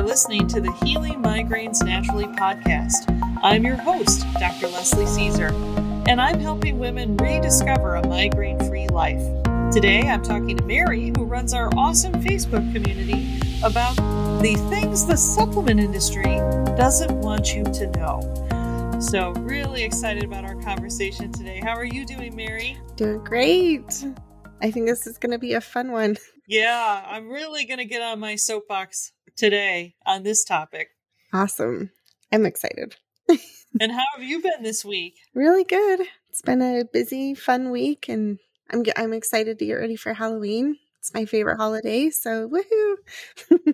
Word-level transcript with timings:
are 0.00 0.06
listening 0.06 0.48
to 0.48 0.62
the 0.62 0.72
Healing 0.82 1.22
Migraines 1.22 1.84
Naturally 1.84 2.24
podcast. 2.24 3.04
I'm 3.42 3.66
your 3.66 3.76
host, 3.76 4.24
Dr. 4.38 4.68
Leslie 4.68 5.04
Cisar, 5.04 5.52
and 6.08 6.18
I'm 6.22 6.40
helping 6.40 6.78
women 6.78 7.18
rediscover 7.18 7.96
a 7.96 8.06
migraine 8.08 8.58
free 8.60 8.88
life. 8.88 9.20
Today, 9.70 10.08
I'm 10.08 10.22
talking 10.22 10.56
to 10.56 10.64
Mari, 10.64 11.12
who 11.14 11.24
runs 11.24 11.52
our 11.52 11.68
awesome 11.76 12.14
Facebook 12.14 12.72
community, 12.72 13.38
about 13.62 13.94
the 14.40 14.54
things 14.70 15.04
the 15.04 15.18
supplement 15.18 15.80
industry 15.80 16.36
doesn't 16.78 17.20
want 17.20 17.54
you 17.54 17.64
to 17.64 17.86
know. 17.90 18.98
So, 19.02 19.32
really 19.32 19.82
excited 19.82 20.24
about 20.24 20.44
our 20.44 20.56
conversation 20.62 21.30
today. 21.30 21.60
How 21.62 21.76
are 21.76 21.84
you 21.84 22.06
doing, 22.06 22.34
Mari? 22.34 22.78
Doing 22.96 23.22
great. 23.22 24.06
I 24.62 24.70
think 24.70 24.86
this 24.86 25.06
is 25.06 25.18
going 25.18 25.32
to 25.32 25.38
be 25.38 25.52
a 25.52 25.60
fun 25.60 25.92
one. 25.92 26.16
Yeah, 26.46 27.04
I'm 27.06 27.28
really 27.28 27.64
going 27.64 27.78
to 27.78 27.84
get 27.84 28.02
on 28.02 28.18
my 28.18 28.34
soapbox 28.34 29.12
today 29.40 29.94
on 30.04 30.22
this 30.22 30.44
topic. 30.44 30.90
Awesome. 31.32 31.90
I'm 32.30 32.44
excited. 32.44 32.96
and 33.80 33.90
how 33.90 34.04
have 34.14 34.22
you 34.22 34.42
been 34.42 34.62
this 34.62 34.84
week? 34.84 35.16
Really 35.34 35.64
good. 35.64 36.02
It's 36.28 36.42
been 36.42 36.60
a 36.60 36.84
busy, 36.84 37.34
fun 37.34 37.70
week, 37.70 38.08
and 38.08 38.38
I'm 38.70 38.84
I'm 38.96 39.12
excited 39.14 39.58
to 39.58 39.66
get 39.66 39.74
ready 39.74 39.96
for 39.96 40.12
Halloween. 40.12 40.76
It's 40.98 41.14
my 41.14 41.24
favorite 41.24 41.56
holiday, 41.56 42.10
so 42.10 42.48
woohoo! 42.48 42.94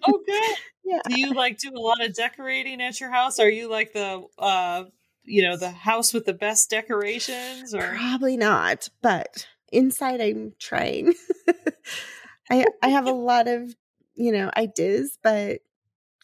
oh, 0.06 0.22
good. 0.26 0.56
yeah. 0.84 1.00
Do 1.08 1.20
you 1.20 1.34
like 1.34 1.58
do 1.58 1.72
a 1.74 1.80
lot 1.80 2.02
of 2.02 2.14
decorating 2.14 2.80
at 2.80 3.00
your 3.00 3.10
house? 3.10 3.40
Are 3.40 3.50
you 3.50 3.68
like 3.68 3.92
the 3.92 4.24
uh, 4.38 4.84
you 5.24 5.42
know, 5.42 5.56
the 5.56 5.70
house 5.70 6.14
with 6.14 6.24
the 6.26 6.32
best 6.32 6.70
decorations? 6.70 7.74
Or 7.74 7.96
probably 7.96 8.36
not, 8.36 8.88
but 9.02 9.48
inside 9.72 10.20
I'm 10.20 10.54
trying. 10.60 11.14
I 12.50 12.66
I 12.80 12.88
have 12.88 13.06
a 13.06 13.12
lot 13.12 13.48
of 13.48 13.74
you 14.16 14.32
know 14.32 14.50
ideas, 14.56 15.18
but 15.22 15.60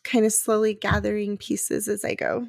kind 0.04 0.26
of 0.26 0.32
slowly 0.32 0.74
gathering 0.74 1.36
pieces 1.36 1.86
as 1.86 2.04
I 2.04 2.14
go. 2.14 2.48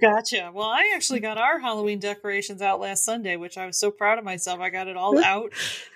Gotcha. 0.00 0.50
Well, 0.52 0.68
I 0.68 0.92
actually 0.94 1.20
got 1.20 1.38
our 1.38 1.58
Halloween 1.58 1.98
decorations 1.98 2.62
out 2.62 2.80
last 2.80 3.04
Sunday, 3.04 3.36
which 3.36 3.56
I 3.56 3.66
was 3.66 3.78
so 3.78 3.90
proud 3.90 4.18
of 4.18 4.24
myself. 4.24 4.60
I 4.60 4.70
got 4.70 4.88
it 4.88 4.96
all 4.96 5.18
out 5.24 5.52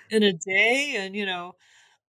in 0.09 0.23
a 0.23 0.33
day 0.33 0.95
and, 0.97 1.15
you 1.15 1.25
know, 1.25 1.55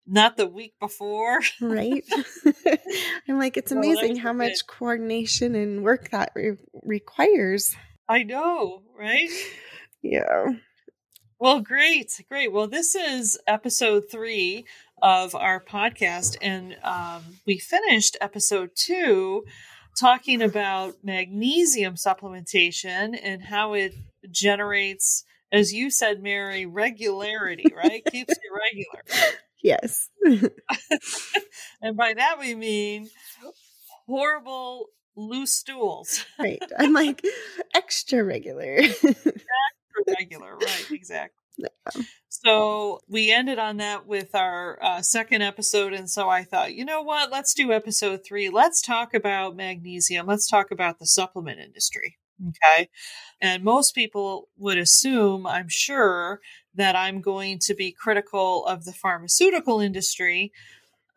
not 0.05 0.37
the 0.37 0.47
week 0.47 0.73
before. 0.79 1.39
right. 1.61 2.03
I'm 3.27 3.37
like, 3.37 3.57
it's 3.57 3.71
amazing 3.71 4.13
well, 4.13 4.23
how 4.23 4.33
much 4.33 4.65
coordination 4.65 5.55
and 5.55 5.83
work 5.83 6.09
that 6.11 6.31
re- 6.35 6.57
requires. 6.83 7.75
I 8.07 8.23
know, 8.23 8.81
right? 8.97 9.29
Yeah. 10.01 10.53
Well, 11.39 11.61
great. 11.61 12.21
Great. 12.27 12.51
Well, 12.51 12.67
this 12.67 12.95
is 12.95 13.39
episode 13.47 14.05
three 14.11 14.65
of 15.01 15.35
our 15.35 15.63
podcast, 15.63 16.37
and 16.41 16.75
um, 16.83 17.23
we 17.45 17.57
finished 17.57 18.17
episode 18.21 18.71
two 18.75 19.43
talking 19.99 20.41
about 20.41 20.95
magnesium 21.03 21.95
supplementation 21.95 23.19
and 23.21 23.43
how 23.43 23.73
it 23.73 23.93
generates, 24.31 25.23
as 25.51 25.73
you 25.73 25.89
said, 25.91 26.23
Mari, 26.23 26.65
regularity, 26.65 27.65
right? 27.75 28.03
Keeps 28.11 28.35
you 28.43 28.57
regular. 28.73 29.33
Yes. 29.61 30.09
and 31.81 31.97
by 31.97 32.13
that 32.13 32.37
we 32.39 32.55
mean 32.55 33.09
horrible 34.07 34.87
loose 35.15 35.53
stools. 35.53 36.25
right. 36.39 36.61
I'm 36.77 36.93
like 36.93 37.21
extra 37.75 38.23
regular. 38.23 38.77
extra 38.77 39.25
regular, 40.07 40.55
right, 40.55 40.85
exactly. 40.91 41.38
So 42.29 42.99
we 43.07 43.31
ended 43.31 43.59
on 43.59 43.77
that 43.77 44.05
with 44.05 44.33
our 44.33 44.79
uh, 44.81 45.01
second 45.01 45.41
episode. 45.41 45.93
And 45.93 46.09
so 46.09 46.29
I 46.29 46.43
thought, 46.43 46.73
you 46.73 46.85
know 46.85 47.01
what? 47.01 47.31
Let's 47.31 47.53
do 47.53 47.73
episode 47.73 48.21
three. 48.25 48.49
Let's 48.49 48.81
talk 48.81 49.13
about 49.13 49.55
magnesium. 49.55 50.25
Let's 50.25 50.47
talk 50.47 50.71
about 50.71 50.99
the 50.99 51.05
supplement 51.05 51.59
industry. 51.59 52.17
Okay. 52.47 52.89
And 53.41 53.63
most 53.63 53.93
people 53.93 54.47
would 54.57 54.77
assume, 54.77 55.45
I'm 55.45 55.67
sure, 55.67 56.39
that 56.75 56.95
I'm 56.95 57.19
going 57.19 57.59
to 57.63 57.73
be 57.73 57.91
critical 57.91 58.65
of 58.65 58.85
the 58.85 58.93
pharmaceutical 58.93 59.81
industry, 59.81 60.53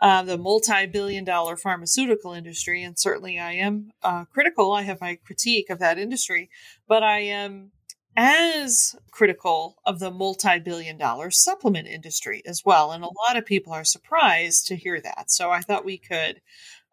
uh, 0.01 0.23
the 0.23 0.39
multi 0.39 0.87
billion 0.87 1.25
dollar 1.25 1.57
pharmaceutical 1.57 2.33
industry. 2.33 2.83
And 2.83 2.99
certainly 2.99 3.39
I 3.39 3.53
am 3.53 3.93
uh, 4.03 4.25
critical. 4.25 4.73
I 4.73 4.83
have 4.83 5.01
my 5.01 5.19
critique 5.25 5.71
of 5.71 5.79
that 5.79 5.99
industry, 5.99 6.51
but 6.89 7.05
I 7.05 7.21
am 7.21 7.71
as 8.17 8.95
critical 9.11 9.77
of 9.87 9.99
the 9.99 10.11
multi 10.11 10.59
billion 10.59 10.99
dollar 10.99 11.31
supplement 11.31 11.89
industry 11.89 12.43
as 12.47 12.63
well. 12.65 12.93
And 12.93 13.05
a 13.05 13.07
lot 13.07 13.37
of 13.37 13.47
people 13.47 13.73
are 13.73 13.85
surprised 13.85 14.67
to 14.67 14.77
hear 14.77 15.01
that. 15.01 15.31
So 15.31 15.51
I 15.51 15.61
thought 15.61 15.85
we 15.85 15.99
could 15.99 16.41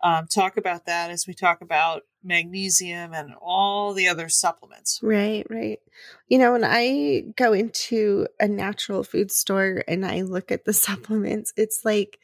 um, 0.01 0.27
talk 0.27 0.57
about 0.57 0.85
that 0.85 1.11
as 1.11 1.27
we 1.27 1.33
talk 1.33 1.61
about 1.61 2.03
magnesium 2.23 3.13
and 3.13 3.33
all 3.41 3.93
the 3.93 4.07
other 4.07 4.29
supplements. 4.29 4.99
Right, 5.03 5.45
right. 5.49 5.79
You 6.27 6.37
know, 6.37 6.53
when 6.53 6.63
I 6.63 7.23
go 7.35 7.53
into 7.53 8.27
a 8.39 8.47
natural 8.47 9.03
food 9.03 9.31
store 9.31 9.83
and 9.87 10.05
I 10.05 10.21
look 10.21 10.51
at 10.51 10.65
the 10.65 10.73
supplements, 10.87 11.53
it's 11.57 11.81
like 11.83 12.19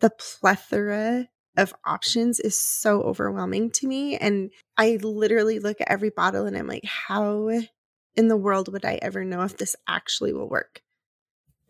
the 0.00 0.10
plethora 0.10 1.28
of 1.56 1.74
options 1.84 2.38
is 2.40 2.58
so 2.58 3.02
overwhelming 3.02 3.70
to 3.70 3.86
me. 3.86 4.16
And 4.16 4.50
I 4.76 4.98
literally 5.02 5.58
look 5.58 5.80
at 5.80 5.90
every 5.90 6.10
bottle 6.10 6.46
and 6.46 6.56
I'm 6.56 6.66
like, 6.66 6.84
how 6.84 7.50
in 8.16 8.28
the 8.28 8.36
world 8.36 8.72
would 8.72 8.84
I 8.84 8.98
ever 9.02 9.24
know 9.24 9.42
if 9.42 9.56
this 9.56 9.76
actually 9.88 10.32
will 10.32 10.48
work? 10.48 10.82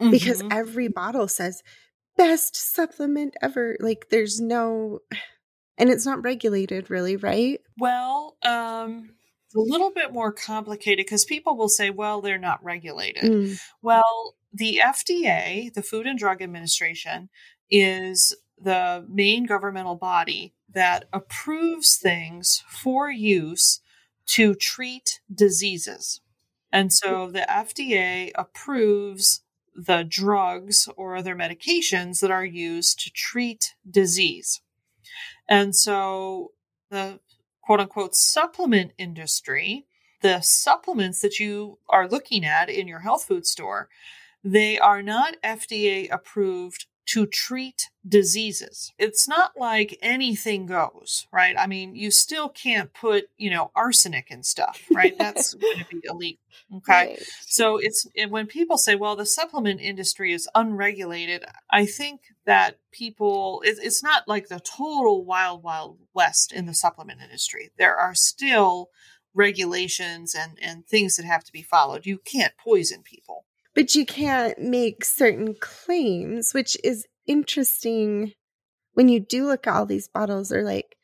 Mm-hmm. 0.00 0.10
Because 0.10 0.42
every 0.50 0.88
bottle 0.88 1.28
says 1.28 1.62
best 2.16 2.56
supplement 2.56 3.36
ever. 3.42 3.76
Like 3.80 4.06
there's 4.10 4.40
no 4.40 5.00
and 5.78 5.88
it's 5.88 6.06
not 6.06 6.22
regulated 6.22 6.90
really, 6.90 7.16
right? 7.16 7.60
Well, 7.78 8.36
um 8.44 9.10
it's 9.46 9.56
a 9.56 9.60
little 9.60 9.90
bit 9.90 10.12
more 10.12 10.32
complicated 10.32 11.04
because 11.06 11.24
people 11.24 11.56
will 11.56 11.68
say, 11.68 11.90
well, 11.90 12.20
they're 12.20 12.38
not 12.38 12.62
regulated. 12.62 13.24
Mm. 13.24 13.60
Well, 13.82 14.36
the 14.52 14.80
FDA, 14.80 15.72
the 15.74 15.82
Food 15.82 16.06
and 16.06 16.16
Drug 16.16 16.40
Administration, 16.40 17.30
is 17.68 18.36
the 18.56 19.04
main 19.08 19.46
governmental 19.46 19.96
body 19.96 20.54
that 20.72 21.06
approves 21.12 21.96
things 21.96 22.62
for 22.68 23.10
use 23.10 23.80
to 24.26 24.54
treat 24.54 25.20
diseases. 25.32 26.20
And 26.72 26.90
mm-hmm. 26.90 27.08
so 27.08 27.30
the 27.30 27.46
FDA 27.48 28.30
approves 28.34 29.42
the 29.74 30.04
drugs 30.08 30.88
or 30.96 31.16
other 31.16 31.34
medications 31.34 32.20
that 32.20 32.30
are 32.30 32.44
used 32.44 33.00
to 33.00 33.10
treat 33.10 33.74
disease. 33.88 34.60
And 35.48 35.74
so 35.74 36.52
the 36.90 37.20
quote 37.62 37.80
unquote 37.80 38.14
supplement 38.14 38.92
industry, 38.98 39.86
the 40.22 40.40
supplements 40.40 41.20
that 41.20 41.38
you 41.38 41.78
are 41.88 42.08
looking 42.08 42.44
at 42.44 42.68
in 42.68 42.88
your 42.88 43.00
health 43.00 43.24
food 43.24 43.46
store, 43.46 43.88
they 44.42 44.78
are 44.78 45.02
not 45.02 45.36
FDA 45.42 46.08
approved 46.10 46.86
to 47.10 47.26
treat 47.26 47.90
diseases. 48.06 48.92
It's 48.96 49.26
not 49.26 49.52
like 49.56 49.98
anything 50.00 50.66
goes, 50.66 51.26
right? 51.32 51.56
I 51.58 51.66
mean, 51.66 51.96
you 51.96 52.12
still 52.12 52.48
can't 52.48 52.94
put, 52.94 53.24
you 53.36 53.50
know, 53.50 53.72
arsenic 53.74 54.28
and 54.30 54.46
stuff, 54.46 54.80
right? 54.92 55.18
That's 55.18 55.54
going 55.54 55.78
to 55.80 55.86
be 55.86 56.00
illegal. 56.04 56.38
Okay. 56.76 56.92
Right. 56.92 57.22
So 57.46 57.78
it's 57.78 58.06
when 58.28 58.46
people 58.46 58.78
say, 58.78 58.94
well, 58.94 59.16
the 59.16 59.26
supplement 59.26 59.80
industry 59.80 60.32
is 60.32 60.48
unregulated, 60.54 61.44
I 61.68 61.84
think 61.84 62.20
that 62.46 62.78
people, 62.92 63.60
it's 63.64 64.04
not 64.04 64.28
like 64.28 64.46
the 64.46 64.60
total 64.60 65.24
wild, 65.24 65.64
wild 65.64 65.98
west 66.14 66.52
in 66.52 66.66
the 66.66 66.74
supplement 66.74 67.20
industry. 67.20 67.70
There 67.76 67.96
are 67.96 68.14
still 68.14 68.90
regulations 69.34 70.34
and, 70.34 70.58
and 70.62 70.86
things 70.86 71.16
that 71.16 71.26
have 71.26 71.42
to 71.42 71.52
be 71.52 71.62
followed. 71.62 72.06
You 72.06 72.18
can't 72.18 72.54
poison 72.56 73.02
people 73.02 73.46
but 73.74 73.94
you 73.94 74.04
can't 74.04 74.58
make 74.58 75.04
certain 75.04 75.54
claims, 75.54 76.52
which 76.52 76.76
is 76.82 77.06
interesting 77.26 78.32
when 78.94 79.08
you 79.08 79.20
do 79.20 79.46
look 79.46 79.66
at 79.66 79.74
all 79.74 79.86
these 79.86 80.08
bottles. 80.08 80.48
They're 80.48 80.64
like, 80.64 80.96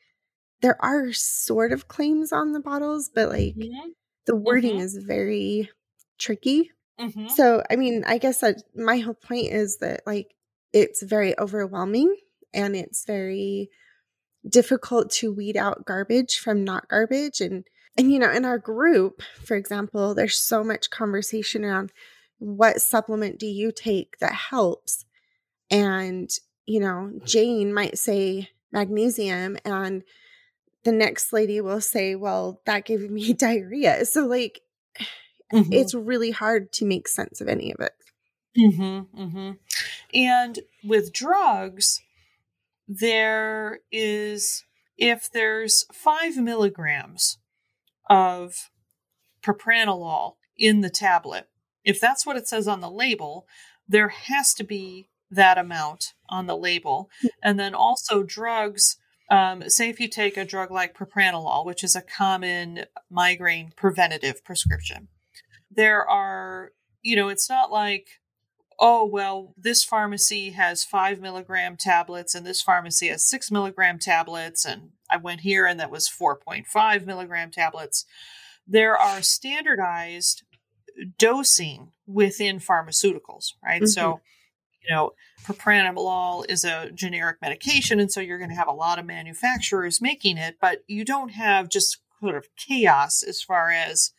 there 0.61 0.77
are 0.83 1.13
sort 1.13 1.71
of 1.71 1.87
claims 1.87 2.31
on 2.31 2.51
the 2.51 2.59
bottles, 2.59 3.09
but 3.13 3.29
like 3.29 3.55
mm-hmm. 3.55 3.89
the 4.25 4.35
wording 4.35 4.75
mm-hmm. 4.75 4.81
is 4.81 4.97
very 4.97 5.69
tricky. 6.17 6.71
Mm-hmm. 6.99 7.27
So, 7.29 7.63
I 7.69 7.75
mean, 7.75 8.03
I 8.07 8.17
guess 8.17 8.41
that 8.41 8.63
my 8.75 8.97
whole 8.97 9.13
point 9.13 9.51
is 9.51 9.77
that 9.77 10.01
like 10.05 10.33
it's 10.73 11.03
very 11.03 11.37
overwhelming 11.39 12.15
and 12.53 12.75
it's 12.75 13.05
very 13.05 13.69
difficult 14.47 15.11
to 15.11 15.33
weed 15.33 15.57
out 15.57 15.85
garbage 15.85 16.37
from 16.37 16.63
not 16.63 16.87
garbage 16.87 17.41
and 17.41 17.65
and 17.97 18.11
you 18.11 18.19
know 18.19 18.31
in 18.31 18.45
our 18.45 18.57
group 18.57 19.21
for 19.43 19.57
example 19.57 20.13
there's 20.13 20.39
so 20.39 20.63
much 20.63 20.89
conversation 20.89 21.65
around 21.65 21.91
what 22.39 22.81
supplement 22.81 23.39
do 23.39 23.47
you 23.47 23.71
take 23.71 24.17
that 24.19 24.33
helps? 24.33 25.05
And, 25.69 26.29
you 26.65 26.79
know, 26.79 27.11
Jane 27.25 27.73
might 27.73 27.97
say 27.97 28.49
magnesium, 28.71 29.57
and 29.65 30.03
the 30.83 30.91
next 30.91 31.33
lady 31.33 31.59
will 31.61 31.81
say, 31.81 32.15
well, 32.15 32.61
that 32.65 32.85
gave 32.85 33.09
me 33.09 33.33
diarrhea. 33.33 34.05
So, 34.05 34.25
like, 34.25 34.61
mm-hmm. 35.53 35.73
it's 35.73 35.93
really 35.93 36.31
hard 36.31 36.71
to 36.73 36.85
make 36.85 37.07
sense 37.07 37.41
of 37.41 37.47
any 37.47 37.73
of 37.73 37.79
it. 37.79 37.93
Mm-hmm, 38.57 39.21
mm-hmm. 39.21 39.51
And 40.13 40.59
with 40.83 41.13
drugs, 41.13 42.01
there 42.87 43.79
is, 43.91 44.63
if 44.97 45.29
there's 45.31 45.85
five 45.93 46.37
milligrams 46.37 47.37
of 48.09 48.69
propranolol 49.43 50.35
in 50.57 50.81
the 50.81 50.89
tablet, 50.89 51.47
if 51.87 52.01
that's 52.01 52.25
what 52.25 52.35
it 52.35 52.49
says 52.49 52.67
on 52.67 52.81
the 52.81 52.91
label, 52.91 53.47
there 53.87 54.09
has 54.09 54.53
to 54.55 54.63
be 54.65 55.07
that 55.31 55.57
amount 55.57 56.13
on 56.29 56.45
the 56.45 56.57
label. 56.57 57.09
And 57.41 57.57
then 57.57 57.73
also 57.73 58.23
drugs. 58.23 58.97
Um, 59.31 59.69
say 59.69 59.89
if 59.89 59.99
you 59.99 60.09
take 60.09 60.35
a 60.35 60.45
drug 60.45 60.69
like 60.69 60.97
propranolol, 60.97 61.65
which 61.65 61.85
is 61.85 61.95
a 61.95 62.01
common 62.01 62.85
migraine 63.09 63.71
preventative 63.75 64.43
prescription, 64.43 65.07
there 65.71 66.07
are, 66.07 66.73
you 67.01 67.15
know, 67.15 67.29
it's 67.29 67.49
not 67.49 67.71
like, 67.71 68.07
oh, 68.79 69.05
well, 69.05 69.53
this 69.57 69.83
pharmacy 69.83 70.51
has 70.51 70.83
five 70.83 71.21
milligram 71.21 71.77
tablets 71.77 72.35
and 72.35 72.45
this 72.45 72.61
pharmacy 72.61 73.07
has 73.07 73.27
six 73.27 73.49
milligram 73.49 73.97
tablets. 73.97 74.65
And 74.65 74.91
I 75.09 75.15
went 75.15 75.41
here 75.41 75.65
and 75.65 75.79
that 75.79 75.91
was 75.91 76.09
4.5 76.09 77.05
milligram 77.05 77.49
tablets. 77.49 78.05
There 78.67 78.97
are 78.97 79.21
standardized 79.21 80.43
dosing 81.17 81.91
within 82.05 82.59
pharmaceuticals, 82.59 83.53
right? 83.63 83.81
Mm-hmm. 83.81 83.87
So, 83.87 84.21
you 84.81 84.95
know, 84.95 85.11
propranolol 85.43 86.49
is 86.49 86.63
a 86.63 86.91
generic 86.91 87.37
medication, 87.41 87.99
and 87.99 88.11
so 88.11 88.21
you're 88.21 88.37
going 88.37 88.49
to 88.49 88.55
have 88.55 88.67
a 88.67 88.73
lot 88.73 88.99
of 88.99 89.05
manufacturers 89.05 90.01
making 90.01 90.37
it, 90.37 90.57
but 90.61 90.83
you 90.87 91.03
don't 91.03 91.29
have 91.29 91.69
just 91.69 91.97
sort 92.19 92.35
of 92.35 92.47
chaos 92.57 93.23
as 93.23 93.41
far 93.41 93.69
as 93.69 94.11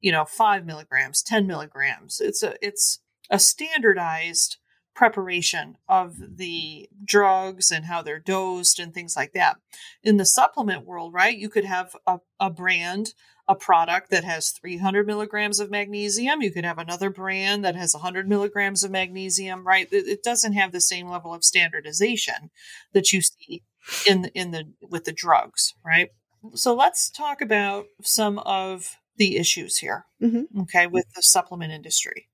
you 0.00 0.12
know 0.12 0.24
five 0.24 0.64
milligrams, 0.64 1.22
ten 1.22 1.46
milligrams. 1.46 2.20
It's 2.20 2.42
a 2.42 2.54
it's 2.64 3.00
a 3.30 3.38
standardized 3.38 4.56
preparation 4.94 5.76
of 5.88 6.36
the 6.36 6.88
drugs 7.04 7.70
and 7.70 7.86
how 7.86 8.02
they're 8.02 8.18
dosed 8.18 8.78
and 8.78 8.92
things 8.92 9.16
like 9.16 9.32
that. 9.32 9.56
In 10.02 10.16
the 10.16 10.26
supplement 10.26 10.84
world, 10.84 11.12
right, 11.12 11.36
you 11.36 11.48
could 11.48 11.64
have 11.64 11.96
a, 12.06 12.18
a 12.38 12.50
brand 12.50 13.14
a 13.50 13.54
product 13.56 14.10
that 14.10 14.22
has 14.22 14.50
300 14.50 15.08
milligrams 15.08 15.58
of 15.58 15.72
magnesium. 15.72 16.40
You 16.40 16.52
could 16.52 16.64
have 16.64 16.78
another 16.78 17.10
brand 17.10 17.64
that 17.64 17.74
has 17.74 17.92
100 17.94 18.28
milligrams 18.28 18.84
of 18.84 18.92
magnesium, 18.92 19.66
right? 19.66 19.88
It 19.90 20.22
doesn't 20.22 20.52
have 20.52 20.70
the 20.70 20.80
same 20.80 21.08
level 21.08 21.34
of 21.34 21.42
standardization 21.42 22.50
that 22.92 23.12
you 23.12 23.20
see 23.20 23.64
in 24.06 24.22
the, 24.22 24.32
in 24.38 24.52
the 24.52 24.72
with 24.88 25.04
the 25.04 25.12
drugs, 25.12 25.74
right? 25.84 26.10
So 26.54 26.74
let's 26.76 27.10
talk 27.10 27.40
about 27.40 27.86
some 28.02 28.38
of 28.38 28.96
the 29.16 29.36
issues 29.36 29.78
here, 29.78 30.06
mm-hmm. 30.22 30.60
okay, 30.60 30.86
with 30.86 31.06
the 31.16 31.22
supplement 31.22 31.72
industry. 31.72 32.28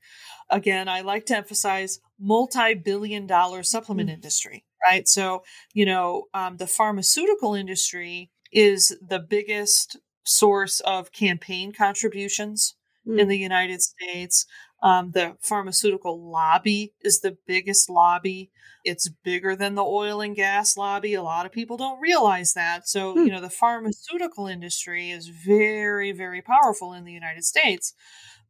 Again, 0.51 0.89
I 0.89 1.01
like 1.01 1.27
to 1.27 1.37
emphasize 1.37 2.01
multi-billion 2.19 3.27
dollar 3.27 3.63
supplement 3.63 4.09
mm-hmm. 4.09 4.15
industry, 4.15 4.65
right? 4.89 5.09
So, 5.09 5.43
you 5.75 5.87
know, 5.87 6.25
um, 6.35 6.57
the 6.57 6.67
pharmaceutical 6.67 7.55
industry 7.55 8.31
is 8.53 8.97
the 9.07 9.19
biggest 9.19 9.99
source 10.25 10.81
of 10.81 11.13
campaign 11.13 11.73
contributions 11.73 12.75
mm. 13.07 13.19
in 13.19 13.29
the 13.29 13.39
United 13.39 13.83
States. 13.83 14.47
Um, 14.83 15.13
the 15.13 15.37
pharmaceutical 15.41 16.31
lobby 16.31 16.93
is 17.01 17.21
the 17.21 17.37
biggest 17.47 17.89
lobby. 17.89 18.51
It's 18.85 19.09
bigger 19.25 19.57
than 19.57 19.75
the 19.75 19.85
oil 19.85 20.21
and 20.21 20.37
gas 20.37 20.77
lobby. 20.77 21.15
A 21.15 21.23
lot 21.23 21.47
of 21.47 21.53
people 21.53 21.77
don't 21.77 22.01
realize 22.01 22.55
that. 22.55 22.89
So, 22.89 23.15
mm. 23.15 23.27
you 23.27 23.33
know, 23.33 23.41
the 23.41 23.51
pharmaceutical 23.51 24.47
industry 24.47 25.11
is 25.11 25.29
very, 25.29 26.13
very 26.13 26.43
powerful 26.43 26.93
in 26.93 27.05
the 27.05 27.13
United 27.13 27.45
States. 27.45 27.95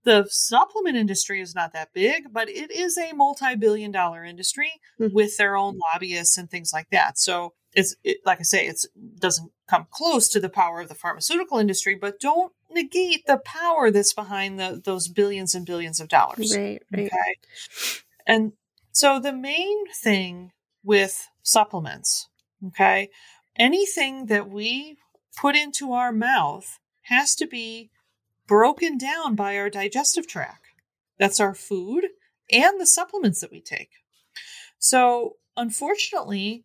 The 0.06 0.26
supplement 0.30 0.96
industry 0.96 1.40
is 1.40 1.54
not 1.54 1.72
that 1.72 1.92
big, 1.92 2.32
but 2.32 2.48
it 2.48 2.70
is 2.70 2.96
a 2.96 3.12
multi 3.12 3.56
billion 3.56 3.90
dollar 3.90 4.24
industry 4.24 4.70
mm. 5.00 5.12
with 5.12 5.36
their 5.36 5.56
own 5.56 5.78
lobbyists 5.92 6.38
and 6.38 6.50
things 6.50 6.72
like 6.72 6.88
that. 6.90 7.18
So, 7.18 7.52
it's 7.74 7.94
it, 8.04 8.18
like 8.24 8.40
I 8.40 8.44
say, 8.44 8.66
it 8.66 8.86
doesn't 9.18 9.50
come 9.68 9.86
close 9.90 10.28
to 10.28 10.40
the 10.40 10.48
power 10.48 10.80
of 10.80 10.88
the 10.88 10.94
pharmaceutical 10.94 11.58
industry, 11.58 11.94
but 11.94 12.20
don't 12.20 12.52
negate 12.70 13.26
the 13.26 13.38
power 13.38 13.90
that's 13.90 14.12
behind 14.12 14.58
the, 14.58 14.80
those 14.84 15.08
billions 15.08 15.54
and 15.54 15.66
billions 15.66 16.00
of 16.00 16.08
dollars. 16.08 16.56
Right, 16.56 16.82
right. 16.92 17.06
Okay. 17.06 17.34
And 18.26 18.52
so 18.92 19.20
the 19.20 19.32
main 19.32 19.92
thing 19.92 20.52
with 20.82 21.28
supplements, 21.42 22.28
okay, 22.68 23.08
anything 23.58 24.26
that 24.26 24.48
we 24.48 24.98
put 25.36 25.56
into 25.56 25.92
our 25.92 26.12
mouth 26.12 26.78
has 27.02 27.34
to 27.36 27.46
be 27.46 27.90
broken 28.46 28.98
down 28.98 29.34
by 29.34 29.56
our 29.56 29.70
digestive 29.70 30.26
tract. 30.26 30.66
That's 31.18 31.40
our 31.40 31.54
food 31.54 32.06
and 32.50 32.80
the 32.80 32.86
supplements 32.86 33.40
that 33.40 33.50
we 33.50 33.60
take. 33.60 33.90
So, 34.78 35.36
unfortunately, 35.56 36.64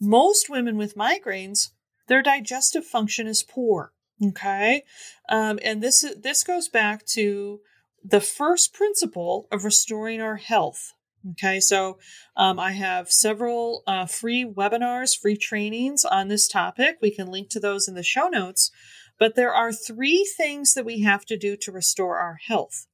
most 0.00 0.50
women 0.50 0.76
with 0.76 0.96
migraines, 0.96 1.70
their 2.08 2.22
digestive 2.22 2.84
function 2.84 3.26
is 3.26 3.42
poor. 3.42 3.92
Okay. 4.22 4.82
Um, 5.28 5.58
and 5.62 5.82
this, 5.82 6.04
this 6.20 6.42
goes 6.42 6.68
back 6.68 7.04
to 7.06 7.60
the 8.04 8.20
first 8.20 8.72
principle 8.72 9.48
of 9.50 9.64
restoring 9.64 10.20
our 10.20 10.36
health. 10.36 10.92
Okay, 11.32 11.58
so 11.58 11.98
um, 12.36 12.60
I 12.60 12.70
have 12.72 13.10
several 13.10 13.82
uh, 13.86 14.06
free 14.06 14.44
webinars, 14.44 15.18
free 15.18 15.36
trainings 15.36 16.04
on 16.04 16.28
this 16.28 16.46
topic. 16.46 16.98
We 17.02 17.10
can 17.10 17.32
link 17.32 17.50
to 17.50 17.60
those 17.60 17.88
in 17.88 17.94
the 17.94 18.04
show 18.04 18.28
notes. 18.28 18.70
But 19.18 19.34
there 19.34 19.52
are 19.52 19.72
three 19.72 20.30
things 20.36 20.74
that 20.74 20.84
we 20.84 21.02
have 21.02 21.24
to 21.26 21.38
do 21.38 21.56
to 21.56 21.72
restore 21.72 22.18
our 22.18 22.38
health. 22.46 22.86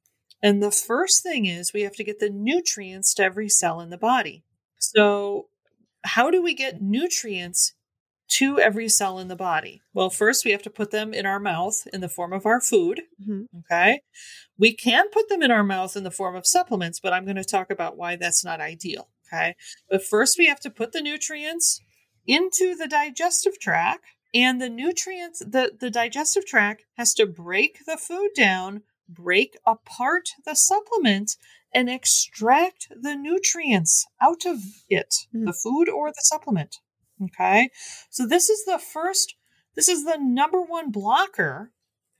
And 0.42 0.62
the 0.62 0.70
first 0.70 1.22
thing 1.22 1.46
is 1.46 1.72
we 1.72 1.82
have 1.82 1.94
to 1.96 2.04
get 2.04 2.18
the 2.18 2.30
nutrients 2.30 3.14
to 3.14 3.22
every 3.22 3.48
cell 3.48 3.80
in 3.80 3.90
the 3.90 3.98
body. 3.98 4.44
So 4.78 5.46
how 6.04 6.30
do 6.30 6.42
we 6.42 6.54
get 6.54 6.82
nutrients 6.82 7.74
to 8.28 8.58
every 8.58 8.88
cell 8.88 9.18
in 9.18 9.28
the 9.28 9.36
body? 9.36 9.82
Well, 9.92 10.10
first 10.10 10.44
we 10.44 10.52
have 10.52 10.62
to 10.62 10.70
put 10.70 10.90
them 10.90 11.12
in 11.12 11.26
our 11.26 11.38
mouth 11.38 11.86
in 11.92 12.00
the 12.00 12.08
form 12.08 12.32
of 12.32 12.46
our 12.46 12.60
food. 12.60 13.02
Mm-hmm. 13.20 13.58
Okay. 13.58 14.00
We 14.58 14.74
can 14.74 15.10
put 15.10 15.28
them 15.28 15.42
in 15.42 15.50
our 15.50 15.62
mouth 15.62 15.96
in 15.96 16.04
the 16.04 16.10
form 16.10 16.34
of 16.34 16.46
supplements, 16.46 16.98
but 16.98 17.12
I'm 17.12 17.24
going 17.24 17.36
to 17.36 17.44
talk 17.44 17.70
about 17.70 17.96
why 17.96 18.16
that's 18.16 18.44
not 18.44 18.60
ideal. 18.60 19.08
Okay. 19.32 19.54
But 19.90 20.04
first 20.04 20.38
we 20.38 20.46
have 20.46 20.60
to 20.60 20.70
put 20.70 20.92
the 20.92 21.02
nutrients 21.02 21.80
into 22.26 22.74
the 22.74 22.88
digestive 22.88 23.58
tract 23.60 24.04
and 24.34 24.60
the 24.60 24.68
nutrients, 24.68 25.40
the, 25.40 25.72
the 25.78 25.90
digestive 25.90 26.46
tract 26.46 26.84
has 26.96 27.14
to 27.14 27.26
break 27.26 27.78
the 27.86 27.96
food 27.96 28.30
down, 28.34 28.82
break 29.08 29.56
apart 29.66 30.30
the 30.44 30.54
supplement 30.54 31.36
and 31.74 31.88
extract 31.88 32.88
the 33.00 33.14
nutrients 33.14 34.06
out 34.20 34.46
of 34.46 34.58
it, 34.88 35.14
mm. 35.34 35.46
the 35.46 35.52
food 35.52 35.88
or 35.88 36.10
the 36.10 36.22
supplement. 36.22 36.76
Okay. 37.22 37.70
So 38.10 38.26
this 38.26 38.48
is 38.48 38.64
the 38.64 38.78
first, 38.78 39.34
this 39.74 39.88
is 39.88 40.04
the 40.04 40.18
number 40.18 40.60
one 40.60 40.90
blocker 40.90 41.72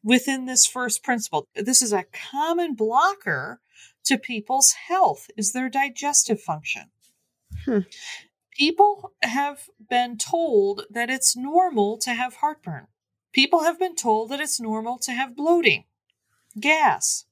within 0.02 0.46
this 0.46 0.66
first 0.66 1.02
principle. 1.02 1.48
This 1.54 1.82
is 1.82 1.92
a 1.92 2.04
common 2.30 2.74
blocker 2.74 3.60
to 4.04 4.18
people's 4.18 4.74
health 4.88 5.28
is 5.36 5.52
their 5.52 5.68
digestive 5.68 6.40
function. 6.40 6.90
Hmm. 7.64 7.80
People 8.56 9.12
have 9.22 9.68
been 9.88 10.18
told 10.18 10.82
that 10.90 11.10
it's 11.10 11.36
normal 11.36 11.98
to 11.98 12.12
have 12.12 12.36
heartburn. 12.36 12.88
People 13.32 13.62
have 13.62 13.78
been 13.78 13.96
told 13.96 14.30
that 14.30 14.40
it's 14.40 14.60
normal 14.60 14.98
to 14.98 15.12
have 15.12 15.34
bloating, 15.36 15.84
gas, 16.60 17.24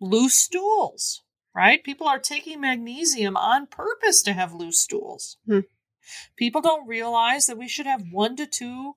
loose 0.00 0.34
stools, 0.34 1.22
right? 1.54 1.84
People 1.84 2.08
are 2.08 2.18
taking 2.18 2.60
magnesium 2.60 3.36
on 3.36 3.66
purpose 3.66 4.22
to 4.22 4.32
have 4.32 4.54
loose 4.54 4.80
stools. 4.80 5.36
Hmm. 5.46 5.60
People 6.36 6.60
don't 6.62 6.88
realize 6.88 7.46
that 7.46 7.58
we 7.58 7.68
should 7.68 7.86
have 7.86 8.04
one 8.10 8.36
to 8.36 8.46
two 8.46 8.94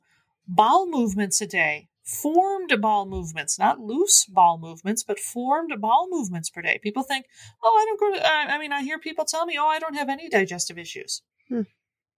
bowel 0.48 0.88
movements 0.88 1.42
a 1.42 1.48
day, 1.48 1.90
formed 2.10 2.74
ball 2.82 3.06
movements, 3.06 3.60
not 3.60 3.80
loose 3.80 4.25
ball 4.25 4.58
movements, 4.58 5.04
but 5.04 5.20
formed 5.20 5.72
ball 5.80 6.08
movements 6.10 6.50
per 6.50 6.62
day. 6.62 6.80
People 6.82 7.04
think, 7.04 7.25
oh, 7.63 7.78
I 7.80 7.86
don't 7.86 8.00
go 8.00 8.20
to, 8.20 8.28
I 8.28 8.58
mean, 8.58 8.74
I 8.74 8.82
hear 8.82 9.00
people 9.00 9.25
tell 9.25 9.46
me, 9.46 9.58
oh, 9.60 9.68
I 9.68 9.80
don't 9.80 9.96
have 9.96 10.10
any 10.10 10.30
digestive 10.30 10.78
issues. 10.78 11.22
Hmm. 11.48 11.62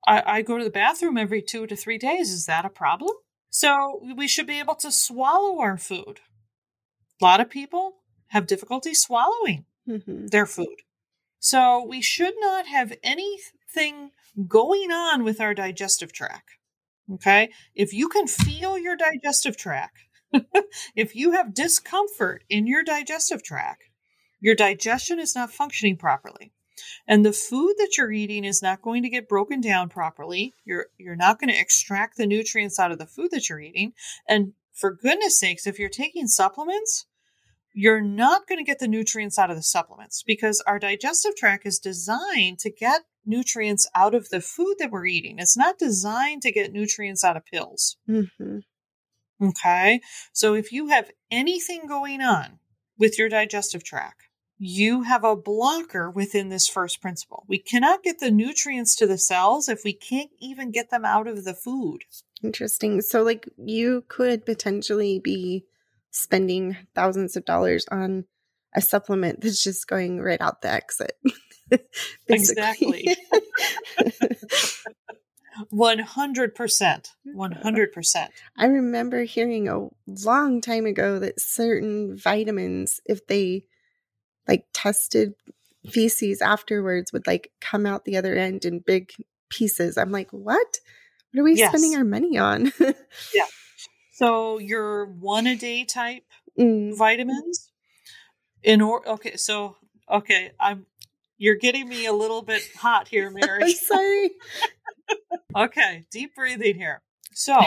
I, 0.08 0.24
I 0.26 0.42
go 0.42 0.58
to 0.58 0.64
the 0.64 0.70
bathroom 0.70 1.18
every 1.18 1.42
two 1.42 1.68
to 1.68 1.76
three 1.76 1.98
days. 1.98 2.32
Is 2.32 2.46
that 2.46 2.66
a 2.66 2.70
problem? 2.70 3.12
So 3.50 4.02
we 4.16 4.28
should 4.28 4.48
be 4.48 4.60
able 4.60 4.76
to 4.76 4.92
swallow 4.92 5.60
our 5.60 5.78
food. 5.78 6.22
A 7.22 7.26
lot 7.26 7.42
of 7.42 7.50
people 7.50 7.98
have 8.30 8.48
difficulty 8.48 8.94
swallowing 8.94 9.66
mm-hmm. 9.88 10.28
their 10.28 10.46
food. 10.46 10.78
So 11.40 11.84
we 11.84 12.02
should 12.02 12.36
not 12.40 12.68
have 12.68 12.94
anything 13.04 14.12
going 14.48 14.92
on 14.92 15.24
with 15.24 15.42
our 15.42 15.54
digestive 15.54 16.14
tract. 16.14 16.52
Okay. 17.14 17.50
If 17.76 17.94
you 17.94 18.08
can 18.08 18.28
feel 18.28 18.78
your 18.78 18.96
digestive 18.96 19.58
tract, 19.58 19.98
if 20.96 21.16
you 21.16 21.32
have 21.32 21.54
discomfort 21.54 22.44
in 22.50 22.68
your 22.68 22.84
digestive 22.84 23.44
tract, 23.44 23.84
your 24.40 24.56
digestion 24.56 25.20
is 25.20 25.36
not 25.36 25.52
functioning 25.52 25.98
properly. 25.98 26.52
And 27.08 27.26
the 27.26 27.34
food 27.34 27.76
that 27.78 27.98
you're 27.98 28.12
eating 28.12 28.44
is 28.44 28.62
not 28.62 28.82
going 28.82 29.04
to 29.04 29.10
get 29.10 29.30
broken 29.30 29.62
down 29.62 29.90
properly. 29.90 30.54
You're 30.66 30.88
you're 30.98 31.16
not 31.16 31.40
going 31.40 31.50
to 31.50 31.60
extract 31.60 32.18
the 32.18 32.26
nutrients 32.26 32.80
out 32.80 32.92
of 32.92 32.98
the 32.98 33.06
food 33.06 33.30
that 33.32 33.50
you're 33.50 33.60
eating. 33.60 33.94
And 34.28 34.54
for 34.74 34.94
goodness 34.94 35.40
sakes, 35.40 35.68
if 35.68 35.78
you're 35.78 35.90
taking 35.90 36.28
supplements, 36.28 37.06
you're 37.74 38.02
not 38.02 38.48
going 38.48 38.58
to 38.58 38.70
get 38.70 38.80
the 38.80 38.88
nutrients 38.88 39.38
out 39.38 39.50
of 39.50 39.56
the 39.56 39.64
supplements 39.64 40.24
because 40.26 40.62
our 40.66 40.80
digestive 40.80 41.36
tract 41.36 41.66
is 41.66 41.80
designed 41.80 42.60
to 42.60 42.72
get 42.72 43.02
nutrients 43.26 43.88
out 43.96 44.16
of 44.16 44.30
the 44.30 44.42
food 44.42 44.76
that 44.80 44.92
we're 44.92 45.06
eating. 45.06 45.40
It's 45.40 45.58
not 45.58 45.78
designed 45.78 46.42
to 46.44 46.52
get 46.52 46.74
nutrients 46.74 47.24
out 47.24 47.38
of 47.38 47.46
pills. 47.46 47.98
Mm-hmm. 48.10 48.60
Okay. 49.44 50.02
So 50.34 50.54
if 50.54 50.72
you 50.72 50.88
have 50.88 51.12
anything 51.30 51.88
going 51.88 52.22
on 52.22 52.60
with 52.98 53.18
your 53.18 53.30
digestive 53.30 53.84
tract, 53.84 54.28
you 54.64 55.02
have 55.02 55.24
a 55.24 55.36
blocker 55.36 56.10
within 56.12 56.50
this 56.50 56.68
first 56.68 57.02
principle. 57.02 57.46
We 57.48 57.58
cannot 57.58 58.04
get 58.04 58.20
the 58.20 58.30
nutrients 58.30 58.96
to 58.98 59.08
the 59.08 59.18
cells 59.18 59.68
if 59.68 59.84
we 59.84 59.94
can't 59.94 60.30
even 60.40 60.70
get 60.70 60.92
them 60.92 61.04
out 61.04 61.28
of 61.28 61.44
the 61.44 61.56
food. 61.56 62.04
Interesting. 62.44 63.02
So, 63.02 63.24
like, 63.24 63.50
you 63.58 64.06
could 64.08 64.46
potentially 64.46 65.20
be 65.20 65.66
spending 66.12 66.78
thousands 66.94 67.36
of 67.36 67.46
dollars 67.46 67.88
on 67.90 68.26
a 68.76 68.82
supplement 68.82 69.42
that's 69.42 69.64
just 69.64 69.88
going 69.88 70.22
right 70.22 70.40
out 70.40 70.62
the 70.62 70.70
exit. 70.70 71.14
exactly. 72.28 73.16
100%. 75.74 77.10
100%. 77.36 78.28
I 78.58 78.66
remember 78.66 79.24
hearing 79.24 79.68
a 79.68 79.88
long 80.08 80.62
time 80.62 80.86
ago 80.86 81.20
that 81.20 81.40
certain 81.40 82.18
vitamins, 82.18 83.00
if 83.06 83.28
they 83.28 83.66
like 84.48 84.66
tested 84.74 85.34
feces 85.90 86.42
afterwards 86.42 87.12
would 87.12 87.28
like 87.28 87.52
come 87.60 87.86
out 87.86 88.06
the 88.06 88.18
other 88.18 88.36
end 88.36 88.66
in 88.66 88.80
big 88.80 89.12
pieces. 89.50 89.98
I'm 89.98 90.12
like, 90.12 90.32
what? 90.32 90.80
What 91.32 91.42
are 91.42 91.44
we 91.44 91.56
yes. 91.56 91.70
spending 91.70 91.96
our 91.96 92.04
money 92.04 92.38
on? 92.38 92.72
yeah. 92.80 93.46
So 94.14 94.60
your 94.60 95.06
one 95.06 95.48
a 95.48 95.56
day 95.56 95.86
type 95.86 96.24
mm. 96.60 96.98
vitamins 96.98 97.72
in 98.64 98.82
or 98.82 99.08
okay, 99.08 99.36
so 99.38 99.78
okay, 100.10 100.52
I'm 100.60 100.86
you're 101.42 101.56
getting 101.56 101.90
me 101.90 102.06
a 102.06 102.14
little 102.14 102.44
bit 102.44 102.62
hot 102.78 103.08
here, 103.08 103.32
Mari. 103.36 103.64
I'm 103.64 103.72
sorry. 103.72 104.30
okay, 105.58 106.06
deep 106.12 106.36
breathing 106.36 106.76
here. 106.76 107.02
So 107.34 107.60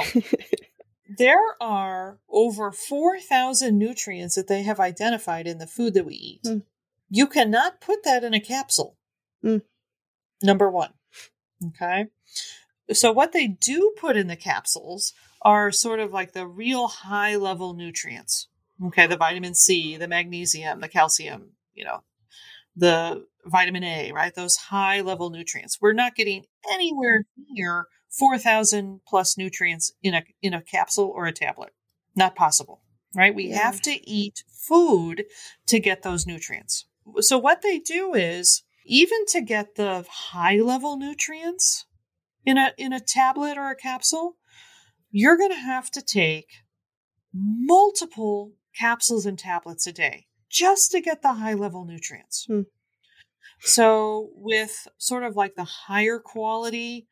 there 1.18 1.56
are 1.60 2.20
over 2.28 2.70
4,000 2.70 3.76
nutrients 3.76 4.36
that 4.36 4.46
they 4.46 4.62
have 4.62 4.78
identified 4.78 5.48
in 5.48 5.58
the 5.58 5.66
food 5.66 5.94
that 5.94 6.06
we 6.06 6.14
eat. 6.14 6.44
Mm. 6.44 6.62
You 7.10 7.26
cannot 7.26 7.80
put 7.80 8.04
that 8.04 8.22
in 8.22 8.32
a 8.32 8.38
capsule. 8.38 8.96
Mm. 9.44 9.62
Number 10.40 10.70
one. 10.70 10.90
Okay. 11.66 12.06
So, 12.92 13.10
what 13.10 13.32
they 13.32 13.48
do 13.48 13.94
put 13.98 14.16
in 14.16 14.28
the 14.28 14.36
capsules 14.36 15.14
are 15.42 15.72
sort 15.72 15.98
of 15.98 16.12
like 16.12 16.32
the 16.32 16.46
real 16.46 16.86
high 16.86 17.34
level 17.34 17.74
nutrients. 17.74 18.46
Okay. 18.86 19.06
The 19.08 19.16
vitamin 19.16 19.54
C, 19.54 19.96
the 19.96 20.08
magnesium, 20.08 20.80
the 20.80 20.88
calcium, 20.88 21.52
you 21.72 21.84
know, 21.84 22.02
the 22.76 23.24
vitamin 23.46 23.84
A, 23.84 24.12
right? 24.12 24.34
Those 24.34 24.56
high 24.56 25.00
level 25.00 25.30
nutrients. 25.30 25.78
We're 25.80 25.92
not 25.92 26.14
getting 26.14 26.44
anywhere 26.72 27.26
near 27.50 27.86
4,000 28.10 29.00
plus 29.06 29.36
nutrients 29.36 29.92
in 30.02 30.14
a, 30.14 30.22
in 30.42 30.54
a 30.54 30.62
capsule 30.62 31.12
or 31.14 31.26
a 31.26 31.32
tablet. 31.32 31.72
Not 32.16 32.36
possible, 32.36 32.82
right? 33.14 33.34
We 33.34 33.48
yeah. 33.48 33.58
have 33.58 33.80
to 33.82 34.08
eat 34.08 34.44
food 34.48 35.24
to 35.66 35.80
get 35.80 36.02
those 36.02 36.26
nutrients. 36.26 36.86
So 37.20 37.38
what 37.38 37.62
they 37.62 37.78
do 37.78 38.14
is 38.14 38.62
even 38.86 39.26
to 39.26 39.40
get 39.40 39.74
the 39.74 40.06
high 40.08 40.56
level 40.56 40.96
nutrients 40.96 41.86
in 42.44 42.58
a 42.58 42.72
in 42.76 42.92
a 42.92 43.00
tablet 43.00 43.56
or 43.56 43.70
a 43.70 43.76
capsule, 43.76 44.36
you're 45.10 45.36
going 45.36 45.50
to 45.50 45.56
have 45.56 45.90
to 45.92 46.02
take 46.02 46.48
multiple 47.32 48.52
capsules 48.78 49.26
and 49.26 49.38
tablets 49.38 49.86
a 49.86 49.92
day 49.92 50.26
just 50.50 50.90
to 50.92 51.00
get 51.00 51.22
the 51.22 51.34
high 51.34 51.54
level 51.54 51.84
nutrients. 51.84 52.44
Hmm. 52.46 52.62
So 53.60 54.30
with 54.34 54.86
sort 54.98 55.24
of 55.24 55.36
like 55.36 55.54
the 55.54 55.64
higher 55.64 56.18
quality 56.18 57.06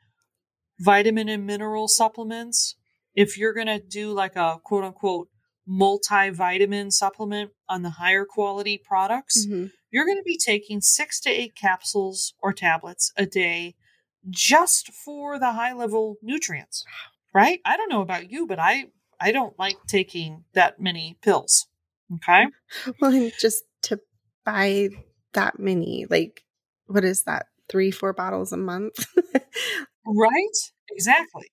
vitamin 0.78 1.28
and 1.28 1.46
mineral 1.46 1.88
supplements, 1.88 2.76
if 3.14 3.38
you're 3.38 3.54
going 3.54 3.66
to 3.66 3.80
do 3.80 4.12
like 4.12 4.36
a 4.36 4.58
quote 4.62 4.84
unquote 4.84 5.28
multivitamin 5.68 6.92
supplement 6.92 7.50
on 7.68 7.82
the 7.82 7.90
higher 7.90 8.24
quality 8.24 8.80
products, 8.84 9.46
mm-hmm 9.46 9.66
you're 9.92 10.06
going 10.06 10.18
to 10.18 10.24
be 10.24 10.38
taking 10.38 10.80
six 10.80 11.20
to 11.20 11.30
eight 11.30 11.54
capsules 11.54 12.34
or 12.42 12.52
tablets 12.52 13.12
a 13.16 13.26
day 13.26 13.76
just 14.28 14.90
for 14.92 15.38
the 15.38 15.52
high 15.52 15.74
level 15.74 16.16
nutrients. 16.22 16.84
Right? 17.34 17.60
I 17.64 17.76
don't 17.76 17.90
know 17.90 18.02
about 18.02 18.30
you, 18.30 18.46
but 18.46 18.58
I 18.58 18.86
I 19.20 19.30
don't 19.30 19.56
like 19.58 19.76
taking 19.86 20.44
that 20.54 20.80
many 20.80 21.16
pills. 21.22 21.68
Okay? 22.16 22.46
Well, 23.00 23.30
just 23.38 23.64
to 23.82 24.00
buy 24.44 24.88
that 25.34 25.58
many, 25.58 26.06
like 26.10 26.44
what 26.86 27.04
is 27.04 27.24
that? 27.24 27.46
3 27.68 27.90
4 27.90 28.12
bottles 28.12 28.52
a 28.52 28.56
month? 28.56 28.94
right? 30.06 30.56
Exactly. 30.92 31.50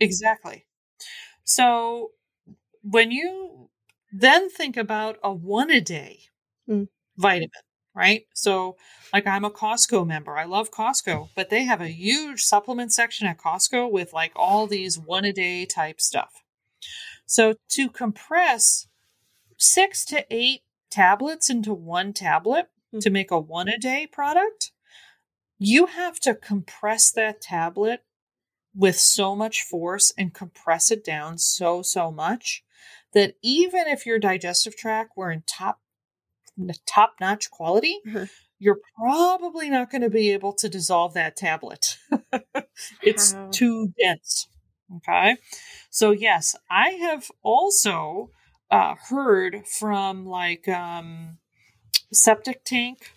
Exactly. 0.00 0.66
So 1.44 2.10
when 2.82 3.10
you 3.10 3.70
then 4.12 4.50
think 4.50 4.76
about 4.76 5.18
a 5.24 5.32
one 5.32 5.70
a 5.70 5.80
day, 5.80 6.20
mm 6.70 6.88
vitamin, 7.18 7.50
right? 7.94 8.24
So, 8.34 8.76
like, 9.12 9.26
I'm 9.26 9.44
a 9.44 9.50
Costco 9.50 10.06
member. 10.06 10.36
I 10.36 10.44
love 10.44 10.70
Costco, 10.72 11.28
but 11.36 11.50
they 11.50 11.64
have 11.64 11.80
a 11.80 11.88
huge 11.88 12.42
supplement 12.42 12.92
section 12.92 13.26
at 13.28 13.38
Costco 13.38 13.90
with 13.92 14.12
like 14.12 14.32
all 14.36 14.66
these 14.66 14.98
one 14.98 15.24
a 15.24 15.32
day 15.32 15.66
type 15.66 16.00
stuff. 16.00 16.32
So, 17.26 17.54
to 17.70 17.88
compress 17.90 18.86
six 19.58 20.04
to 20.06 20.24
eight 20.30 20.62
tablets 20.90 21.50
into 21.50 21.74
one 21.74 22.12
tablet 22.14 22.68
mm-hmm. 22.94 23.00
to 23.00 23.10
make 23.10 23.30
a 23.30 23.38
one 23.38 23.68
a 23.68 23.78
day 23.78 24.06
product, 24.10 24.72
you 25.58 25.86
have 25.86 26.18
to 26.20 26.34
compress 26.34 27.10
that 27.12 27.40
tablet 27.40 28.04
with 28.74 28.96
so 28.96 29.36
much 29.36 29.62
force 29.62 30.12
and 30.18 30.34
compress 30.34 30.90
it 30.90 31.04
down 31.04 31.38
so, 31.38 31.82
so 31.82 32.10
much 32.10 32.64
that 33.12 33.34
even 33.42 33.86
if 33.86 34.04
your 34.04 34.18
digestive 34.18 34.76
tract 34.76 35.12
were 35.16 35.30
in 35.30 35.42
top 35.46 35.80
top 36.86 37.14
notch 37.20 37.50
quality, 37.50 37.98
mm-hmm. 38.06 38.24
you're 38.58 38.78
probably 38.96 39.68
not 39.68 39.90
going 39.90 40.02
to 40.02 40.10
be 40.10 40.30
able 40.30 40.52
to 40.52 40.68
dissolve 40.68 41.14
that 41.14 41.36
tablet. 41.36 41.98
it's 43.02 43.34
too 43.50 43.92
dense. 44.00 44.48
Okay. 44.96 45.36
So, 45.90 46.12
yes, 46.12 46.54
I 46.70 46.90
have 46.90 47.30
also 47.42 48.30
uh, 48.70 48.94
heard 49.08 49.66
from 49.66 50.26
like 50.26 50.68
um, 50.68 51.38
septic 52.14 52.64
tank 52.64 53.12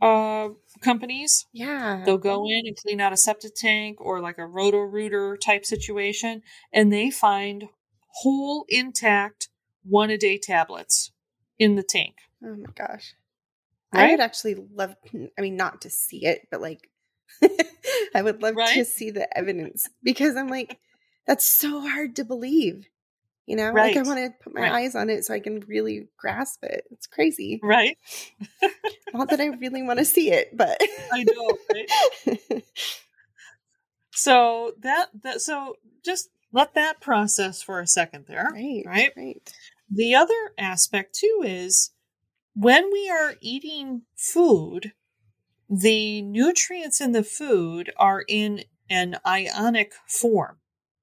uh, 0.00 0.50
companies. 0.80 1.46
Yeah. 1.52 2.02
They'll 2.04 2.18
go 2.18 2.44
in 2.46 2.66
and 2.66 2.76
clean 2.76 3.00
out 3.00 3.12
a 3.12 3.16
septic 3.16 3.54
tank 3.54 4.00
or 4.00 4.20
like 4.20 4.38
a 4.38 4.46
roto 4.46 4.78
rooter 4.78 5.36
type 5.36 5.64
situation, 5.64 6.42
and 6.72 6.92
they 6.92 7.10
find 7.10 7.68
whole 8.08 8.64
intact 8.68 9.48
one 9.82 10.10
a 10.10 10.18
day 10.18 10.38
tablets 10.38 11.10
in 11.58 11.74
the 11.74 11.82
tank. 11.82 12.16
Oh 12.44 12.54
my 12.54 12.70
gosh. 12.74 13.14
Right? 13.92 14.08
I 14.08 14.10
would 14.10 14.20
actually 14.20 14.56
love, 14.74 14.94
I 15.38 15.40
mean, 15.40 15.56
not 15.56 15.82
to 15.82 15.90
see 15.90 16.26
it, 16.26 16.48
but 16.50 16.60
like, 16.60 16.90
I 18.14 18.22
would 18.22 18.42
love 18.42 18.56
right? 18.56 18.74
to 18.74 18.84
see 18.84 19.10
the 19.10 19.26
evidence 19.36 19.88
because 20.02 20.36
I'm 20.36 20.48
like, 20.48 20.78
that's 21.26 21.48
so 21.48 21.80
hard 21.80 22.16
to 22.16 22.24
believe. 22.24 22.88
You 23.46 23.56
know, 23.56 23.70
right. 23.70 23.94
like 23.94 24.06
I 24.06 24.08
want 24.08 24.18
to 24.20 24.30
put 24.42 24.54
my 24.54 24.62
right. 24.62 24.72
eyes 24.72 24.94
on 24.94 25.10
it 25.10 25.24
so 25.24 25.34
I 25.34 25.40
can 25.40 25.60
really 25.60 26.08
grasp 26.16 26.64
it. 26.64 26.84
It's 26.90 27.06
crazy. 27.06 27.60
Right. 27.62 27.98
Not 29.12 29.28
that 29.30 29.40
I 29.40 29.46
really 29.46 29.82
want 29.82 29.98
to 29.98 30.04
see 30.04 30.30
it, 30.30 30.56
but 30.56 30.80
I 31.12 31.24
know, 31.24 31.58
right? 31.74 32.62
so 34.12 34.72
that 34.80 35.08
that 35.22 35.42
so 35.42 35.76
just 36.04 36.30
let 36.52 36.74
that 36.74 37.00
process 37.00 37.62
for 37.62 37.80
a 37.80 37.86
second 37.86 38.24
there. 38.28 38.48
Right. 38.50 38.82
Right. 38.86 39.12
Right. 39.14 39.52
The 39.90 40.14
other 40.14 40.52
aspect 40.56 41.14
too 41.14 41.42
is 41.44 41.90
when 42.54 42.90
we 42.90 43.10
are 43.10 43.34
eating 43.40 44.02
food, 44.16 44.92
the 45.68 46.22
nutrients 46.22 47.00
in 47.00 47.12
the 47.12 47.24
food 47.24 47.92
are 47.96 48.24
in 48.26 48.64
an 48.88 49.16
ionic 49.26 49.92
form. 50.06 50.58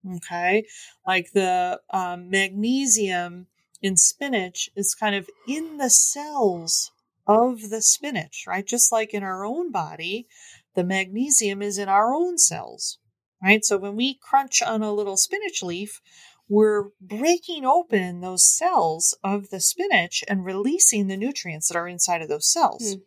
Okay. 0.09 0.65
Like 1.05 1.31
the 1.33 1.81
um, 1.91 2.29
magnesium 2.29 3.47
in 3.81 3.97
spinach 3.97 4.69
is 4.75 4.95
kind 4.95 5.15
of 5.15 5.29
in 5.47 5.77
the 5.77 5.89
cells 5.89 6.91
of 7.27 7.69
the 7.69 7.81
spinach, 7.81 8.45
right? 8.47 8.65
Just 8.65 8.91
like 8.91 9.13
in 9.13 9.23
our 9.23 9.45
own 9.45 9.71
body, 9.71 10.27
the 10.75 10.83
magnesium 10.83 11.61
is 11.61 11.77
in 11.77 11.89
our 11.89 12.13
own 12.13 12.37
cells, 12.37 12.97
right? 13.43 13.63
So 13.63 13.77
when 13.77 13.95
we 13.95 14.17
crunch 14.21 14.61
on 14.61 14.81
a 14.81 14.93
little 14.93 15.17
spinach 15.17 15.61
leaf, 15.61 16.01
we're 16.49 16.89
breaking 16.99 17.65
open 17.65 18.19
those 18.19 18.43
cells 18.43 19.17
of 19.23 19.49
the 19.49 19.59
spinach 19.61 20.23
and 20.27 20.43
releasing 20.43 21.07
the 21.07 21.17
nutrients 21.17 21.69
that 21.69 21.77
are 21.77 21.87
inside 21.87 22.21
of 22.21 22.27
those 22.27 22.51
cells. 22.51 22.95
Mm. 22.95 23.01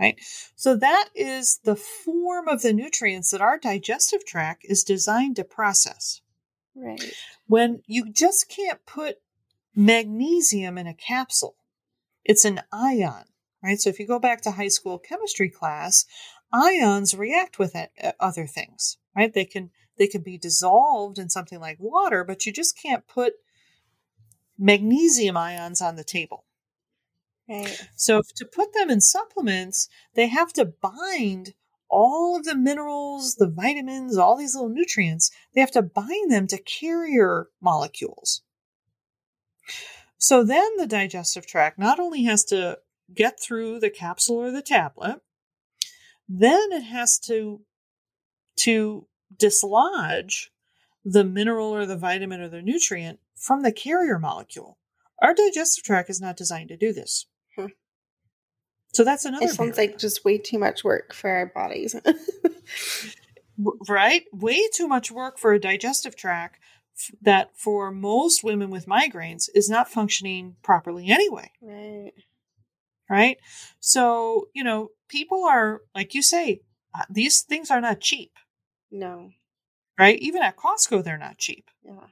Right? 0.00 0.18
So 0.56 0.74
that 0.76 1.10
is 1.14 1.60
the 1.64 1.76
form 1.76 2.48
of 2.48 2.62
the 2.62 2.72
nutrients 2.72 3.30
that 3.30 3.40
our 3.40 3.58
digestive 3.58 4.24
tract 4.24 4.64
is 4.64 4.82
designed 4.82 5.36
to 5.36 5.44
process. 5.44 6.20
Right. 6.74 7.12
When 7.46 7.82
you 7.86 8.10
just 8.10 8.48
can't 8.48 8.84
put 8.86 9.16
magnesium 9.74 10.78
in 10.78 10.86
a 10.86 10.94
capsule, 10.94 11.56
it's 12.24 12.44
an 12.44 12.60
ion, 12.72 13.24
right? 13.62 13.80
So 13.80 13.90
if 13.90 13.98
you 13.98 14.06
go 14.06 14.18
back 14.18 14.42
to 14.42 14.52
high 14.52 14.68
school 14.68 14.98
chemistry 14.98 15.50
class, 15.50 16.06
ions 16.52 17.14
react 17.14 17.58
with 17.58 17.74
it, 17.74 17.90
uh, 18.02 18.12
other 18.20 18.46
things, 18.46 18.98
right? 19.16 19.32
They 19.32 19.44
can 19.44 19.70
they 19.98 20.06
can 20.06 20.22
be 20.22 20.38
dissolved 20.38 21.18
in 21.18 21.28
something 21.28 21.60
like 21.60 21.78
water, 21.78 22.24
but 22.24 22.46
you 22.46 22.52
just 22.52 22.80
can't 22.80 23.06
put 23.06 23.34
magnesium 24.58 25.36
ions 25.36 25.80
on 25.80 25.96
the 25.96 26.04
table. 26.04 26.44
So 27.96 28.22
to 28.36 28.44
put 28.44 28.72
them 28.72 28.90
in 28.90 29.00
supplements, 29.00 29.88
they 30.14 30.28
have 30.28 30.52
to 30.54 30.64
bind 30.64 31.54
all 31.88 32.36
of 32.36 32.44
the 32.44 32.56
minerals, 32.56 33.34
the 33.34 33.48
vitamins, 33.48 34.16
all 34.16 34.36
these 34.36 34.54
little 34.54 34.70
nutrients. 34.70 35.30
They 35.54 35.60
have 35.60 35.70
to 35.72 35.82
bind 35.82 36.32
them 36.32 36.46
to 36.48 36.62
carrier 36.62 37.48
molecules. 37.60 38.42
So 40.16 40.42
then 40.44 40.76
the 40.78 40.86
digestive 40.86 41.46
tract 41.46 41.78
not 41.78 42.00
only 42.00 42.24
has 42.24 42.44
to 42.46 42.78
get 43.14 43.38
through 43.40 43.80
the 43.80 43.90
capsule 43.90 44.36
or 44.36 44.50
the 44.50 44.62
tablet, 44.62 45.20
then 46.28 46.72
it 46.72 46.84
has 46.84 47.18
to 47.20 47.62
to 48.60 49.06
dislodge 49.36 50.50
the 51.04 51.24
mineral 51.24 51.74
or 51.74 51.84
the 51.84 51.96
vitamin 51.96 52.40
or 52.40 52.48
the 52.48 52.62
nutrient 52.62 53.18
from 53.36 53.62
the 53.62 53.72
carrier 53.72 54.18
molecule. 54.18 54.78
Our 55.20 55.34
digestive 55.34 55.84
tract 55.84 56.10
is 56.10 56.20
not 56.20 56.36
designed 56.36 56.68
to 56.68 56.76
do 56.76 56.92
this. 56.92 57.26
So 58.92 59.04
that's 59.04 59.24
another. 59.24 59.46
It 59.46 59.50
sounds 59.50 59.76
barrier. 59.76 59.90
like 59.92 59.98
just 59.98 60.24
way 60.24 60.38
too 60.38 60.58
much 60.58 60.84
work 60.84 61.14
for 61.14 61.30
our 61.30 61.46
bodies. 61.46 61.96
right? 63.88 64.24
Way 64.32 64.68
too 64.68 64.86
much 64.86 65.10
work 65.10 65.38
for 65.38 65.52
a 65.52 65.58
digestive 65.58 66.14
tract 66.14 66.58
that 67.22 67.50
for 67.56 67.90
most 67.90 68.44
women 68.44 68.70
with 68.70 68.86
migraines 68.86 69.48
is 69.54 69.70
not 69.70 69.90
functioning 69.90 70.56
properly 70.62 71.08
anyway, 71.08 71.50
right. 71.62 72.12
right? 73.08 73.38
So, 73.80 74.48
you 74.52 74.62
know, 74.62 74.90
people 75.08 75.44
are, 75.44 75.80
like 75.94 76.14
you 76.14 76.22
say, 76.22 76.60
uh, 76.94 77.04
these 77.08 77.40
things 77.40 77.70
are 77.70 77.80
not 77.80 78.00
cheap, 78.00 78.32
No. 78.90 79.30
right? 79.98 80.18
Even 80.18 80.42
at 80.42 80.58
Costco, 80.58 81.02
they're 81.02 81.16
not 81.16 81.38
cheap. 81.38 81.70
Yeah. 81.82 82.08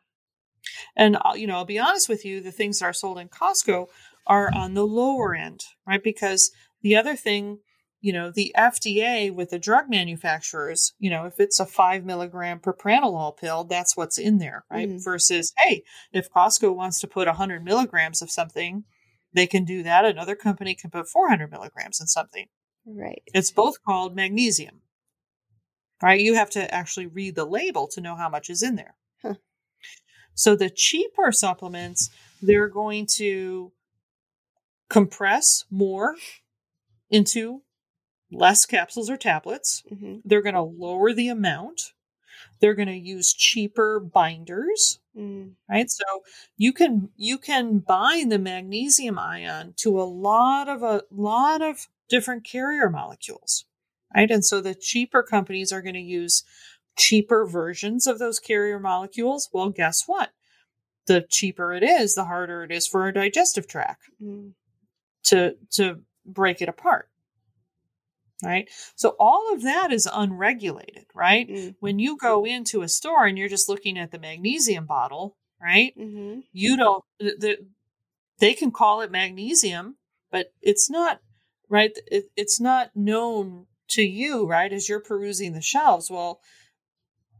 And, 0.96 1.16
uh, 1.16 1.34
you 1.34 1.46
know, 1.46 1.56
I'll 1.56 1.64
be 1.66 1.78
honest 1.78 2.08
with 2.08 2.24
you, 2.24 2.40
the 2.40 2.52
things 2.52 2.78
that 2.78 2.86
are 2.86 2.92
sold 2.94 3.18
in 3.18 3.28
Costco 3.28 3.88
are 4.26 4.50
on 4.54 4.74
the 4.74 4.86
lower 4.86 5.34
end, 5.34 5.60
right? 5.86 6.02
Because 6.02 6.50
the 6.82 6.96
other 6.96 7.16
thing, 7.16 7.58
you 8.00 8.12
know, 8.12 8.30
the 8.30 8.54
FDA 8.56 9.30
with 9.34 9.50
the 9.50 9.58
drug 9.58 9.90
manufacturers, 9.90 10.94
you 10.98 11.10
know, 11.10 11.26
if 11.26 11.38
it's 11.38 11.60
a 11.60 11.66
five 11.66 12.04
milligram 12.04 12.58
propranolol 12.60 13.36
pill, 13.36 13.64
that's 13.64 13.96
what's 13.96 14.18
in 14.18 14.38
there, 14.38 14.64
right? 14.70 14.88
Mhm. 14.88 15.04
Versus, 15.04 15.52
hey, 15.58 15.82
if 16.12 16.30
Costco 16.30 16.74
wants 16.74 17.00
to 17.00 17.06
put 17.06 17.28
100 17.28 17.64
milligrams 17.64 18.22
of 18.22 18.30
something, 18.30 18.84
they 19.32 19.46
can 19.46 19.64
do 19.64 19.82
that. 19.82 20.04
Another 20.04 20.34
company 20.34 20.74
can 20.74 20.90
put 20.90 21.08
400 21.08 21.50
milligrams 21.50 22.00
in 22.00 22.06
something. 22.06 22.46
Right. 22.86 23.22
It's 23.26 23.50
both 23.50 23.82
called 23.82 24.16
magnesium, 24.16 24.82
right? 26.02 26.20
You 26.20 26.34
have 26.34 26.50
to 26.50 26.74
actually 26.74 27.06
read 27.06 27.34
the 27.34 27.44
label 27.44 27.86
to 27.88 28.00
know 28.00 28.16
how 28.16 28.28
much 28.28 28.48
is 28.48 28.62
in 28.62 28.76
there. 28.76 28.96
Huh. 29.22 29.34
So 30.34 30.56
the 30.56 30.70
cheaper 30.70 31.32
supplements, 31.32 32.08
they're 32.40 32.68
going 32.68 33.06
to 33.16 33.72
compress 34.90 35.64
more 35.70 36.16
into 37.10 37.62
less 38.32 38.66
capsules 38.66 39.10
or 39.10 39.16
tablets. 39.16 39.82
hmm 39.88 40.18
They're 40.24 40.42
going 40.42 40.54
to 40.56 40.62
lower 40.62 41.12
the 41.12 41.28
amount. 41.28 41.92
They're 42.60 42.74
going 42.74 42.88
to 42.88 42.96
use 42.96 43.32
cheaper 43.34 44.00
binders 44.00 44.98
Mm. 45.16 45.54
right 45.68 45.90
so 45.90 46.04
you 46.56 46.72
can 46.72 47.10
you 47.16 47.38
can 47.38 47.80
bind 47.80 48.30
the 48.32 48.38
magnesium 48.38 49.18
ion 49.18 49.74
to 49.78 50.00
a 50.00 50.04
lot 50.04 50.68
of 50.68 50.82
a 50.84 51.02
lot 51.10 51.62
of 51.62 51.88
different 52.08 52.44
carrier 52.44 52.90
molecules 52.90 53.64
right 54.14 54.30
and 54.30 54.44
so 54.44 54.60
the 54.60 54.74
cheaper 54.74 55.22
companies 55.22 55.72
are 55.72 55.82
going 55.82 55.94
to 55.96 56.00
use 56.00 56.44
cheaper 56.96 57.46
versions 57.46 58.06
of 58.06 58.18
those 58.20 58.38
carrier 58.38 58.78
molecules 58.78 59.48
well 59.52 59.70
guess 59.70 60.04
what 60.06 60.30
the 61.06 61.22
cheaper 61.30 61.72
it 61.72 61.82
is 61.82 62.14
the 62.14 62.24
harder 62.26 62.64
it 62.64 62.72
is 62.72 62.86
for 62.86 63.02
our 63.02 63.12
digestive 63.12 63.66
tract 63.68 64.04
Mm. 64.22 64.52
To 65.24 65.54
to 65.70 66.00
break 66.26 66.60
it 66.62 66.68
apart 66.68 67.08
right 68.42 68.68
so 68.94 69.14
all 69.18 69.52
of 69.52 69.62
that 69.62 69.92
is 69.92 70.08
unregulated 70.12 71.04
right 71.14 71.48
Mm. 71.48 71.74
when 71.80 71.98
you 71.98 72.16
go 72.16 72.44
into 72.44 72.82
a 72.82 72.88
store 72.88 73.26
and 73.26 73.36
you're 73.38 73.48
just 73.48 73.68
looking 73.68 73.98
at 73.98 74.10
the 74.12 74.18
magnesium 74.18 74.86
bottle, 74.86 75.36
right? 75.60 75.92
Mhm. 75.98 76.44
You 76.52 76.76
don't, 76.76 77.04
th- 77.20 77.38
th- 77.40 77.58
they 78.38 78.54
can 78.54 78.70
call 78.70 79.02
it 79.02 79.10
magnesium, 79.10 79.96
but 80.30 80.52
it's 80.62 80.88
not, 80.88 81.20
right? 81.68 81.92
It, 82.10 82.30
it's 82.36 82.58
not 82.60 82.96
known 82.96 83.66
to 83.90 84.02
you, 84.02 84.46
right? 84.46 84.72
As 84.72 84.88
you're 84.88 85.00
perusing 85.00 85.52
the 85.52 85.60
shelves. 85.60 86.10
Well, 86.10 86.40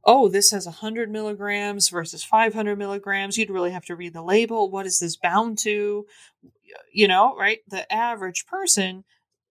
oh, 0.05 0.29
this 0.29 0.51
has 0.51 0.67
100 0.67 1.11
milligrams 1.11 1.89
versus 1.89 2.25
500 2.25 2.77
milligrams. 2.79 3.37
You'd 3.37 3.51
really 3.51 3.71
have 3.73 3.85
to 3.87 3.97
read 3.97 4.15
the 4.15 4.23
label. 4.23 4.71
What 4.71 4.87
is 4.87 4.99
this 5.01 5.17
bound 5.17 5.59
to? 5.59 6.07
You 6.93 7.09
know, 7.09 7.37
right? 7.37 7.59
The 7.69 7.91
average 7.93 8.47
person 8.47 9.05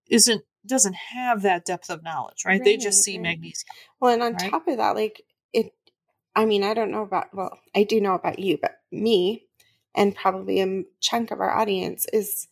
isn't, 0.10 0.44
doesn't 0.66 0.96
have 0.96 1.42
that 1.44 1.66
depth 1.66 1.90
of 1.90 2.04
knowledge, 2.04 2.44
right? 2.46 2.64
they 2.64 2.78
just 2.78 3.04
see 3.04 3.18
right. 3.18 3.24
magnesium. 3.24 3.68
Well, 4.00 4.14
and 4.14 4.24
on 4.24 4.34
Right? 4.34 4.52
top 4.52 4.68
of 4.68 4.78
that, 4.78 4.96
like 4.96 5.22
it, 5.54 5.74
I 6.36 6.46
mean, 6.46 6.64
I 6.64 6.74
don't 6.74 6.92
know 6.92 7.04
about, 7.04 7.28
well, 7.34 7.60
I 7.76 7.84
do 7.84 8.00
know 8.02 8.14
about 8.14 8.40
you, 8.40 8.58
but 8.62 8.76
me 8.92 9.46
and 9.96 10.16
probably 10.16 10.62
a 10.62 10.84
chunk 11.02 11.32
of 11.32 11.40
our 11.40 11.52
audience 11.52 12.06
is 12.14 12.48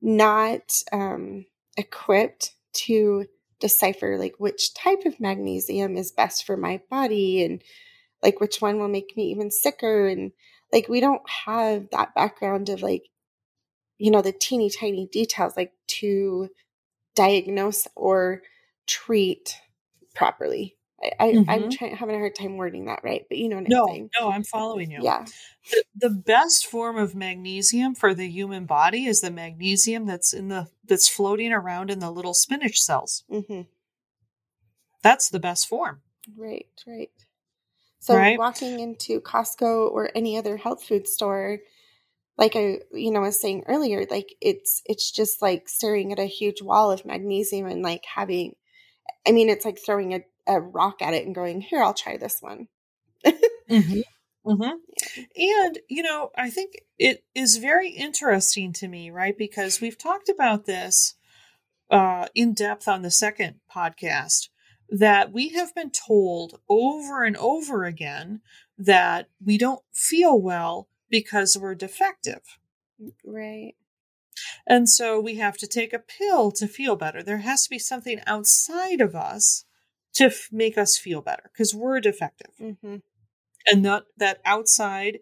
not 0.00 0.82
um, 0.92 1.46
equipped 1.76 2.52
to 2.72 3.26
decipher 3.62 4.18
like 4.18 4.34
which 4.36 4.74
type 4.74 5.06
of 5.06 5.18
magnesium 5.18 5.96
is 5.96 6.12
best 6.12 6.44
for 6.44 6.58
my 6.58 6.82
body 6.90 7.42
and 7.42 7.62
like 8.22 8.40
which 8.40 8.60
one 8.60 8.78
will 8.78 8.88
make 8.88 9.16
me 9.16 9.30
even 9.30 9.50
sicker. 9.50 10.06
And 10.06 10.32
like, 10.72 10.88
we 10.88 11.00
don't 11.00 11.28
have 11.46 11.88
that 11.90 12.14
background 12.14 12.68
of 12.68 12.82
like, 12.82 13.08
you 13.98 14.10
know, 14.10 14.22
the 14.22 14.32
teeny 14.32 14.70
tiny 14.70 15.06
details, 15.06 15.56
like 15.56 15.72
to 15.86 16.48
diagnose 17.14 17.88
or 17.94 18.42
treat 18.86 19.56
properly. 20.14 20.76
I, 21.20 21.40
I'm 21.48 21.64
Mhm. 21.64 21.70
trying 21.70 21.96
having 21.96 22.14
a 22.14 22.18
hard 22.18 22.34
time 22.34 22.56
wording 22.56 22.86
that 22.86 23.00
right, 23.02 23.24
but 23.28 23.38
you 23.38 23.48
know 23.48 23.56
what 23.56 23.66
I'm 23.66 23.72
No, 23.72 23.86
saying. 23.88 24.10
no, 24.20 24.28
I'm 24.30 24.44
following 24.44 24.90
you. 24.90 25.02
Yeah. 25.02 25.26
The, 25.70 25.84
the 25.96 26.10
best 26.10 26.66
form 26.66 26.96
of 26.96 27.14
magnesium 27.14 27.94
for 27.94 28.14
the 28.14 28.28
human 28.28 28.66
body 28.66 29.06
is 29.06 29.20
the 29.20 29.30
magnesium 29.30 30.06
that's 30.06 30.32
in 30.32 30.48
the 30.48 30.68
that's 30.84 31.08
floating 31.08 31.52
around 31.52 31.90
in 31.90 32.00
the 32.00 32.10
little 32.10 32.34
spinach 32.34 32.80
cells. 32.80 33.24
hmm 33.28 33.62
That's 35.02 35.28
the 35.28 35.38
best 35.40 35.68
form. 35.68 36.02
Right, 36.36 36.66
right. 36.86 37.10
So 38.00 38.14
Right. 38.16 38.38
walking 38.38 38.80
into 38.80 39.20
Costco 39.20 39.90
or 39.90 40.10
any 40.14 40.36
other 40.38 40.56
health 40.56 40.84
food 40.84 41.08
store, 41.08 41.60
like 42.38 42.56
I 42.56 42.80
you 42.92 43.10
know 43.12 43.22
was 43.22 43.40
saying 43.40 43.64
earlier, 43.68 44.06
like 44.10 44.34
it's 44.40 44.82
it's 44.86 45.10
just 45.10 45.42
like 45.42 45.68
staring 45.68 46.12
at 46.12 46.18
a 46.20 46.26
huge 46.26 46.62
wall 46.62 46.90
of 46.92 47.06
magnesium 47.06 47.66
and 47.66 47.82
like 47.82 48.04
having 48.06 48.54
I 49.26 49.32
mean 49.32 49.48
it's 49.50 49.64
like 49.64 49.80
throwing 49.84 50.14
a, 50.14 50.20
a 50.46 50.60
rock 50.60 51.02
at 51.02 51.14
it 51.14 51.26
and 51.26 51.34
going, 51.34 51.60
Here, 51.60 51.82
I'll 51.82 51.94
try 51.94 52.16
this 52.16 52.40
one. 52.40 52.68
Mm-hmm. 53.24 54.00
Mm-hmm. 54.44 55.22
And, 55.36 55.78
you 55.88 56.02
know, 56.02 56.30
I 56.36 56.50
think 56.50 56.82
it 56.98 57.24
is 57.34 57.56
very 57.56 57.90
interesting 57.90 58.72
to 58.74 58.88
me, 58.88 59.10
right? 59.10 59.36
Because 59.36 59.80
we've 59.80 59.96
talked 59.96 60.28
about 60.28 60.66
this 60.66 61.14
uh, 61.90 62.26
in 62.34 62.52
depth 62.52 62.88
on 62.88 63.02
the 63.02 63.10
second 63.10 63.60
podcast 63.74 64.48
that 64.88 65.32
we 65.32 65.50
have 65.50 65.74
been 65.74 65.90
told 65.90 66.60
over 66.68 67.22
and 67.22 67.36
over 67.36 67.84
again 67.84 68.40
that 68.76 69.28
we 69.42 69.56
don't 69.56 69.82
feel 69.92 70.40
well 70.40 70.88
because 71.08 71.56
we're 71.58 71.74
defective. 71.74 72.58
Right. 73.24 73.74
And 74.66 74.88
so 74.88 75.20
we 75.20 75.36
have 75.36 75.56
to 75.58 75.66
take 75.66 75.92
a 75.92 75.98
pill 75.98 76.50
to 76.52 76.66
feel 76.66 76.96
better. 76.96 77.22
There 77.22 77.38
has 77.38 77.64
to 77.64 77.70
be 77.70 77.78
something 77.78 78.20
outside 78.26 79.00
of 79.00 79.14
us 79.14 79.64
to 80.14 80.24
f- 80.24 80.48
make 80.52 80.76
us 80.76 80.98
feel 80.98 81.22
better 81.22 81.50
because 81.52 81.74
we're 81.74 82.00
defective. 82.00 82.50
Hmm 82.58 82.96
and 83.66 83.84
that 83.84 84.04
that 84.16 84.40
outside 84.44 85.18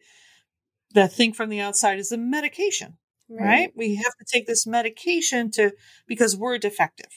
that 0.94 1.12
thing 1.12 1.32
from 1.32 1.48
the 1.48 1.60
outside 1.60 1.98
is 1.98 2.08
the 2.08 2.18
medication 2.18 2.96
right. 3.28 3.72
we 3.76 3.94
have 3.96 4.16
to 4.16 4.24
take 4.30 4.46
this 4.46 4.66
medication 4.66 5.50
to 5.52 5.70
because 6.06 6.36
we're 6.36 6.58
defective. 6.58 7.12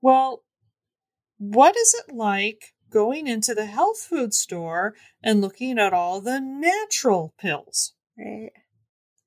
Well 0.00 0.44
what 1.38 1.76
is 1.76 1.94
it 1.94 2.14
like 2.14 2.74
going 2.90 3.26
into 3.26 3.54
the 3.54 3.66
health 3.66 4.06
food 4.08 4.32
store 4.32 4.94
and 5.22 5.40
looking 5.40 5.78
at 5.78 5.92
all 5.92 6.20
the 6.20 6.40
natural 6.40 7.34
pills? 7.38 7.92
Right. 8.16 8.52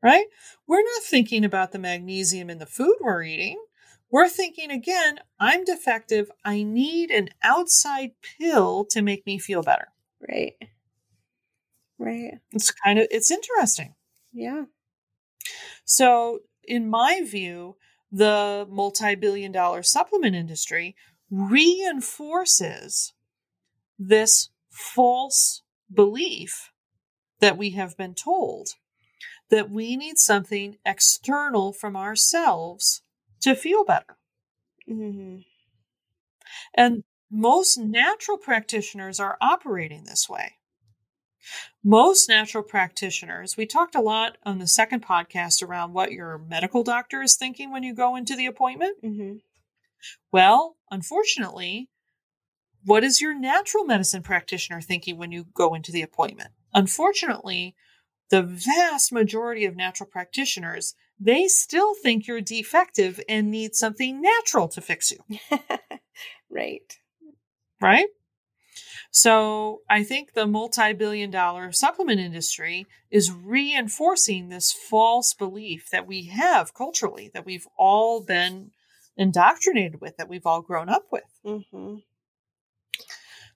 right? 0.02 0.26
We're 0.66 0.82
not 0.82 1.04
thinking 1.04 1.46
about 1.46 1.72
the 1.72 1.78
magnesium 1.78 2.50
in 2.50 2.58
the 2.58 2.66
food 2.66 2.96
we're 3.02 3.22
eating 3.22 3.62
we're 4.12 4.30
thinking 4.30 4.72
again 4.72 5.20
i'm 5.40 5.64
defective 5.64 6.30
i 6.46 6.64
need 6.64 7.12
an 7.12 7.30
outside 7.44 8.12
pill 8.40 8.86
to 8.86 9.02
make 9.02 9.26
me 9.26 9.38
feel 9.40 9.62
better 9.64 9.90
Right. 10.28 10.56
Right. 11.98 12.40
it's 12.52 12.72
kind 12.72 13.00
of 13.00 13.08
it's 13.12 13.32
interesting 13.32 13.96
Yeah. 14.34 14.66
So, 15.86 16.40
in 16.64 16.90
my 16.90 17.22
view, 17.26 17.76
the 18.12 18.68
multi 18.70 19.16
billion 19.16 19.52
dollar 19.52 19.84
supplement 19.84 20.36
industry 20.36 20.96
reinforces 21.30 23.14
this 23.98 24.50
false 24.70 25.62
belief 25.94 26.72
that 27.40 27.58
we 27.58 27.72
have 27.72 27.98
been 27.98 28.16
told 28.16 28.70
that 29.50 29.70
we 29.70 29.96
need 29.98 30.18
something 30.18 30.78
external 30.86 31.74
from 31.74 31.96
ourselves 31.96 33.02
to 33.42 33.56
feel 33.56 33.84
better. 33.84 34.18
Mm-hmm. 34.90 35.40
And 36.74 37.04
most 37.32 37.78
natural 37.78 38.38
practitioners 38.38 39.20
are 39.20 39.38
operating 39.42 40.06
this 40.06 40.28
way. 40.28 40.56
Most 41.84 42.28
natural 42.28 42.64
practitioners, 42.64 43.56
we 43.56 43.66
talked 43.66 43.96
a 43.96 44.02
lot 44.02 44.38
on 44.44 44.60
the 44.60 44.68
second 44.68 45.06
podcast 45.06 45.64
around 45.64 45.94
what 45.94 46.12
your 46.12 46.38
medical 46.38 46.84
doctor 46.84 47.22
is 47.22 47.36
thinking 47.36 47.72
when 47.72 47.84
you 47.84 47.94
go 47.94 48.16
into 48.16 48.36
the 48.36 48.46
appointment. 48.46 48.98
Mm-hmm. 49.04 49.38
Well, 50.32 50.78
unfortunately, 50.92 51.90
what 52.84 53.04
is 53.04 53.22
your 53.22 53.38
natural 53.38 53.84
medicine 53.86 54.22
practitioner 54.22 54.82
thinking 54.82 55.18
when 55.18 55.32
you 55.32 55.46
go 55.54 55.74
into 55.74 55.92
the 55.92 56.02
appointment? 56.02 56.52
Unfortunately, 56.74 57.76
the 58.30 58.44
vast 58.44 59.12
majority 59.12 59.66
of 59.66 59.76
natural 59.76 60.08
practitioners, 60.10 60.94
they 61.20 61.48
still 61.48 61.94
think 61.96 62.28
you're 62.28 62.42
defective 62.42 63.20
and 63.28 63.52
need 63.52 63.76
something 63.76 64.22
natural 64.22 64.68
to 64.70 64.82
fix 64.82 65.12
you. 65.12 65.40
right. 66.50 66.98
Right? 67.82 68.08
So 69.12 69.82
I 69.90 70.04
think 70.04 70.34
the 70.34 70.46
multi 70.46 70.94
billion 70.94 71.32
dollar 71.32 71.72
supplement 71.72 72.20
industry 72.20 72.86
is 73.10 73.32
reinforcing 73.32 74.50
this 74.50 74.72
false 74.72 75.34
belief 75.34 75.90
that 75.92 76.08
we 76.08 76.26
have 76.28 76.74
culturally, 76.74 77.32
that 77.34 77.46
we've 77.46 77.68
all 77.78 78.22
been 78.22 78.72
indoctrinated 79.18 80.00
with, 80.00 80.18
that 80.18 80.30
we've 80.30 80.46
all 80.46 80.62
grown 80.62 80.90
up 80.90 81.08
with. 81.12 81.24
Mm-hmm. 81.46 81.96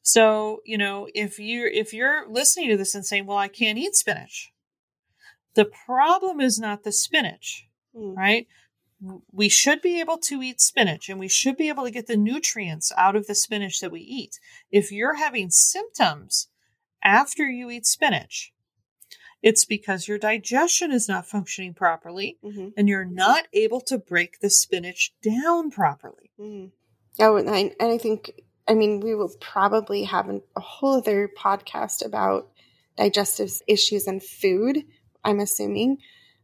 So, 0.01 0.61
you 0.65 0.77
know, 0.77 1.07
if 1.13 1.39
you're 1.39 1.67
if 1.67 1.93
you're 1.93 2.29
listening 2.29 2.69
to 2.69 2.77
this 2.77 2.95
and 2.95 3.05
saying, 3.05 3.25
"Well, 3.25 3.37
I 3.37 3.47
can't 3.47 3.77
eat 3.77 3.95
spinach." 3.95 4.52
The 5.55 5.65
problem 5.65 6.39
is 6.39 6.59
not 6.59 6.83
the 6.83 6.91
spinach, 6.91 7.67
mm. 7.95 8.15
right? 8.15 8.47
We 9.31 9.49
should 9.49 9.81
be 9.81 9.99
able 9.99 10.17
to 10.19 10.41
eat 10.41 10.61
spinach 10.61 11.09
and 11.09 11.19
we 11.19 11.27
should 11.27 11.57
be 11.57 11.69
able 11.69 11.83
to 11.83 11.91
get 11.91 12.07
the 12.07 12.17
nutrients 12.17 12.91
out 12.97 13.15
of 13.15 13.27
the 13.27 13.35
spinach 13.35 13.81
that 13.81 13.91
we 13.91 13.99
eat. 13.99 14.39
If 14.71 14.91
you're 14.91 15.15
having 15.15 15.49
symptoms 15.49 16.47
after 17.03 17.45
you 17.45 17.69
eat 17.69 17.85
spinach, 17.85 18.53
it's 19.41 19.65
because 19.65 20.07
your 20.07 20.17
digestion 20.17 20.91
is 20.91 21.09
not 21.09 21.27
functioning 21.27 21.73
properly 21.73 22.37
mm-hmm. 22.41 22.69
and 22.77 22.87
you're 22.87 23.03
not 23.03 23.45
able 23.51 23.81
to 23.81 23.97
break 23.97 24.39
the 24.39 24.49
spinach 24.49 25.13
down 25.21 25.69
properly. 25.69 26.31
Mm. 26.39 26.71
Oh, 27.19 27.35
and 27.35 27.49
I, 27.49 27.73
and 27.79 27.91
I 27.91 27.97
think, 27.97 28.31
I 28.67 28.73
mean, 28.73 29.01
we 29.01 29.13
will 29.13 29.35
probably 29.41 30.05
have 30.05 30.29
an, 30.29 30.41
a 30.55 30.61
whole 30.61 30.95
other 30.95 31.29
podcast 31.37 32.05
about 32.05 32.49
digestive 32.95 33.59
issues 33.67 34.07
and 34.07 34.23
food 34.23 34.85
I'm 35.23 35.39
assuming. 35.39 35.97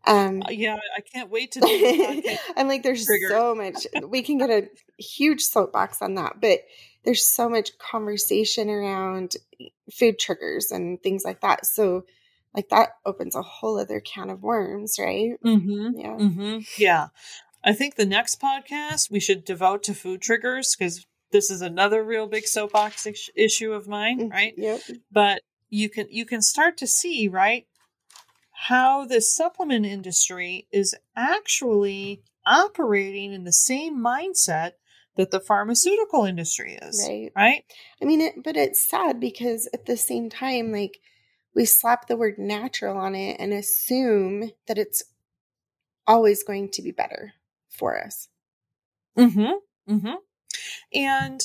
Um, 0.05 0.41
uh, 0.43 0.51
yeah, 0.51 0.77
I 0.95 1.01
can't 1.01 1.29
wait 1.29 1.51
to. 1.53 1.59
Do 1.61 2.37
I'm 2.55 2.67
like, 2.67 2.83
there's 2.83 3.05
trigger. 3.05 3.29
so 3.29 3.55
much. 3.55 3.85
We 4.07 4.21
can 4.21 4.37
get 4.37 4.49
a 4.49 4.69
huge 4.97 5.41
soapbox 5.41 6.01
on 6.01 6.15
that, 6.15 6.39
but 6.41 6.61
there's 7.03 7.25
so 7.25 7.49
much 7.49 7.77
conversation 7.77 8.69
around 8.69 9.35
food 9.91 10.19
triggers 10.19 10.71
and 10.71 11.01
things 11.01 11.23
like 11.25 11.41
that. 11.41 11.65
So, 11.65 12.05
like 12.55 12.69
that 12.69 12.89
opens 13.05 13.35
a 13.35 13.41
whole 13.41 13.79
other 13.79 13.99
can 13.99 14.29
of 14.29 14.41
worms, 14.41 14.95
right? 14.99 15.33
Mm-hmm. 15.43 15.99
Yeah, 15.99 16.17
mm-hmm. 16.17 16.57
yeah. 16.77 17.07
I 17.63 17.73
think 17.73 17.95
the 17.95 18.05
next 18.05 18.41
podcast 18.41 19.11
we 19.11 19.19
should 19.19 19.43
devote 19.43 19.83
to 19.83 19.93
food 19.93 20.21
triggers 20.21 20.75
because 20.77 21.05
this 21.31 21.51
is 21.51 21.61
another 21.61 22.03
real 22.03 22.27
big 22.27 22.47
soapbox 22.47 23.07
issue 23.35 23.73
of 23.73 23.87
mine, 23.87 24.29
mm, 24.29 24.31
right? 24.31 24.53
Yep. 24.57 24.81
But 25.11 25.41
you 25.69 25.89
can 25.89 26.07
you 26.09 26.25
can 26.25 26.41
start 26.41 26.77
to 26.77 26.87
see 26.87 27.27
right 27.27 27.67
how 28.63 29.05
the 29.05 29.21
supplement 29.21 29.85
industry 29.85 30.67
is 30.69 30.93
actually 31.15 32.21
operating 32.45 33.31
in 33.31 33.45
the 33.45 33.53
same 33.53 33.97
mindset 33.97 34.73
that 35.15 35.31
the 35.31 35.39
pharmaceutical 35.39 36.25
industry 36.25 36.77
is. 36.81 37.05
Right. 37.07 37.31
Right. 37.33 37.63
I 38.01 38.05
mean, 38.05 38.19
it, 38.19 38.43
but 38.43 38.57
it's 38.57 38.85
sad 38.85 39.17
because 39.17 39.69
at 39.73 39.85
the 39.85 39.95
same 39.95 40.29
time, 40.29 40.73
like 40.73 40.99
we 41.55 41.63
slap 41.63 42.07
the 42.07 42.17
word 42.17 42.37
natural 42.37 42.97
on 42.97 43.15
it 43.15 43.37
and 43.39 43.53
assume 43.53 44.51
that 44.67 44.77
it's 44.77 45.05
always 46.05 46.43
going 46.43 46.69
to 46.71 46.81
be 46.81 46.91
better 46.91 47.35
for 47.69 48.03
us. 48.03 48.27
Mm-hmm. 49.17 49.93
Mm-hmm. 49.93 50.15
And 50.93 51.41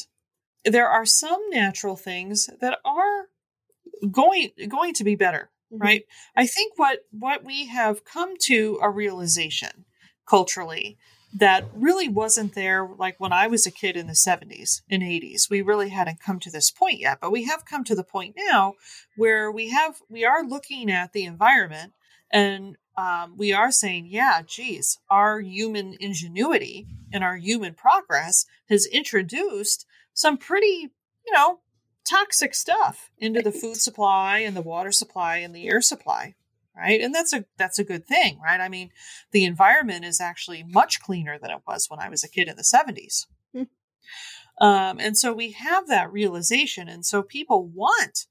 there 0.64 0.88
are 0.88 1.06
some 1.06 1.48
natural 1.50 1.94
things 1.94 2.50
that 2.60 2.80
are 2.84 3.28
going 4.10 4.50
going 4.68 4.94
to 4.94 5.04
be 5.04 5.14
better 5.14 5.50
mm-hmm. 5.74 5.82
right? 5.82 6.02
I 6.36 6.46
think 6.46 6.74
what 6.76 7.00
what 7.10 7.44
we 7.44 7.66
have 7.66 8.04
come 8.04 8.34
to 8.42 8.78
a 8.82 8.90
realization 8.90 9.84
culturally 10.28 10.96
that 11.36 11.64
really 11.74 12.08
wasn't 12.08 12.54
there 12.54 12.88
like 12.96 13.18
when 13.18 13.32
I 13.32 13.48
was 13.48 13.66
a 13.66 13.72
kid 13.72 13.96
in 13.96 14.06
the 14.06 14.12
70s 14.12 14.82
and 14.88 15.02
80s. 15.02 15.50
We 15.50 15.62
really 15.62 15.88
hadn't 15.88 16.20
come 16.20 16.38
to 16.40 16.50
this 16.50 16.70
point 16.70 17.00
yet, 17.00 17.18
but 17.20 17.32
we 17.32 17.44
have 17.44 17.64
come 17.64 17.82
to 17.84 17.96
the 17.96 18.04
point 18.04 18.36
now 18.36 18.74
where 19.16 19.50
we 19.50 19.70
have 19.70 19.96
we 20.08 20.24
are 20.24 20.44
looking 20.44 20.90
at 20.90 21.12
the 21.12 21.24
environment 21.24 21.92
and 22.32 22.76
um, 22.96 23.36
we 23.36 23.52
are 23.52 23.72
saying, 23.72 24.06
yeah, 24.08 24.42
geez, 24.46 24.98
our 25.10 25.40
human 25.40 25.96
ingenuity 25.98 26.86
and 27.12 27.24
our 27.24 27.36
human 27.36 27.74
progress 27.74 28.46
has 28.68 28.86
introduced 28.86 29.86
some 30.12 30.36
pretty, 30.36 30.90
you 31.26 31.32
know, 31.32 31.60
toxic 32.04 32.54
stuff 32.54 33.10
into 33.18 33.42
the 33.42 33.52
food 33.52 33.76
supply 33.76 34.38
and 34.38 34.56
the 34.56 34.62
water 34.62 34.92
supply 34.92 35.38
and 35.38 35.54
the 35.54 35.68
air 35.68 35.80
supply 35.80 36.34
right? 36.76 37.00
And 37.00 37.14
that's 37.14 37.32
a 37.32 37.44
that's 37.56 37.78
a 37.78 37.84
good 37.84 38.06
thing 38.06 38.40
right? 38.42 38.60
I 38.60 38.68
mean 38.68 38.90
the 39.32 39.44
environment 39.44 40.04
is 40.04 40.20
actually 40.20 40.62
much 40.62 41.00
cleaner 41.00 41.38
than 41.38 41.50
it 41.50 41.62
was 41.66 41.86
when 41.88 42.00
i 42.00 42.08
was 42.08 42.24
a 42.24 42.28
kid 42.28 42.48
in 42.48 42.56
the 42.56 42.62
70s 42.62 43.26
mm. 43.54 43.68
um, 44.60 44.98
and 44.98 45.16
so 45.16 45.32
we 45.32 45.52
have 45.52 45.88
that 45.88 46.12
realization 46.12 46.88
and 46.88 47.04
so 47.04 47.22
people 47.22 47.66
want 47.66 48.26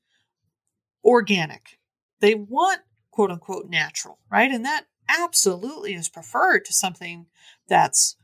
organic. 1.03 1.79
They 2.19 2.35
want 2.35 2.81
quote 3.11 3.31
unquote 3.31 3.69
natural 3.69 4.19
right? 4.31 4.51
And 4.51 4.65
that 4.65 4.85
absolutely 5.09 5.93
is 5.93 6.09
preferred 6.09 6.65
to 6.65 6.73
something 6.73 7.27
that's 7.67 8.15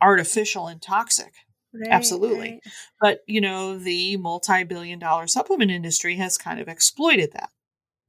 artificial 0.00 0.66
and 0.66 0.80
toxic 0.80 1.32
Right, 1.74 1.88
Absolutely. 1.90 2.38
Right. 2.38 2.60
But, 3.00 3.20
you 3.26 3.40
know, 3.40 3.78
the 3.78 4.16
multi 4.16 4.64
billion 4.64 4.98
dollar 4.98 5.26
supplement 5.26 5.70
industry 5.70 6.16
has 6.16 6.38
kind 6.38 6.60
of 6.60 6.68
exploited 6.68 7.32
that. 7.32 7.50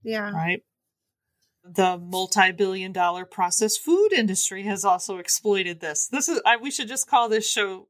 Yeah. 0.04 0.32
Right. 0.32 0.64
The 1.64 1.98
multi 1.98 2.52
billion 2.52 2.92
dollar 2.94 3.26
processed 3.26 3.82
food 3.82 4.14
industry 4.14 4.64
has 4.64 4.86
also 4.86 5.18
exploited 5.18 5.82
this. 5.82 6.08
This 6.08 6.30
is, 6.30 6.42
I, 6.46 6.58
we 6.58 6.72
should 6.72 6.88
just 6.88 7.10
call 7.10 7.28
this 7.30 7.50
show 7.50 7.88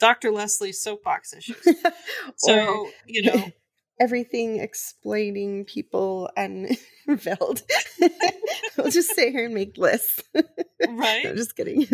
Dr. 0.00 0.30
Leslie's 0.30 0.82
soapbox 0.82 1.32
issues. 1.32 1.62
so, 2.36 2.90
you 3.06 3.22
know, 3.22 3.50
everything 4.00 4.60
explaining 4.60 5.64
people 5.64 6.30
and 6.36 6.76
Veld. 7.08 7.62
we'll 8.76 8.90
just 8.90 9.14
sit 9.14 9.30
here 9.32 9.46
and 9.46 9.54
make 9.54 9.76
lists. 9.78 10.22
right. 10.88 11.24
No, 11.24 11.34
just 11.34 11.56
kidding. 11.56 11.86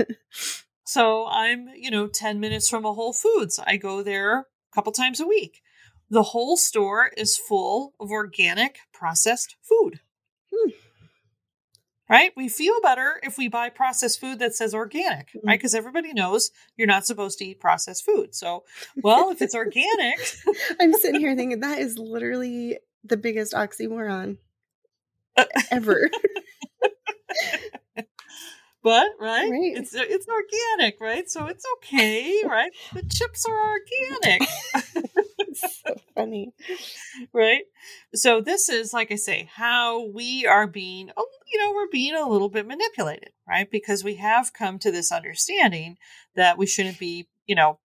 So 0.85 1.27
I'm, 1.27 1.68
you 1.75 1.90
know, 1.90 2.07
10 2.07 2.38
minutes 2.40 2.68
from 2.68 2.85
a 2.85 2.92
Whole 2.92 3.14
Foods. 3.14 3.59
I 3.66 3.77
go 3.79 4.03
there 4.03 4.40
a 4.40 4.44
couple 4.75 4.92
times 4.92 5.18
a 5.18 5.27
week. 5.27 5.62
The 6.11 6.23
whole 6.23 6.57
store 6.57 7.11
is 7.16 7.38
full 7.38 7.94
of 7.99 8.11
organic 8.11 8.79
processed 8.92 9.57
food. 9.62 10.01
Hmm. 10.53 10.70
Right? 12.09 12.33
We 12.37 12.51
feel 12.51 12.75
better 12.83 13.18
if 13.23 13.38
we 13.38 13.49
buy 13.49 13.70
processed 13.70 14.20
food 14.20 14.38
that 14.40 14.55
says 14.55 14.75
organic, 14.75 15.29
mm-hmm. 15.29 15.49
right? 15.49 15.59
Because 15.59 15.75
everybody 15.75 16.12
knows 16.12 16.51
you're 16.77 16.87
not 16.87 17.07
supposed 17.07 17.38
to 17.38 17.47
eat 17.47 17.61
processed 17.61 18.05
food. 18.05 18.35
So, 18.35 18.64
well, 19.03 19.31
if 19.31 19.40
it's 19.40 19.55
organic. 19.55 20.18
I'm 20.81 20.92
sitting 20.92 21.20
here 21.20 21.35
thinking 21.35 21.61
that 21.61 21.79
is 21.79 21.99
literally 21.99 22.79
the 23.03 23.16
biggest 23.16 23.55
oxymoron 23.55 24.37
ever 25.70 26.11
but 28.85 29.07
right, 29.18 29.51
right. 29.51 29.77
it's 29.77 29.94
it's 29.94 30.27
organic, 30.29 31.01
right? 31.01 31.29
So 31.29 31.47
it's 31.47 31.64
okay, 31.79 32.42
right? 32.47 32.70
The 32.92 33.03
chips 33.03 33.47
are 33.47 33.70
organic. 33.70 34.42
It's 35.55 35.83
so 35.87 35.94
funny, 36.16 36.53
right? 37.33 37.62
So 38.12 38.40
this 38.40 38.68
is 38.68 38.92
like 38.92 39.12
I 39.12 39.14
say, 39.14 39.49
how 39.55 40.05
we 40.09 40.47
are 40.47 40.66
being, 40.66 41.11
oh, 41.16 41.29
you 41.53 41.61
know, 41.61 41.73
we're 41.73 41.90
being 41.92 42.16
a 42.16 42.29
little 42.29 42.49
bit 42.49 42.66
manipulated, 42.66 43.31
right? 43.49 43.70
Because 43.70 44.03
we 44.03 44.16
have 44.16 44.53
come 44.53 44.81
to 44.81 44.90
this 44.90 45.12
understanding 45.12 45.97
that 46.35 46.59
we 46.59 46.66
shouldn't 46.66 46.99
be, 46.99 47.29
you 47.47 47.55
know, 47.55 47.79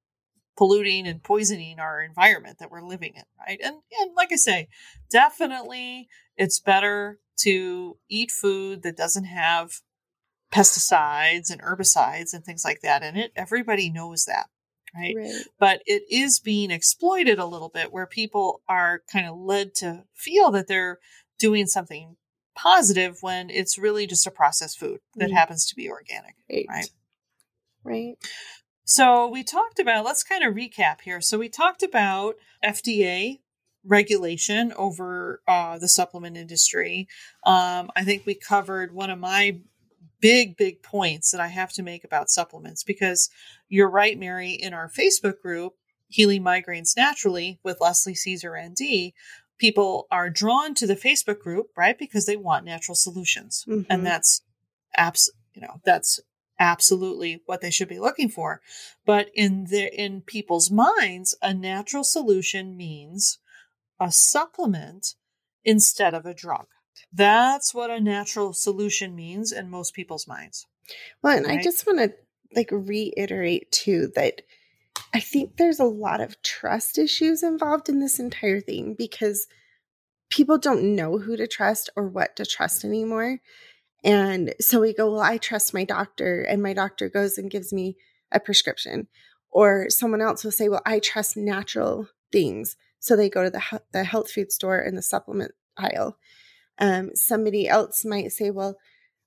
polluting 0.57 1.07
and 1.07 1.23
poisoning 1.23 1.79
our 1.79 2.01
environment 2.01 2.57
that 2.59 2.71
we're 2.71 2.81
living 2.81 3.13
in, 3.15 3.23
right? 3.39 3.59
And 3.63 3.75
and 3.99 4.15
like 4.15 4.31
I 4.31 4.35
say, 4.35 4.67
definitely 5.11 6.07
it's 6.37 6.59
better 6.59 7.19
to 7.41 7.97
eat 8.09 8.31
food 8.31 8.81
that 8.81 8.97
doesn't 8.97 9.25
have 9.25 9.81
pesticides 10.51 11.51
and 11.51 11.61
herbicides 11.61 12.33
and 12.33 12.43
things 12.43 12.63
like 12.65 12.81
that 12.81 13.03
in 13.03 13.15
it. 13.15 13.31
Everybody 13.35 13.89
knows 13.89 14.25
that. 14.25 14.47
Right? 14.95 15.15
right? 15.15 15.43
But 15.59 15.81
it 15.85 16.03
is 16.09 16.39
being 16.39 16.71
exploited 16.71 17.37
a 17.37 17.45
little 17.45 17.69
bit 17.69 17.93
where 17.93 18.07
people 18.07 18.61
are 18.67 19.03
kind 19.11 19.27
of 19.27 19.37
led 19.37 19.75
to 19.75 20.03
feel 20.15 20.51
that 20.51 20.67
they're 20.67 20.99
doing 21.37 21.67
something 21.67 22.15
positive 22.55 23.17
when 23.21 23.49
it's 23.49 23.77
really 23.77 24.07
just 24.07 24.27
a 24.27 24.31
processed 24.31 24.79
food 24.79 24.99
that 25.15 25.29
mm. 25.29 25.33
happens 25.33 25.67
to 25.67 25.75
be 25.75 25.89
organic. 25.89 26.35
Right. 26.49 26.65
Right. 26.67 26.89
Right. 27.83 28.15
So 28.83 29.27
we 29.27 29.43
talked 29.43 29.79
about, 29.79 30.03
let's 30.03 30.23
kind 30.23 30.43
of 30.43 30.55
recap 30.55 31.01
here. 31.01 31.21
So 31.21 31.37
we 31.37 31.47
talked 31.47 31.83
about 31.83 32.35
FDA 32.65 33.39
regulation 33.85 34.73
over 34.75 35.41
uh, 35.47 35.77
the 35.77 35.87
supplement 35.87 36.37
industry. 36.37 37.07
Um, 37.45 37.91
I 37.95 38.03
think 38.03 38.25
we 38.25 38.33
covered 38.33 38.93
one 38.93 39.09
of 39.09 39.19
my 39.19 39.59
big, 40.21 40.57
big 40.57 40.81
points 40.83 41.31
that 41.31 41.41
I 41.41 41.47
have 41.47 41.71
to 41.73 41.83
make 41.83 42.03
about 42.03 42.29
supplements 42.29 42.83
because 42.83 43.29
you're 43.67 43.89
right, 43.89 44.19
Mari, 44.19 44.51
in 44.51 44.73
our 44.73 44.89
Facebook 44.89 45.41
group, 45.41 45.75
Healing 46.07 46.43
Migraines 46.43 46.97
Naturally 46.97 47.59
with 47.63 47.79
Leslie 47.79 48.15
Cisar 48.15 48.57
ND, 48.57 49.13
people 49.59 50.07
are 50.09 50.29
drawn 50.29 50.73
to 50.75 50.87
the 50.87 50.95
Facebook 50.95 51.39
group, 51.39 51.67
right? 51.77 51.97
Because 51.97 52.25
they 52.25 52.37
want 52.37 52.65
natural 52.65 52.95
solutions. 52.95 53.65
Mm-hmm. 53.67 53.91
And 53.91 54.05
that's 54.05 54.41
abs 54.95 55.31
you 55.53 55.61
know, 55.61 55.81
that's 55.83 56.19
absolutely 56.59 57.41
what 57.45 57.61
they 57.61 57.71
should 57.71 57.87
be 57.87 57.99
looking 57.99 58.29
for. 58.29 58.61
But 59.05 59.29
in 59.33 59.65
the 59.65 59.93
in 59.93 60.21
people's 60.21 60.71
minds, 60.71 61.35
a 61.41 61.53
natural 61.53 62.03
solution 62.03 62.75
means 62.75 63.39
a 63.99 64.11
supplement 64.11 65.15
instead 65.63 66.13
of 66.13 66.25
a 66.25 66.33
drug. 66.33 66.67
That's 67.13 67.73
what 67.73 67.89
a 67.89 67.99
natural 67.99 68.53
solution 68.53 69.15
means 69.15 69.51
in 69.51 69.69
most 69.69 69.93
people's 69.93 70.27
minds. 70.27 70.67
Well, 71.21 71.37
and 71.37 71.45
right? 71.45 71.59
I 71.59 71.63
just 71.63 71.85
want 71.85 71.99
to 71.99 72.13
like 72.55 72.69
reiterate 72.71 73.71
too 73.71 74.11
that 74.15 74.41
I 75.13 75.19
think 75.19 75.57
there's 75.57 75.79
a 75.79 75.85
lot 75.85 76.21
of 76.21 76.41
trust 76.41 76.97
issues 76.97 77.43
involved 77.43 77.89
in 77.89 77.99
this 77.99 78.19
entire 78.19 78.61
thing 78.61 78.95
because 78.95 79.47
people 80.29 80.57
don't 80.57 80.95
know 80.95 81.17
who 81.17 81.35
to 81.35 81.47
trust 81.47 81.89
or 81.95 82.07
what 82.07 82.35
to 82.35 82.45
trust 82.45 82.83
anymore. 82.83 83.39
And 84.03 84.53
so 84.61 84.79
we 84.79 84.93
go, 84.93 85.11
well, 85.11 85.21
I 85.21 85.37
trust 85.37 85.73
my 85.73 85.83
doctor, 85.83 86.41
and 86.41 86.63
my 86.63 86.73
doctor 86.73 87.09
goes 87.09 87.37
and 87.37 87.51
gives 87.51 87.73
me 87.73 87.97
a 88.31 88.39
prescription. 88.39 89.07
Or 89.51 89.89
someone 89.89 90.21
else 90.21 90.43
will 90.43 90.51
say, 90.51 90.69
well, 90.69 90.81
I 90.85 90.99
trust 90.99 91.35
natural 91.35 92.07
things. 92.31 92.75
So 92.99 93.15
they 93.15 93.29
go 93.29 93.43
to 93.43 93.49
the, 93.49 93.81
the 93.91 94.03
health 94.03 94.31
food 94.31 94.51
store 94.51 94.79
in 94.79 94.95
the 94.95 95.01
supplement 95.01 95.53
aisle. 95.75 96.17
Um, 96.79 97.11
somebody 97.15 97.67
else 97.67 98.05
might 98.05 98.31
say, 98.31 98.49
well, 98.51 98.77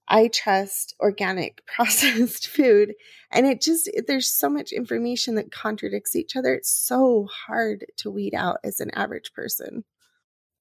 I 0.09 0.29
trust 0.29 0.95
organic 1.01 1.65
processed 1.77 2.49
food. 2.49 2.95
And 3.31 3.47
it 3.47 3.61
just, 3.61 3.91
there's 4.07 4.31
so 4.31 4.49
much 4.49 4.73
information 4.73 5.35
that 5.37 5.53
contradicts 5.53 6.17
each 6.17 6.37
other. 6.37 6.55
It's 6.55 6.71
so 6.71 7.29
hard 7.47 7.87
to 7.99 8.11
weed 8.11 8.35
out 8.35 8.59
as 8.65 8.81
an 8.81 8.91
average 8.91 9.33
person. 9.33 9.85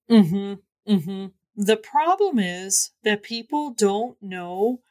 Mm 0.10 0.30
hmm. 0.30 0.94
Mm 0.94 1.04
hmm. 1.04 1.26
The 1.56 1.78
problem 1.78 2.40
is 2.40 2.92
that 3.04 3.24
people 3.24 3.72
don't 3.72 4.18
know 4.22 4.82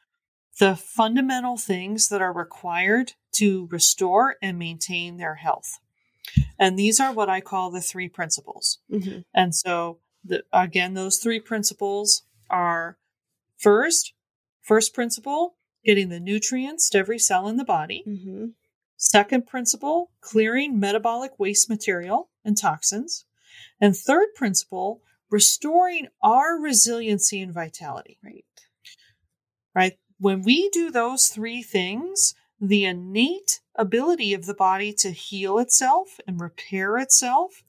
the 0.59 0.75
fundamental 0.75 1.57
things 1.57 2.09
that 2.09 2.21
are 2.21 2.33
required 2.33 3.13
to 3.33 3.67
restore 3.71 4.35
and 4.41 4.59
maintain 4.59 5.17
their 5.17 5.35
health. 5.35 5.79
And 6.59 6.77
these 6.77 6.99
are 6.99 7.11
what 7.11 7.29
I 7.29 7.41
call 7.41 7.71
the 7.71 7.81
three 7.81 8.09
principles. 8.09 8.79
Mm-hmm. 8.91 9.21
And 9.33 9.55
so, 9.55 9.99
the, 10.23 10.43
again, 10.53 10.93
those 10.93 11.17
three 11.17 11.39
principles 11.39 12.23
are 12.49 12.97
first, 13.57 14.13
first 14.61 14.93
principle, 14.93 15.55
getting 15.83 16.09
the 16.09 16.19
nutrients 16.19 16.89
to 16.89 16.97
every 16.97 17.19
cell 17.19 17.47
in 17.47 17.57
the 17.57 17.65
body. 17.65 18.03
Mm-hmm. 18.07 18.45
Second 18.97 19.47
principle, 19.47 20.11
clearing 20.21 20.79
metabolic 20.79 21.39
waste 21.39 21.69
material 21.69 22.29
and 22.45 22.57
toxins. 22.57 23.25
And 23.79 23.95
third 23.95 24.27
principle, 24.35 25.01
restoring 25.31 26.07
our 26.21 26.59
resiliency 26.59 27.41
and 27.41 27.53
vitality. 27.53 28.19
Right. 28.23 28.45
Right. 29.73 29.97
When 30.19 30.43
we 30.43 30.69
do 30.69 30.91
those 30.91 31.29
three 31.29 31.63
things, 31.63 32.35
the 32.59 32.85
innate 32.85 33.61
ability 33.75 34.35
of 34.35 34.45
the 34.45 34.53
body 34.53 34.93
to 34.93 35.09
heal 35.09 35.57
itself 35.57 36.19
and 36.27 36.39
repair 36.39 36.97
itself 36.97 37.63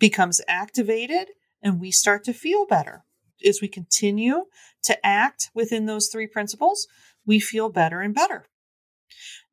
becomes 0.00 0.40
activated 0.48 1.28
and 1.62 1.78
we 1.78 1.92
start 1.92 2.24
to 2.24 2.32
feel 2.32 2.66
better. 2.66 3.04
As 3.46 3.60
we 3.62 3.68
continue 3.68 4.46
to 4.82 5.06
act 5.06 5.50
within 5.54 5.86
those 5.86 6.08
three 6.08 6.26
principles, 6.26 6.88
we 7.24 7.38
feel 7.38 7.68
better 7.68 8.00
and 8.00 8.14
better. 8.14 8.46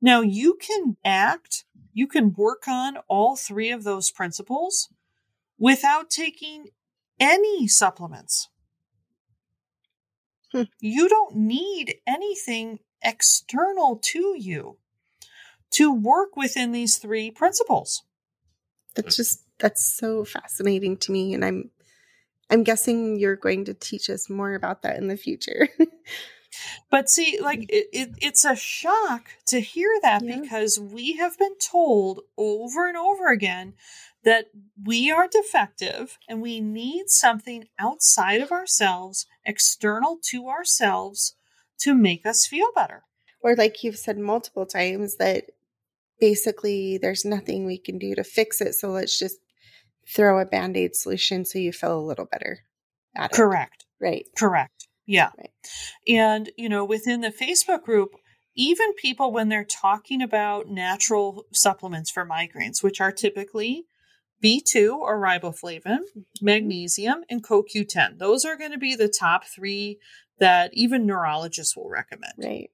Now, 0.02 0.22
you 0.22 0.58
can 0.60 0.98
act, 1.06 1.66
you 1.94 2.08
can 2.08 2.34
work 2.34 2.68
on 2.68 2.98
all 3.08 3.36
three 3.36 3.72
of 3.72 3.84
those 3.84 4.12
principles 4.12 4.90
without 5.60 6.10
taking 6.10 6.68
any 7.20 7.68
supplements. 7.68 8.50
Hmm. 10.52 10.64
You 10.80 11.10
don't 11.10 11.36
need 11.36 11.96
anything 12.06 12.80
external 13.04 14.00
to 14.04 14.36
you 14.38 14.78
to 15.72 15.94
work 15.94 16.36
within 16.36 16.72
these 16.72 16.98
three 16.98 17.32
principles. 17.32 18.04
That's 18.96 19.18
just 19.18 19.44
that's 19.60 19.86
so 19.86 20.24
fascinating 20.24 20.98
to 20.98 21.12
me 21.12 21.34
and 21.34 21.44
I'm 21.44 21.72
I'm 22.50 22.64
guessing 22.64 23.20
you're 23.20 23.36
going 23.36 23.66
to 23.66 23.74
teach 23.74 24.10
us 24.10 24.30
more 24.30 24.54
about 24.54 24.82
that 24.84 24.98
in 24.98 25.08
the 25.08 25.18
future. 25.18 25.68
but 26.90 27.10
see, 27.10 27.40
like 27.42 27.62
mm. 27.62 27.70
it, 27.70 27.88
it, 27.92 28.10
it's 28.22 28.46
a 28.46 28.56
shock 28.56 29.30
to 29.48 29.60
hear 29.60 29.90
that 30.02 30.24
yeah. 30.24 30.40
because 30.40 30.80
we 30.80 31.18
have 31.18 31.38
been 31.38 31.58
told 31.60 32.22
over 32.38 32.88
and 32.88 32.98
over 32.98 33.28
again 33.28 33.74
that 34.24 34.48
we 34.84 35.12
are 35.12 35.28
defective 35.28 36.18
and 36.28 36.42
we 36.42 36.60
need 36.60 37.10
something 37.10 37.66
outside 37.80 38.42
of 38.42 38.52
ourselves, 38.52 39.26
external 39.46 40.18
to 40.22 40.48
ourselves, 40.48 41.36
to 41.80 41.94
make 41.94 42.26
us 42.26 42.46
feel 42.46 42.68
better. 42.74 43.04
Or, 43.42 43.56
like 43.56 43.84
you've 43.84 43.98
said 43.98 44.18
multiple 44.18 44.66
times, 44.66 45.18
that 45.18 45.46
basically 46.20 46.98
there's 46.98 47.24
nothing 47.24 47.66
we 47.66 47.78
can 47.78 47.98
do 47.98 48.16
to 48.16 48.24
fix 48.24 48.60
it. 48.60 48.74
So 48.74 48.90
let's 48.90 49.18
just 49.18 49.38
throw 50.16 50.40
a 50.40 50.46
band 50.46 50.78
aid 50.78 50.96
solution 50.96 51.46
so 51.46 51.60
you 51.60 51.72
feel 51.72 52.00
a 52.00 52.02
little 52.02 52.26
better 52.26 52.60
at 53.16 53.32
it. 53.32 53.36
Correct. 53.36 53.86
Right. 54.00 54.26
Correct. 54.38 54.88
Yeah. 55.06 55.32
Right. 55.38 55.52
And, 56.08 56.52
you 56.58 56.70
know, 56.70 56.86
within 56.86 57.22
the 57.22 57.32
Facebook 57.32 57.84
group, 57.84 58.12
even 58.56 58.94
people, 58.94 59.32
when 59.32 59.50
they're 59.50 59.64
talking 59.64 60.22
about 60.22 60.68
natural 60.68 61.46
supplements 61.54 62.10
for 62.10 62.26
migraines, 62.26 62.84
which 62.84 63.00
are 63.00 63.12
typically 63.12 63.86
B2 64.44 64.98
or 64.98 65.20
riboflavin, 65.20 65.82
mm-hmm. 65.86 66.22
magnesium, 66.42 67.24
and 67.30 67.44
CoQ10. 67.44 68.20
Those 68.20 68.46
are 68.46 68.58
going 68.58 68.72
to 68.72 68.78
be 68.78 68.96
the 68.96 69.08
top 69.08 69.46
three 69.46 70.00
that 70.40 70.72
even 70.74 71.06
neurologists 71.06 71.76
will 71.76 71.90
recommend. 71.90 72.34
Right. 72.38 72.70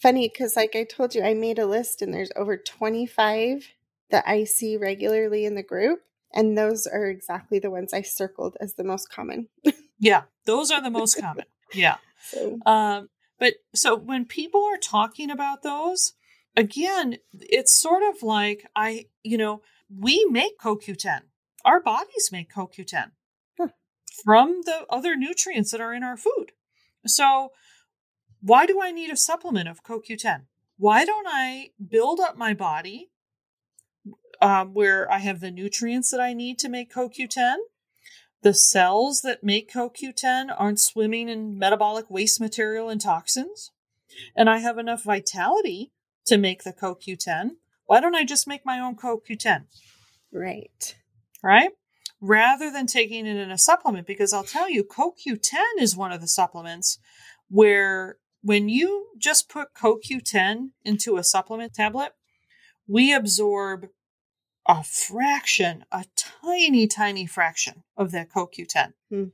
Funny 0.00 0.28
because, 0.28 0.56
like 0.56 0.76
I 0.76 0.84
told 0.84 1.14
you, 1.14 1.22
I 1.22 1.34
made 1.34 1.58
a 1.58 1.66
list 1.66 2.02
and 2.02 2.14
there's 2.14 2.30
over 2.36 2.56
25 2.56 3.66
that 4.10 4.24
I 4.26 4.44
see 4.44 4.76
regularly 4.76 5.44
in 5.44 5.54
the 5.54 5.62
group. 5.62 6.00
And 6.32 6.58
those 6.58 6.86
are 6.86 7.06
exactly 7.06 7.58
the 7.58 7.70
ones 7.70 7.92
I 7.92 8.02
circled 8.02 8.56
as 8.60 8.74
the 8.74 8.84
most 8.84 9.10
common. 9.10 9.48
yeah, 9.98 10.22
those 10.44 10.70
are 10.70 10.82
the 10.82 10.90
most 10.90 11.20
common. 11.20 11.46
Yeah. 11.72 11.96
So. 12.22 12.58
Um, 12.66 13.08
but 13.38 13.54
so 13.74 13.96
when 13.96 14.24
people 14.24 14.62
are 14.64 14.76
talking 14.76 15.30
about 15.30 15.62
those, 15.62 16.14
again, 16.56 17.18
it's 17.32 17.72
sort 17.72 18.02
of 18.02 18.22
like 18.22 18.66
I, 18.74 19.06
you 19.22 19.38
know, 19.38 19.62
we 19.88 20.26
make 20.30 20.58
CoQ10. 20.58 21.20
Our 21.64 21.80
bodies 21.80 22.30
make 22.32 22.52
CoQ10 22.52 23.12
huh. 23.58 23.68
from 24.24 24.60
the 24.64 24.86
other 24.90 25.16
nutrients 25.16 25.70
that 25.70 25.80
are 25.80 25.94
in 25.94 26.02
our 26.02 26.16
food. 26.16 26.52
So, 27.06 27.52
why 28.40 28.66
do 28.66 28.80
I 28.82 28.90
need 28.90 29.10
a 29.10 29.16
supplement 29.16 29.68
of 29.68 29.82
CoQ10? 29.82 30.42
Why 30.76 31.04
don't 31.04 31.26
I 31.28 31.70
build 31.88 32.20
up 32.20 32.36
my 32.36 32.54
body 32.54 33.10
um, 34.40 34.74
where 34.74 35.10
I 35.10 35.18
have 35.18 35.40
the 35.40 35.50
nutrients 35.50 36.10
that 36.10 36.20
I 36.20 36.32
need 36.32 36.58
to 36.60 36.68
make 36.68 36.92
CoQ10? 36.92 37.56
The 38.42 38.54
cells 38.54 39.22
that 39.22 39.42
make 39.42 39.72
CoQ10 39.72 40.54
aren't 40.56 40.80
swimming 40.80 41.28
in 41.28 41.58
metabolic 41.58 42.08
waste 42.08 42.40
material 42.40 42.88
and 42.88 43.00
toxins. 43.00 43.72
And 44.36 44.48
I 44.48 44.58
have 44.58 44.78
enough 44.78 45.02
vitality 45.02 45.92
to 46.26 46.38
make 46.38 46.62
the 46.62 46.72
CoQ10 46.72 47.52
why 47.88 48.00
don't 48.00 48.14
I 48.14 48.22
just 48.22 48.46
make 48.46 48.66
my 48.66 48.78
own 48.78 48.96
CoQ10? 48.96 49.64
Right. 50.30 50.94
Right? 51.42 51.70
Rather 52.20 52.70
than 52.70 52.86
taking 52.86 53.26
it 53.26 53.36
in 53.36 53.50
a 53.50 53.56
supplement, 53.56 54.06
because 54.06 54.34
I'll 54.34 54.44
tell 54.44 54.68
you, 54.68 54.84
CoQ10 54.84 55.80
is 55.80 55.96
one 55.96 56.12
of 56.12 56.20
the 56.20 56.28
supplements 56.28 56.98
where 57.48 58.18
when 58.42 58.68
you 58.68 59.06
just 59.16 59.48
put 59.48 59.72
CoQ10 59.72 60.72
into 60.84 61.16
a 61.16 61.24
supplement 61.24 61.72
tablet, 61.72 62.12
we 62.86 63.14
absorb 63.14 63.86
a 64.68 64.84
fraction, 64.84 65.84
a 65.90 66.04
tiny, 66.14 66.86
tiny 66.86 67.26
fraction 67.26 67.82
of 67.96 68.12
that 68.12 68.30
CoQ10. 68.30 68.92
Hmm. 69.10 69.24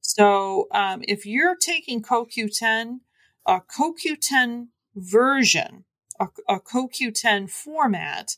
So 0.00 0.68
um, 0.70 1.02
if 1.08 1.26
you're 1.26 1.56
taking 1.56 2.00
CoQ10 2.00 3.00
a 3.46 3.60
CoQ10 3.60 4.68
version, 4.94 5.84
a, 6.18 6.28
a 6.48 6.60
CoQ10 6.60 7.50
format 7.50 8.36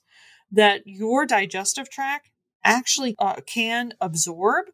that 0.51 0.83
your 0.87 1.27
digestive 1.27 1.91
tract 1.91 2.31
actually 2.65 3.15
uh, 3.19 3.37
can 3.47 3.93
absorb, 4.01 4.67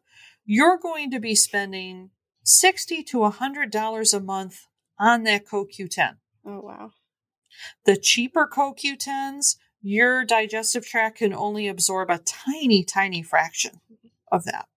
you're 0.45 0.77
going 0.77 1.11
to 1.11 1.19
be 1.19 1.35
spending 1.35 2.09
60 2.43 3.03
to 3.03 3.17
$100 3.17 4.13
a 4.13 4.19
month 4.19 4.67
on 4.99 5.23
that 5.23 5.45
CoQ10. 5.45 6.15
Oh, 6.45 6.59
wow. 6.59 6.91
The 7.85 7.95
cheaper 7.95 8.49
CoQ10s, 8.51 9.57
your 9.83 10.23
digestive 10.23 10.87
tract 10.87 11.19
can 11.19 11.33
only 11.33 11.67
absorb 11.67 12.09
a 12.09 12.19
tiny, 12.19 12.83
tiny 12.83 13.21
fraction 13.21 13.81
of 14.31 14.45
that 14.45 14.67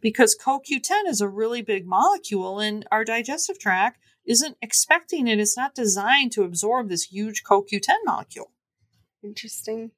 because 0.00 0.36
CoQ10 0.36 1.06
is 1.06 1.20
a 1.20 1.28
really 1.28 1.62
big 1.62 1.86
molecule 1.86 2.58
and 2.58 2.86
our 2.90 3.04
digestive 3.04 3.58
tract 3.58 4.00
isn't 4.26 4.56
expecting 4.60 5.28
it. 5.28 5.38
It's 5.38 5.56
not 5.56 5.74
designed 5.74 6.32
to 6.32 6.42
absorb 6.42 6.88
this 6.88 7.04
huge 7.04 7.42
CoQ10 7.44 7.96
molecule. 8.04 8.50
Interesting. 9.22 9.92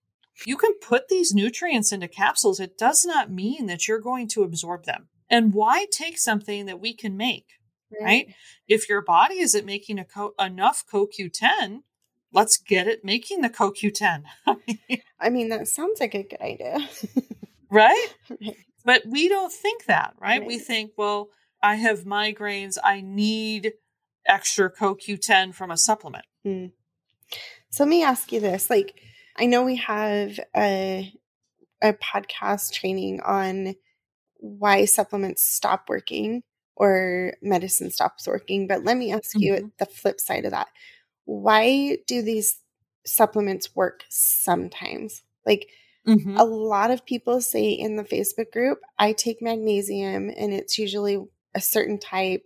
You 0.44 0.56
can 0.56 0.72
put 0.80 1.08
these 1.08 1.32
nutrients 1.32 1.92
into 1.92 2.08
capsules. 2.08 2.60
It 2.60 2.76
does 2.76 3.04
not 3.06 3.30
mean 3.30 3.66
that 3.66 3.88
you're 3.88 4.00
going 4.00 4.28
to 4.28 4.42
absorb 4.42 4.84
them. 4.84 5.08
And 5.30 5.54
why 5.54 5.86
take 5.90 6.18
something 6.18 6.66
that 6.66 6.80
we 6.80 6.94
can 6.94 7.16
make, 7.16 7.46
right? 7.92 8.04
right? 8.04 8.34
If 8.66 8.88
your 8.88 9.02
body 9.02 9.40
isn't 9.40 9.66
making 9.66 10.02
co- 10.04 10.34
enough 10.38 10.84
CoQ10, 10.92 11.82
let's 12.32 12.56
get 12.56 12.86
it 12.86 13.04
making 13.04 13.40
the 13.40 13.50
CoQ10. 13.50 14.24
I 15.20 15.30
mean, 15.30 15.48
that 15.48 15.68
sounds 15.68 16.00
like 16.00 16.14
a 16.14 16.22
good 16.22 16.40
idea. 16.40 16.88
right? 17.70 18.06
right? 18.30 18.56
But 18.84 19.02
we 19.06 19.28
don't 19.28 19.52
think 19.52 19.86
that, 19.86 20.14
right? 20.20 20.40
right? 20.40 20.46
We 20.46 20.58
think, 20.58 20.92
well, 20.96 21.28
I 21.62 21.76
have 21.76 22.04
migraines. 22.04 22.78
I 22.82 23.00
need 23.00 23.72
extra 24.26 24.70
CoQ10 24.70 25.54
from 25.54 25.70
a 25.70 25.76
supplement. 25.76 26.24
Mm. 26.46 26.72
So 27.70 27.84
let 27.84 27.90
me 27.90 28.02
ask 28.02 28.32
you 28.32 28.40
this. 28.40 28.70
Like, 28.70 29.00
I 29.36 29.46
know 29.46 29.64
we 29.64 29.76
have 29.76 30.38
a, 30.56 31.12
a 31.82 31.92
podcast 31.92 32.72
training 32.72 33.20
on 33.20 33.74
why 34.36 34.84
supplements 34.84 35.42
stop 35.42 35.84
working 35.88 36.42
or 36.76 37.34
medicine 37.42 37.90
stops 37.90 38.26
working, 38.26 38.66
but 38.68 38.84
let 38.84 38.96
me 38.96 39.12
ask 39.12 39.30
mm-hmm. 39.30 39.40
you 39.40 39.72
the 39.78 39.86
flip 39.86 40.20
side 40.20 40.44
of 40.44 40.52
that. 40.52 40.68
Why 41.28 41.98
do 42.06 42.22
these 42.22 42.56
supplements 43.04 43.76
work 43.76 44.04
sometimes? 44.08 45.22
Like, 45.44 45.68
Mm-hmm. 46.08 46.38
A 46.38 46.44
lot 46.44 46.90
of 46.90 47.04
people 47.04 47.42
say 47.42 47.68
in 47.68 47.96
the 47.96 48.04
Facebook 48.04 48.50
group, 48.50 48.80
I 48.98 49.12
take 49.12 49.42
magnesium 49.42 50.30
and 50.34 50.54
it's 50.54 50.78
usually 50.78 51.22
a 51.54 51.60
certain 51.60 51.98
type 51.98 52.44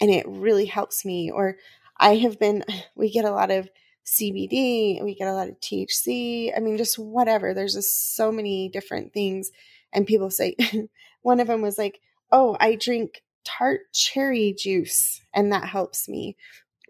and 0.00 0.10
it 0.10 0.26
really 0.26 0.64
helps 0.64 1.04
me. 1.04 1.30
Or 1.30 1.56
I 1.96 2.16
have 2.16 2.40
been, 2.40 2.64
we 2.96 3.10
get 3.10 3.24
a 3.24 3.30
lot 3.30 3.52
of 3.52 3.68
CBD, 4.04 5.02
we 5.04 5.14
get 5.14 5.28
a 5.28 5.32
lot 5.32 5.48
of 5.48 5.60
THC. 5.60 6.52
I 6.56 6.58
mean, 6.58 6.76
just 6.76 6.98
whatever. 6.98 7.54
There's 7.54 7.74
just 7.74 8.16
so 8.16 8.32
many 8.32 8.68
different 8.68 9.12
things. 9.12 9.52
And 9.92 10.04
people 10.04 10.30
say, 10.30 10.56
one 11.22 11.38
of 11.38 11.46
them 11.46 11.62
was 11.62 11.78
like, 11.78 12.00
oh, 12.32 12.56
I 12.58 12.74
drink 12.74 13.22
tart 13.44 13.92
cherry 13.92 14.52
juice 14.52 15.22
and 15.32 15.52
that 15.52 15.68
helps 15.68 16.08
me. 16.08 16.36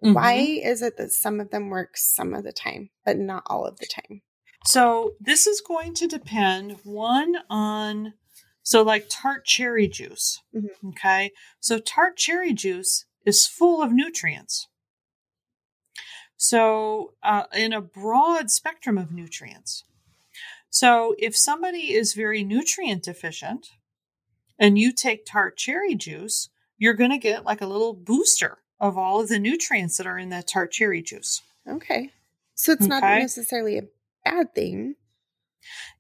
Mm-hmm. 0.05 0.15
Why 0.15 0.35
is 0.35 0.83
it 0.83 0.97
that 0.99 1.13
some 1.13 1.41
of 1.41 1.51
them 1.51 1.71
work 1.71 1.97
some 1.97 2.35
of 2.35 2.45
the 2.45 2.53
time, 2.53 2.91
but 3.05 3.17
not 3.17 3.45
all 3.47 3.65
of 3.65 3.79
the 3.79 3.87
time? 3.87 4.23
So 4.67 5.13
this 5.21 5.47
is 5.47 5.61
going 5.61 5.95
to 5.95 6.07
depend 6.07 6.79
one 6.85 7.37
on 7.49 8.15
so 8.63 8.83
like 8.83 9.07
tart 9.09 9.45
cherry 9.45 9.87
juice. 9.87 10.43
Mm-hmm. 10.55 10.89
Okay. 10.89 11.31
So 11.61 11.79
tart 11.79 12.17
cherry 12.17 12.53
juice 12.53 13.05
is 13.25 13.47
full 13.47 13.81
of 13.81 13.93
nutrients. 13.93 14.69
So 16.37 17.15
uh, 17.23 17.45
in 17.55 17.73
a 17.73 17.81
broad 17.81 18.51
spectrum 18.51 18.99
of 18.99 19.13
nutrients. 19.13 19.85
So 20.69 21.15
if 21.19 21.37
somebody 21.37 21.95
is 21.95 22.13
very 22.13 22.43
nutrient 22.43 23.05
deficient 23.05 23.69
and 24.59 24.79
you 24.79 24.93
take 24.93 25.25
tart 25.25 25.57
cherry 25.57 25.95
juice, 25.95 26.51
you're 26.77 26.95
going 26.95 27.11
to 27.11 27.19
get 27.19 27.45
like 27.45 27.61
a 27.61 27.67
little 27.67 27.95
booster 27.95 28.59
of 28.81 28.99
all 28.99 29.21
of 29.21 29.29
the 29.29 29.39
nutrients 29.39 29.97
that 29.97 30.07
are 30.07 30.19
in 30.19 30.31
that 30.31 30.49
tart 30.49 30.73
cherry 30.73 31.03
juice. 31.03 31.43
Okay. 31.69 32.11
So 32.55 32.73
it's 32.73 32.83
okay. 32.83 32.89
not 32.89 33.03
necessarily 33.03 33.79
a 33.79 33.83
bad 34.25 34.55
thing. 34.55 34.97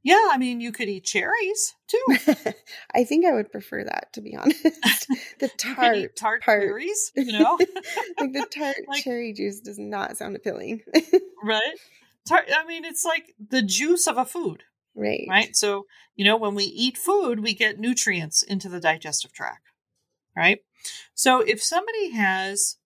Yeah, 0.02 0.28
I 0.30 0.38
mean, 0.38 0.60
you 0.60 0.70
could 0.70 0.88
eat 0.88 1.04
cherries 1.04 1.74
too. 1.88 2.04
I 2.94 3.04
think 3.04 3.26
I 3.26 3.32
would 3.32 3.50
prefer 3.50 3.82
that, 3.82 4.12
to 4.12 4.20
be 4.20 4.36
honest. 4.36 4.62
the 5.40 5.50
tart, 5.58 6.16
tart 6.16 6.42
part. 6.42 6.62
cherries, 6.62 7.12
you 7.16 7.32
know, 7.38 7.58
like 8.20 8.32
the 8.32 8.46
tart 8.48 8.76
like, 8.86 9.02
cherry 9.02 9.32
juice 9.32 9.60
does 9.60 9.78
not 9.78 10.16
sound 10.16 10.36
appealing, 10.36 10.82
right? 11.42 11.60
Tart. 12.28 12.44
I 12.56 12.64
mean, 12.66 12.84
it's 12.84 13.04
like 13.04 13.34
the 13.50 13.62
juice 13.62 14.06
of 14.06 14.16
a 14.16 14.24
food, 14.24 14.62
right? 14.94 15.26
Right. 15.28 15.56
So 15.56 15.86
you 16.14 16.24
know, 16.24 16.36
when 16.36 16.54
we 16.54 16.64
eat 16.64 16.96
food, 16.96 17.40
we 17.40 17.54
get 17.54 17.80
nutrients 17.80 18.42
into 18.42 18.68
the 18.68 18.80
digestive 18.80 19.32
tract, 19.32 19.72
right? 20.36 20.60
So 21.14 21.40
if 21.40 21.62
somebody 21.62 22.10
has 22.10 22.76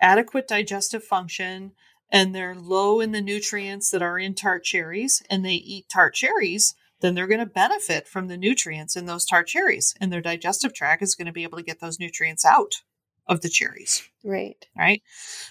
adequate 0.00 0.46
digestive 0.46 1.02
function 1.02 1.72
and 2.10 2.34
they're 2.34 2.54
low 2.54 3.00
in 3.00 3.12
the 3.12 3.20
nutrients 3.20 3.90
that 3.90 4.02
are 4.02 4.18
in 4.18 4.34
tart 4.34 4.64
cherries 4.64 5.22
and 5.30 5.44
they 5.44 5.54
eat 5.54 5.88
tart 5.88 6.14
cherries, 6.14 6.74
then 7.00 7.14
they're 7.14 7.26
going 7.26 7.40
to 7.40 7.46
benefit 7.46 8.06
from 8.06 8.28
the 8.28 8.36
nutrients 8.36 8.96
in 8.96 9.06
those 9.06 9.24
tart 9.24 9.46
cherries 9.46 9.94
and 10.00 10.12
their 10.12 10.20
digestive 10.20 10.72
tract 10.72 11.02
is 11.02 11.14
going 11.14 11.26
to 11.26 11.32
be 11.32 11.42
able 11.42 11.58
to 11.58 11.64
get 11.64 11.80
those 11.80 11.98
nutrients 11.98 12.44
out 12.44 12.82
of 13.26 13.40
the 13.40 13.48
cherries. 13.48 14.08
Right. 14.24 14.66
Right. 14.76 15.02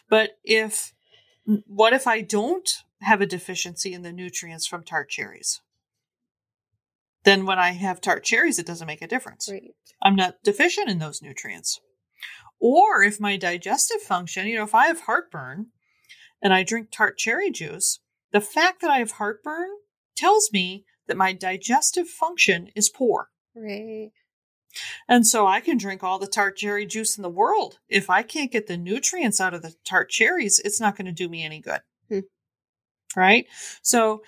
But 0.10 0.38
if, 0.44 0.94
what 1.46 1.94
if 1.94 2.08
I 2.08 2.22
don't 2.22 2.70
have 3.02 3.22
a 3.22 3.26
deficiency 3.26 3.94
in 3.94 4.02
the 4.02 4.14
nutrients 4.14 4.66
from 4.66 4.84
tart 4.84 5.10
cherries? 5.10 5.62
Then 7.26 7.46
when 7.46 7.60
I 7.60 7.72
have 7.72 8.00
tart 8.02 8.24
cherries, 8.24 8.60
it 8.60 8.68
doesn't 8.68 8.88
make 8.88 9.02
a 9.02 9.08
difference. 9.08 9.50
Right. 9.52 9.74
I'm 10.02 10.16
not 10.16 10.36
deficient 10.44 10.90
in 10.90 11.00
those 11.00 11.22
nutrients. 11.22 11.80
Or 12.60 13.04
if 13.04 13.20
my 13.20 13.36
digestive 13.36 14.02
function, 14.02 14.48
you 14.48 14.56
know, 14.56 14.64
if 14.64 14.76
I 14.76 14.88
have 14.88 15.02
heartburn, 15.02 15.68
and 16.42 16.54
I 16.54 16.64
drink 16.64 16.90
tart 16.92 17.18
cherry 17.18 17.50
juice, 17.50 18.00
the 18.32 18.42
fact 18.42 18.82
that 18.82 18.92
I 18.92 19.00
have 19.00 19.12
heartburn 19.12 19.70
tells 20.16 20.52
me 20.54 20.86
that 21.08 21.18
my 21.18 21.34
digestive 21.34 22.08
function 22.08 22.70
is 22.76 22.90
poor. 22.90 23.30
Right. 23.56 24.12
And 25.08 25.26
so 25.26 25.48
I 25.48 25.62
can 25.62 25.78
drink 25.78 26.04
all 26.04 26.20
the 26.20 26.28
tart 26.28 26.58
cherry 26.58 26.86
juice 26.86 27.18
in 27.18 27.24
the 27.24 27.30
world. 27.30 27.80
If 27.88 28.10
I 28.10 28.24
can't 28.24 28.52
get 28.52 28.68
the 28.68 28.78
nutrients 28.78 29.40
out 29.40 29.54
of 29.54 29.62
the 29.62 29.74
tart 29.86 30.10
cherries, 30.10 30.60
it's 30.64 30.82
not 30.82 30.96
going 30.96 31.06
to 31.06 31.12
do 31.12 31.30
me 31.30 31.44
any 31.44 31.62
good. 31.62 31.82
Hmm. 32.10 32.20
Right? 33.16 33.48
So 33.82 34.22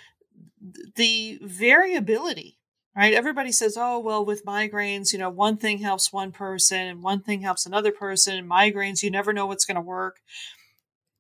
the 0.96 1.40
variability, 1.44 2.57
right? 2.98 3.14
Everybody 3.14 3.52
says, 3.52 3.78
oh, 3.80 4.00
well, 4.00 4.26
with 4.26 4.46
migraines, 4.46 5.14
you 5.14 5.20
know, 5.20 5.30
one 5.30 5.58
thing 5.58 5.78
helps 5.78 6.12
one 6.12 6.32
person 6.32 6.80
and 6.80 7.04
one 7.04 7.22
thing 7.22 7.42
helps 7.42 7.66
another 7.66 7.92
person. 7.92 8.36
And 8.36 8.50
migraines, 8.50 9.04
you 9.04 9.12
never 9.12 9.32
know 9.32 9.46
what's 9.46 9.66
going 9.66 9.76
to 9.76 9.82
work 9.82 10.18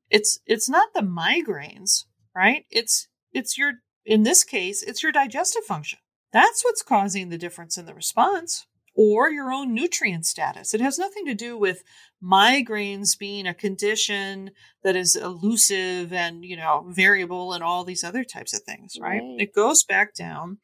it's 0.09 0.39
it's 0.45 0.69
not 0.69 0.93
the 0.93 1.01
migraines 1.01 2.05
right 2.35 2.65
it's 2.69 3.07
it's 3.33 3.57
your 3.57 3.73
in 4.05 4.23
this 4.23 4.43
case 4.43 4.83
it's 4.83 5.03
your 5.03 5.11
digestive 5.11 5.63
function 5.63 5.99
that's 6.31 6.63
what's 6.63 6.83
causing 6.83 7.29
the 7.29 7.37
difference 7.37 7.77
in 7.77 7.85
the 7.85 7.93
response 7.93 8.65
or 8.95 9.29
your 9.29 9.51
own 9.51 9.73
nutrient 9.73 10.25
status 10.25 10.73
it 10.73 10.81
has 10.81 10.97
nothing 10.97 11.25
to 11.25 11.33
do 11.33 11.57
with 11.57 11.83
migraines 12.23 13.17
being 13.17 13.45
a 13.45 13.53
condition 13.53 14.51
that 14.83 14.95
is 14.95 15.15
elusive 15.15 16.13
and 16.13 16.45
you 16.45 16.55
know 16.55 16.85
variable 16.89 17.53
and 17.53 17.63
all 17.63 17.83
these 17.83 18.03
other 18.03 18.23
types 18.23 18.53
of 18.53 18.61
things 18.63 18.95
right, 18.99 19.21
right. 19.21 19.35
it 19.39 19.53
goes 19.53 19.83
back 19.83 20.13
down 20.13 20.57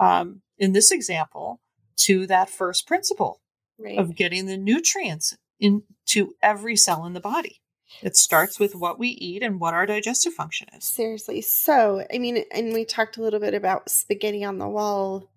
um, 0.00 0.42
in 0.58 0.72
this 0.72 0.90
example 0.90 1.60
to 1.96 2.26
that 2.26 2.50
first 2.50 2.86
principle 2.86 3.40
right. 3.78 3.98
of 3.98 4.14
getting 4.14 4.46
the 4.46 4.56
nutrients 4.56 5.36
into 5.60 6.34
every 6.42 6.76
cell 6.76 7.04
in 7.04 7.12
the 7.12 7.20
body 7.20 7.60
it 8.02 8.16
starts 8.16 8.60
with 8.60 8.74
what 8.74 8.98
we 8.98 9.08
eat 9.08 9.42
and 9.42 9.60
what 9.60 9.74
our 9.74 9.86
digestive 9.86 10.34
function 10.34 10.68
is. 10.76 10.84
Seriously. 10.84 11.40
So, 11.40 12.04
I 12.12 12.18
mean, 12.18 12.44
and 12.52 12.72
we 12.72 12.84
talked 12.84 13.16
a 13.16 13.22
little 13.22 13.40
bit 13.40 13.54
about 13.54 13.88
spaghetti 13.88 14.44
on 14.44 14.58
the 14.58 14.68
wall 14.68 15.30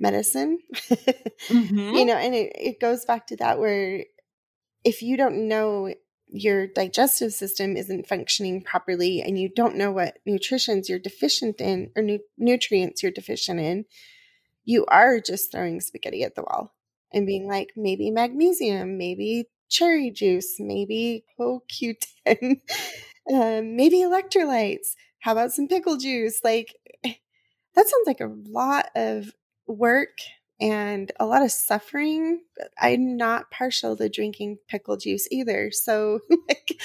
medicine, 0.00 0.58
mm-hmm. 0.74 1.78
you 1.78 2.04
know, 2.04 2.16
and 2.16 2.34
it, 2.34 2.52
it 2.54 2.80
goes 2.80 3.04
back 3.04 3.28
to 3.28 3.36
that 3.36 3.58
where 3.58 4.04
if 4.84 5.02
you 5.02 5.16
don't 5.16 5.48
know 5.48 5.94
your 6.40 6.66
digestive 6.66 7.32
system 7.32 7.76
isn't 7.76 8.08
functioning 8.08 8.62
properly 8.62 9.22
and 9.22 9.38
you 9.38 9.48
don't 9.48 9.76
know 9.76 9.90
what 9.90 10.18
nutritions 10.26 10.88
you're 10.88 10.98
deficient 10.98 11.60
in 11.60 11.90
or 11.96 12.02
nu- 12.02 12.18
nutrients 12.38 13.02
you're 13.02 13.12
deficient 13.12 13.60
in, 13.60 13.84
you 14.64 14.84
are 14.86 15.20
just 15.20 15.52
throwing 15.52 15.80
spaghetti 15.80 16.22
at 16.22 16.34
the 16.34 16.42
wall 16.42 16.74
and 17.12 17.26
being 17.26 17.46
like, 17.46 17.70
maybe 17.76 18.10
magnesium, 18.10 18.98
maybe 18.98 19.46
cherry 19.68 20.10
juice, 20.10 20.56
maybe 20.58 21.24
CoQ10, 21.38 22.60
um, 23.32 23.76
maybe 23.76 23.98
electrolytes. 23.98 24.94
How 25.20 25.32
about 25.32 25.52
some 25.52 25.68
pickle 25.68 25.96
juice? 25.96 26.40
Like, 26.44 26.74
that 27.04 27.88
sounds 27.88 28.06
like 28.06 28.20
a 28.20 28.34
lot 28.48 28.86
of 28.94 29.32
work 29.66 30.18
and 30.60 31.12
a 31.20 31.26
lot 31.26 31.42
of 31.42 31.50
suffering. 31.50 32.40
I'm 32.80 33.16
not 33.16 33.50
partial 33.50 33.96
to 33.96 34.08
drinking 34.08 34.58
pickle 34.68 34.96
juice 34.96 35.28
either. 35.30 35.70
So 35.70 36.20
like 36.48 36.80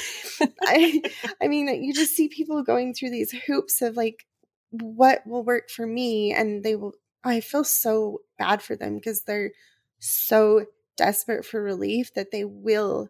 I 0.63 1.01
I 1.41 1.47
mean 1.47 1.83
you 1.83 1.93
just 1.93 2.15
see 2.15 2.27
people 2.27 2.63
going 2.63 2.93
through 2.93 3.11
these 3.11 3.31
hoops 3.31 3.81
of 3.81 3.95
like 3.95 4.25
what 4.71 5.25
will 5.25 5.43
work 5.43 5.69
for 5.69 5.85
me 5.85 6.33
and 6.33 6.63
they 6.63 6.75
will 6.75 6.93
I 7.23 7.39
feel 7.39 7.63
so 7.63 8.21
bad 8.37 8.61
for 8.61 8.75
them 8.75 8.95
because 8.95 9.23
they're 9.23 9.51
so 9.99 10.65
desperate 10.97 11.45
for 11.45 11.61
relief 11.61 12.13
that 12.15 12.31
they 12.31 12.43
will 12.45 13.09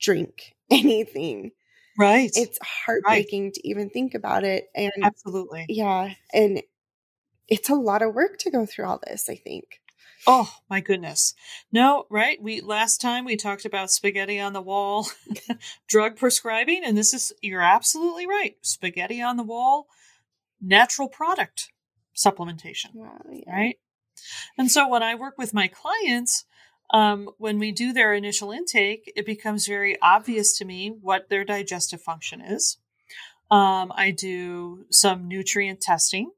drink 0.00 0.54
anything. 0.70 1.52
Right. 1.98 2.30
It's 2.34 2.58
heartbreaking 2.62 3.44
right. 3.44 3.54
to 3.54 3.68
even 3.68 3.90
think 3.90 4.14
about 4.14 4.44
it. 4.44 4.68
And 4.74 4.92
absolutely. 5.02 5.66
Yeah. 5.68 6.14
And 6.32 6.62
it's 7.48 7.68
a 7.68 7.74
lot 7.74 8.00
of 8.00 8.14
work 8.14 8.38
to 8.38 8.50
go 8.50 8.64
through 8.64 8.86
all 8.86 9.00
this, 9.06 9.28
I 9.28 9.36
think. 9.36 9.81
Oh 10.26 10.54
my 10.70 10.80
goodness. 10.80 11.34
No, 11.72 12.06
right? 12.08 12.40
We 12.40 12.60
last 12.60 13.00
time 13.00 13.24
we 13.24 13.36
talked 13.36 13.64
about 13.64 13.90
spaghetti 13.90 14.38
on 14.38 14.52
the 14.52 14.62
wall, 14.62 15.08
drug 15.88 16.16
prescribing, 16.16 16.82
and 16.84 16.96
this 16.96 17.12
is 17.12 17.32
you're 17.42 17.62
absolutely 17.62 18.26
right. 18.26 18.56
Spaghetti 18.62 19.20
on 19.20 19.36
the 19.36 19.42
wall, 19.42 19.88
natural 20.60 21.08
product 21.08 21.70
supplementation. 22.16 22.94
Wow, 22.94 23.20
yeah. 23.30 23.52
Right? 23.52 23.78
And 24.56 24.70
so 24.70 24.88
when 24.88 25.02
I 25.02 25.14
work 25.14 25.38
with 25.38 25.54
my 25.54 25.66
clients, 25.66 26.44
um, 26.92 27.30
when 27.38 27.58
we 27.58 27.72
do 27.72 27.92
their 27.92 28.14
initial 28.14 28.52
intake, 28.52 29.10
it 29.16 29.26
becomes 29.26 29.66
very 29.66 30.00
obvious 30.00 30.56
to 30.58 30.64
me 30.64 30.88
what 31.00 31.30
their 31.30 31.44
digestive 31.44 32.02
function 32.02 32.40
is. 32.40 32.78
Um, 33.50 33.92
I 33.94 34.12
do 34.12 34.86
some 34.90 35.26
nutrient 35.26 35.80
testing. 35.80 36.30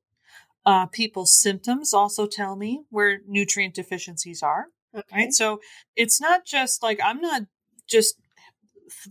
Uh, 0.67 0.87
people's 0.87 1.39
symptoms 1.39 1.93
also 1.93 2.27
tell 2.27 2.57
me 2.57 2.85
where 2.91 3.21
nutrient 3.27 3.75
deficiencies 3.75 4.43
are. 4.43 4.67
Okay. 4.97 5.17
Right. 5.25 5.33
So 5.33 5.61
it's 5.97 6.21
not 6.21 6.47
just 6.47 6.83
like 6.83 7.01
I'm 7.05 7.21
not 7.21 7.43
just 7.89 8.17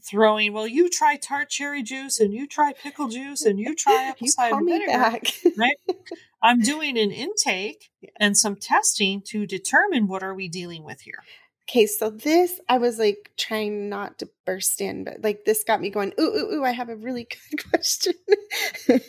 throwing, 0.10 0.54
well, 0.54 0.68
you 0.68 0.90
try 0.90 1.18
tart 1.18 1.50
cherry 1.50 1.84
juice 1.84 2.20
and 2.20 2.34
you 2.34 2.48
try 2.48 2.74
pickle 2.74 3.08
juice 3.08 3.44
and 3.44 3.60
you 3.60 3.76
try 3.76 4.04
apple 4.10 4.28
cider 4.28 4.60
vinegar. 4.64 5.20
right. 5.58 5.78
I'm 6.42 6.60
doing 6.62 6.98
an 6.98 7.12
intake 7.12 7.90
and 8.20 8.38
some 8.38 8.56
testing 8.56 9.22
to 9.28 9.46
determine 9.46 10.08
what 10.08 10.24
are 10.24 10.34
we 10.34 10.48
dealing 10.48 10.84
with 10.84 11.02
here. 11.02 11.24
Okay, 11.70 11.86
so 11.88 12.10
this 12.10 12.60
I 12.68 12.78
was 12.78 13.00
like 13.00 13.32
trying 13.38 13.88
not 13.90 14.20
to 14.20 14.30
burst 14.46 14.82
in, 14.82 15.06
but 15.06 15.24
like 15.24 15.46
this 15.46 15.64
got 15.64 15.80
me 15.80 15.90
going. 15.90 16.14
Ooh, 16.20 16.24
ooh, 16.24 16.54
ooh! 16.56 16.64
I 16.64 16.72
have 16.72 16.90
a 16.90 16.96
really 16.96 17.26
good 17.52 17.70
question. 17.70 18.14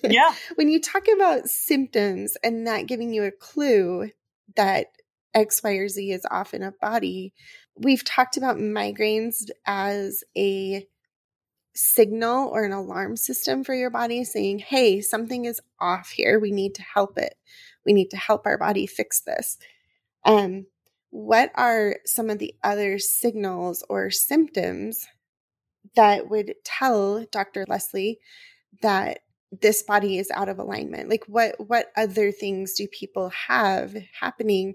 yeah, 0.04 0.34
when 0.54 0.68
you 0.68 0.80
talk 0.80 1.06
about 1.08 1.48
symptoms 1.48 2.36
and 2.44 2.66
that 2.66 2.86
giving 2.86 3.12
you 3.12 3.24
a 3.24 3.32
clue 3.32 4.10
that 4.56 4.86
X, 5.34 5.62
Y, 5.64 5.72
or 5.72 5.88
Z 5.88 6.12
is 6.12 6.26
off 6.30 6.54
in 6.54 6.62
a 6.62 6.72
body, 6.80 7.32
we've 7.76 8.04
talked 8.04 8.36
about 8.36 8.56
migraines 8.56 9.50
as 9.66 10.22
a 10.36 10.86
signal 11.74 12.48
or 12.48 12.64
an 12.64 12.72
alarm 12.72 13.16
system 13.16 13.64
for 13.64 13.74
your 13.74 13.90
body 13.90 14.22
saying, 14.24 14.60
hey, 14.60 15.00
something 15.00 15.44
is 15.44 15.60
off 15.80 16.10
here. 16.10 16.38
We 16.38 16.52
need 16.52 16.74
to 16.76 16.82
help 16.82 17.18
it. 17.18 17.34
We 17.84 17.92
need 17.92 18.10
to 18.10 18.16
help 18.16 18.46
our 18.46 18.56
body 18.56 18.86
fix 18.86 19.20
this. 19.20 19.58
Um, 20.24 20.66
what 21.14 21.52
are 21.54 21.98
some 22.04 22.28
of 22.28 22.40
the 22.40 22.56
other 22.64 22.98
signals 22.98 23.84
or 23.88 24.10
symptoms 24.10 25.06
that 25.94 26.28
would 26.28 26.56
tell 26.64 27.24
Dr. 27.30 27.64
Leslie 27.68 28.18
that 28.82 29.20
this 29.52 29.84
body 29.84 30.18
is 30.18 30.28
out 30.32 30.48
of 30.48 30.58
alignment? 30.58 31.08
Like 31.08 31.22
what 31.28 31.54
what 31.64 31.92
other 31.96 32.32
things 32.32 32.74
do 32.74 32.88
people 32.88 33.30
have 33.46 33.94
happening 34.18 34.74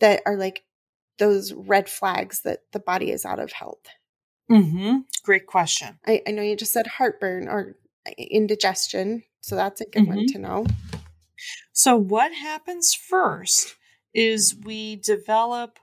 that 0.00 0.20
are 0.26 0.36
like 0.36 0.64
those 1.18 1.52
red 1.52 1.88
flags 1.88 2.40
that 2.42 2.62
the 2.72 2.80
body 2.80 3.12
is 3.12 3.24
out 3.24 3.38
of 3.38 3.52
health? 3.52 3.86
Mm-hmm. 4.50 4.96
Great 5.22 5.46
question. 5.46 5.96
I, 6.04 6.22
I 6.26 6.32
know 6.32 6.42
you 6.42 6.56
just 6.56 6.72
said 6.72 6.88
heartburn 6.88 7.46
or 7.46 7.76
indigestion, 8.18 9.22
so 9.42 9.54
that's 9.54 9.80
a 9.80 9.84
good 9.84 10.08
mm-hmm. 10.08 10.16
one 10.16 10.26
to 10.26 10.38
know. 10.40 10.66
So, 11.72 11.96
what 11.96 12.32
happens 12.32 12.94
first 12.94 13.76
is 14.14 14.56
we 14.64 14.96
develop 14.96 15.78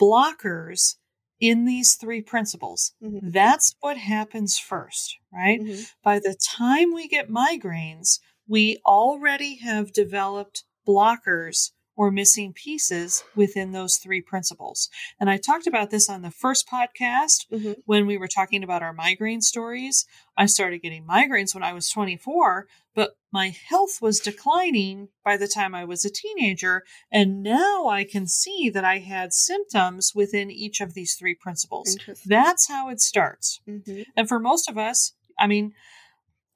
blockers 0.00 0.96
in 1.40 1.64
these 1.64 1.94
three 1.94 2.22
principles. 2.22 2.92
Mm-hmm. 3.02 3.30
That's 3.30 3.74
what 3.80 3.96
happens 3.96 4.58
first, 4.58 5.18
right? 5.32 5.60
Mm-hmm. 5.60 5.82
By 6.02 6.18
the 6.18 6.34
time 6.34 6.94
we 6.94 7.08
get 7.08 7.30
migraines, 7.30 8.20
we 8.48 8.78
already 8.86 9.56
have 9.56 9.92
developed 9.92 10.64
blockers 10.86 11.72
or 11.96 12.10
missing 12.10 12.52
pieces 12.52 13.24
within 13.34 13.72
those 13.72 13.96
three 13.96 14.20
principles. 14.20 14.90
And 15.18 15.30
I 15.30 15.38
talked 15.38 15.66
about 15.66 15.90
this 15.90 16.10
on 16.10 16.22
the 16.22 16.30
first 16.30 16.68
podcast 16.68 17.46
mm-hmm. 17.50 17.72
when 17.86 18.06
we 18.06 18.18
were 18.18 18.28
talking 18.28 18.62
about 18.62 18.82
our 18.82 18.92
migraine 18.92 19.40
stories. 19.40 20.04
I 20.36 20.46
started 20.46 20.82
getting 20.82 21.06
migraines 21.06 21.54
when 21.54 21.64
I 21.64 21.72
was 21.72 21.88
24, 21.88 22.66
but 22.96 23.12
my 23.30 23.54
health 23.68 23.98
was 24.00 24.18
declining 24.18 25.08
by 25.22 25.36
the 25.36 25.46
time 25.46 25.74
I 25.74 25.84
was 25.84 26.04
a 26.04 26.10
teenager. 26.10 26.82
And 27.12 27.42
now 27.42 27.86
I 27.86 28.04
can 28.04 28.26
see 28.26 28.70
that 28.70 28.84
I 28.84 28.98
had 28.98 29.34
symptoms 29.34 30.12
within 30.14 30.50
each 30.50 30.80
of 30.80 30.94
these 30.94 31.14
three 31.14 31.34
principles. 31.34 31.98
That's 32.24 32.68
how 32.68 32.88
it 32.88 33.00
starts. 33.00 33.60
Mm-hmm. 33.68 34.02
And 34.16 34.26
for 34.26 34.40
most 34.40 34.68
of 34.70 34.78
us, 34.78 35.12
I 35.38 35.46
mean, 35.46 35.74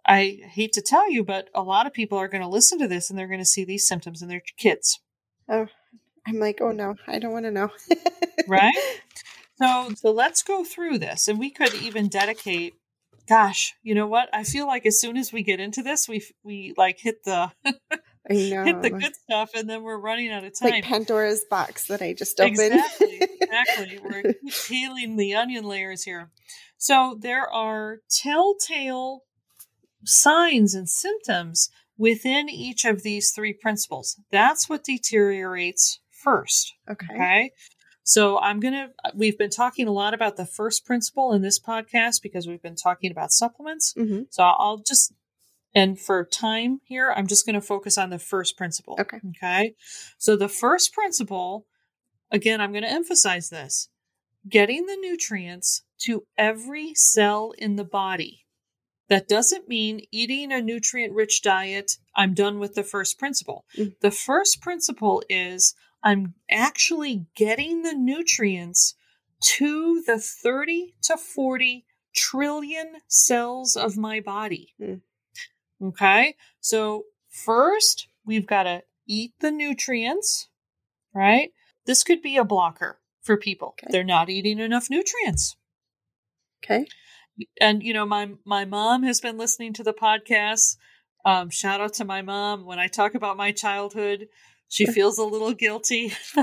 I 0.06 0.38
hate 0.50 0.72
to 0.72 0.82
tell 0.82 1.10
you, 1.10 1.22
but 1.22 1.50
a 1.54 1.62
lot 1.62 1.86
of 1.86 1.92
people 1.92 2.16
are 2.16 2.28
going 2.28 2.42
to 2.42 2.48
listen 2.48 2.78
to 2.78 2.88
this 2.88 3.10
and 3.10 3.18
they're 3.18 3.28
going 3.28 3.38
to 3.40 3.44
see 3.44 3.64
these 3.64 3.86
symptoms 3.86 4.22
in 4.22 4.28
their 4.28 4.42
kids. 4.56 4.98
Oh, 5.48 5.66
I'm 6.26 6.38
like, 6.38 6.60
oh 6.62 6.72
no, 6.72 6.94
I 7.06 7.18
don't 7.18 7.32
want 7.32 7.44
to 7.44 7.50
know. 7.50 7.70
right? 8.48 8.74
So, 9.60 9.90
so 9.94 10.10
let's 10.10 10.42
go 10.42 10.64
through 10.64 10.98
this, 10.98 11.28
and 11.28 11.38
we 11.38 11.50
could 11.50 11.74
even 11.74 12.08
dedicate. 12.08 12.74
Gosh, 13.30 13.74
you 13.84 13.94
know 13.94 14.08
what? 14.08 14.28
I 14.32 14.42
feel 14.42 14.66
like 14.66 14.84
as 14.86 15.00
soon 15.00 15.16
as 15.16 15.32
we 15.32 15.44
get 15.44 15.60
into 15.60 15.84
this, 15.84 16.08
we 16.08 16.26
we 16.42 16.74
like 16.76 16.98
hit 16.98 17.22
the 17.22 17.52
hit 18.28 18.82
the 18.82 18.90
good 18.90 19.14
stuff, 19.14 19.50
and 19.54 19.70
then 19.70 19.84
we're 19.84 20.00
running 20.00 20.32
out 20.32 20.42
of 20.42 20.58
time. 20.58 20.70
Like 20.70 20.84
Pandora's 20.84 21.44
box 21.48 21.86
that 21.86 22.02
I 22.02 22.12
just 22.12 22.40
opened. 22.40 22.58
Exactly, 22.58 23.20
exactly. 23.40 24.00
we're 24.02 24.34
peeling 24.66 25.16
the 25.16 25.36
onion 25.36 25.64
layers 25.64 26.02
here. 26.02 26.32
So 26.76 27.16
there 27.20 27.48
are 27.48 27.98
telltale 28.10 29.20
signs 30.04 30.74
and 30.74 30.88
symptoms 30.88 31.70
within 31.96 32.48
each 32.48 32.84
of 32.84 33.04
these 33.04 33.30
three 33.30 33.52
principles. 33.52 34.20
That's 34.32 34.68
what 34.68 34.82
deteriorates 34.82 36.00
first. 36.10 36.74
Okay. 36.90 37.14
Okay. 37.14 37.50
So 38.10 38.40
I'm 38.40 38.58
going 38.58 38.74
to, 38.74 38.88
we've 39.14 39.38
been 39.38 39.50
talking 39.50 39.86
a 39.86 39.92
lot 39.92 40.14
about 40.14 40.36
the 40.36 40.44
first 40.44 40.84
principle 40.84 41.32
in 41.32 41.42
this 41.42 41.60
podcast 41.60 42.20
because 42.20 42.48
we've 42.48 42.60
been 42.60 42.74
talking 42.74 43.12
about 43.12 43.30
supplements. 43.30 43.94
Mm-hmm. 43.96 44.22
So 44.30 44.42
I'll 44.42 44.78
just, 44.78 45.12
and 45.76 45.96
for 45.96 46.24
time 46.24 46.80
here, 46.82 47.14
I'm 47.16 47.28
just 47.28 47.46
going 47.46 47.54
to 47.54 47.60
focus 47.60 47.96
on 47.96 48.10
the 48.10 48.18
first 48.18 48.56
principle. 48.56 48.96
Okay. 48.98 49.20
Okay. 49.28 49.74
So 50.18 50.34
the 50.34 50.48
first 50.48 50.92
principle, 50.92 51.66
again, 52.32 52.60
I'm 52.60 52.72
going 52.72 52.82
to 52.82 52.90
emphasize 52.90 53.48
this 53.48 53.88
getting 54.48 54.86
the 54.86 54.96
nutrients 55.00 55.84
to 56.00 56.24
every 56.36 56.94
cell 56.96 57.52
in 57.58 57.76
the 57.76 57.84
body 57.84 58.44
that 59.08 59.28
doesn't 59.28 59.68
mean 59.68 60.00
eating 60.10 60.50
a 60.50 60.60
nutrient 60.60 61.14
rich 61.14 61.42
diet, 61.42 61.92
I'm 62.16 62.34
done 62.34 62.58
with 62.58 62.74
the 62.74 62.82
first 62.82 63.20
principle. 63.20 63.66
Mm-hmm. 63.78 63.90
The 64.00 64.10
first 64.10 64.60
principle 64.60 65.22
is 65.28 65.76
I'm 66.02 66.34
actually 66.50 67.26
getting 67.34 67.82
the 67.82 67.94
nutrients 67.94 68.94
to 69.42 70.02
the 70.06 70.18
30 70.18 70.94
to 71.02 71.16
40 71.16 71.84
trillion 72.14 72.96
cells 73.08 73.76
of 73.76 73.96
my 73.96 74.20
body. 74.20 74.74
Mm. 74.80 75.00
Okay. 75.82 76.36
So, 76.60 77.04
first, 77.28 78.08
we've 78.24 78.46
got 78.46 78.64
to 78.64 78.82
eat 79.06 79.32
the 79.40 79.50
nutrients, 79.50 80.48
right? 81.14 81.50
This 81.86 82.02
could 82.02 82.22
be 82.22 82.36
a 82.36 82.44
blocker 82.44 83.00
for 83.22 83.36
people. 83.36 83.74
Okay. 83.78 83.88
They're 83.90 84.04
not 84.04 84.28
eating 84.30 84.58
enough 84.58 84.88
nutrients. 84.90 85.56
Okay 86.62 86.86
and 87.60 87.82
you 87.82 87.92
know 87.92 88.06
my 88.06 88.30
my 88.44 88.64
mom 88.64 89.02
has 89.02 89.20
been 89.20 89.38
listening 89.38 89.72
to 89.72 89.82
the 89.82 89.92
podcast 89.92 90.76
um, 91.24 91.50
shout 91.50 91.80
out 91.80 91.94
to 91.94 92.04
my 92.04 92.22
mom 92.22 92.64
when 92.64 92.78
i 92.78 92.86
talk 92.86 93.14
about 93.14 93.36
my 93.36 93.52
childhood 93.52 94.28
she 94.70 94.86
feels 94.86 95.18
a 95.18 95.24
little 95.24 95.52
guilty 95.52 96.12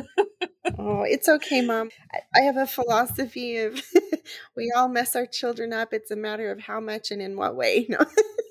oh 0.77 1.01
it's 1.03 1.27
okay 1.27 1.61
mom 1.61 1.89
i 2.35 2.41
have 2.41 2.57
a 2.57 2.67
philosophy 2.67 3.57
of 3.57 3.81
we 4.55 4.71
all 4.75 4.87
mess 4.87 5.15
our 5.15 5.25
children 5.25 5.73
up 5.73 5.89
it's 5.91 6.11
a 6.11 6.15
matter 6.15 6.51
of 6.51 6.59
how 6.59 6.79
much 6.79 7.09
and 7.09 7.21
in 7.21 7.35
what 7.35 7.55
way 7.55 7.87
no 7.89 7.97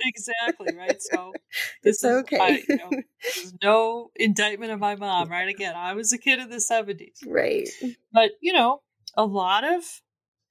exactly 0.03 0.77
right 0.77 1.01
so 1.01 1.33
this 1.85 2.03
it's 2.03 2.05
is 2.05 2.11
okay 2.11 2.65
you 2.69 2.77
know, 2.77 2.91
there's 2.91 3.55
no 3.63 4.11
indictment 4.17 4.73
of 4.73 4.81
my 4.81 4.97
mom 4.97 5.29
right 5.29 5.49
again 5.49 5.75
i 5.77 5.95
was 5.95 6.13
a 6.13 6.19
kid 6.19 6.41
in 6.41 6.51
the 6.51 6.57
70s 6.57 7.19
right 7.27 7.69
but 8.13 8.33
you 8.41 8.53
know 8.53 8.81
a 9.17 9.25
lot 9.25 9.65
of 9.65 10.03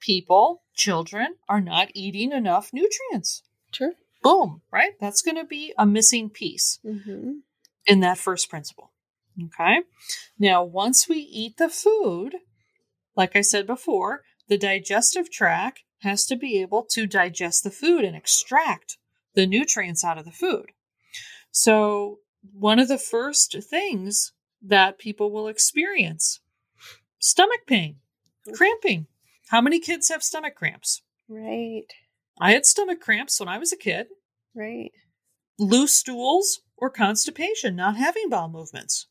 people, 0.06 0.64
children, 0.74 1.36
are 1.50 1.62
not 1.62 1.90
eating 1.94 2.32
enough 2.32 2.72
nutrients. 2.74 3.44
Sure. 3.72 3.94
Boom, 4.24 4.62
right? 4.72 4.92
That's 5.00 5.22
going 5.22 5.38
to 5.38 5.46
be 5.46 5.74
a 5.78 5.86
missing 5.86 6.30
piece 6.30 6.80
mm-hmm. 6.86 7.34
in 7.86 8.00
that 8.00 8.18
first 8.18 8.50
principle. 8.50 8.92
Okay. 9.44 9.82
Now, 10.40 10.64
once 10.64 11.10
we 11.10 11.18
eat 11.18 11.58
the 11.58 11.70
food, 11.70 12.36
like 13.16 13.36
I 13.36 13.42
said 13.42 13.68
before, 13.68 14.22
the 14.48 14.58
digestive 14.58 15.32
tract 15.32 15.84
has 16.00 16.26
to 16.28 16.36
be 16.36 16.62
able 16.62 16.86
to 16.92 17.08
digest 17.08 17.64
the 17.64 17.72
food 17.72 18.04
and 18.04 18.16
extract 18.16 18.98
the 19.34 19.48
nutrients 19.48 20.04
out 20.04 20.18
of 20.18 20.26
the 20.26 20.32
food. 20.32 20.72
So, 21.52 22.20
one 22.54 22.80
of 22.80 22.88
the 22.88 22.98
first 22.98 23.56
things 23.70 24.34
that 24.62 25.00
people 25.00 25.32
will 25.32 25.48
experience 25.48 26.40
stomach 27.20 27.62
pain, 27.68 27.98
cramping. 28.54 29.08
How 29.50 29.62
many 29.62 29.80
kids 29.80 30.10
have 30.10 30.24
stomach 30.24 30.56
cramps? 30.56 31.02
Right. 31.28 31.86
I 32.40 32.52
had 32.52 32.66
stomach 32.66 33.00
cramps 33.00 33.40
when 33.40 33.50
I 33.50 33.58
was 33.58 33.72
a 33.72 33.78
kid. 33.78 34.08
Right. 34.56 34.92
Loose 35.58 35.96
stools 35.96 36.62
or 36.78 36.90
constipation, 36.90 37.76
not 37.76 37.96
having 37.96 38.30
bowel 38.30 38.50
movements. 38.50 39.08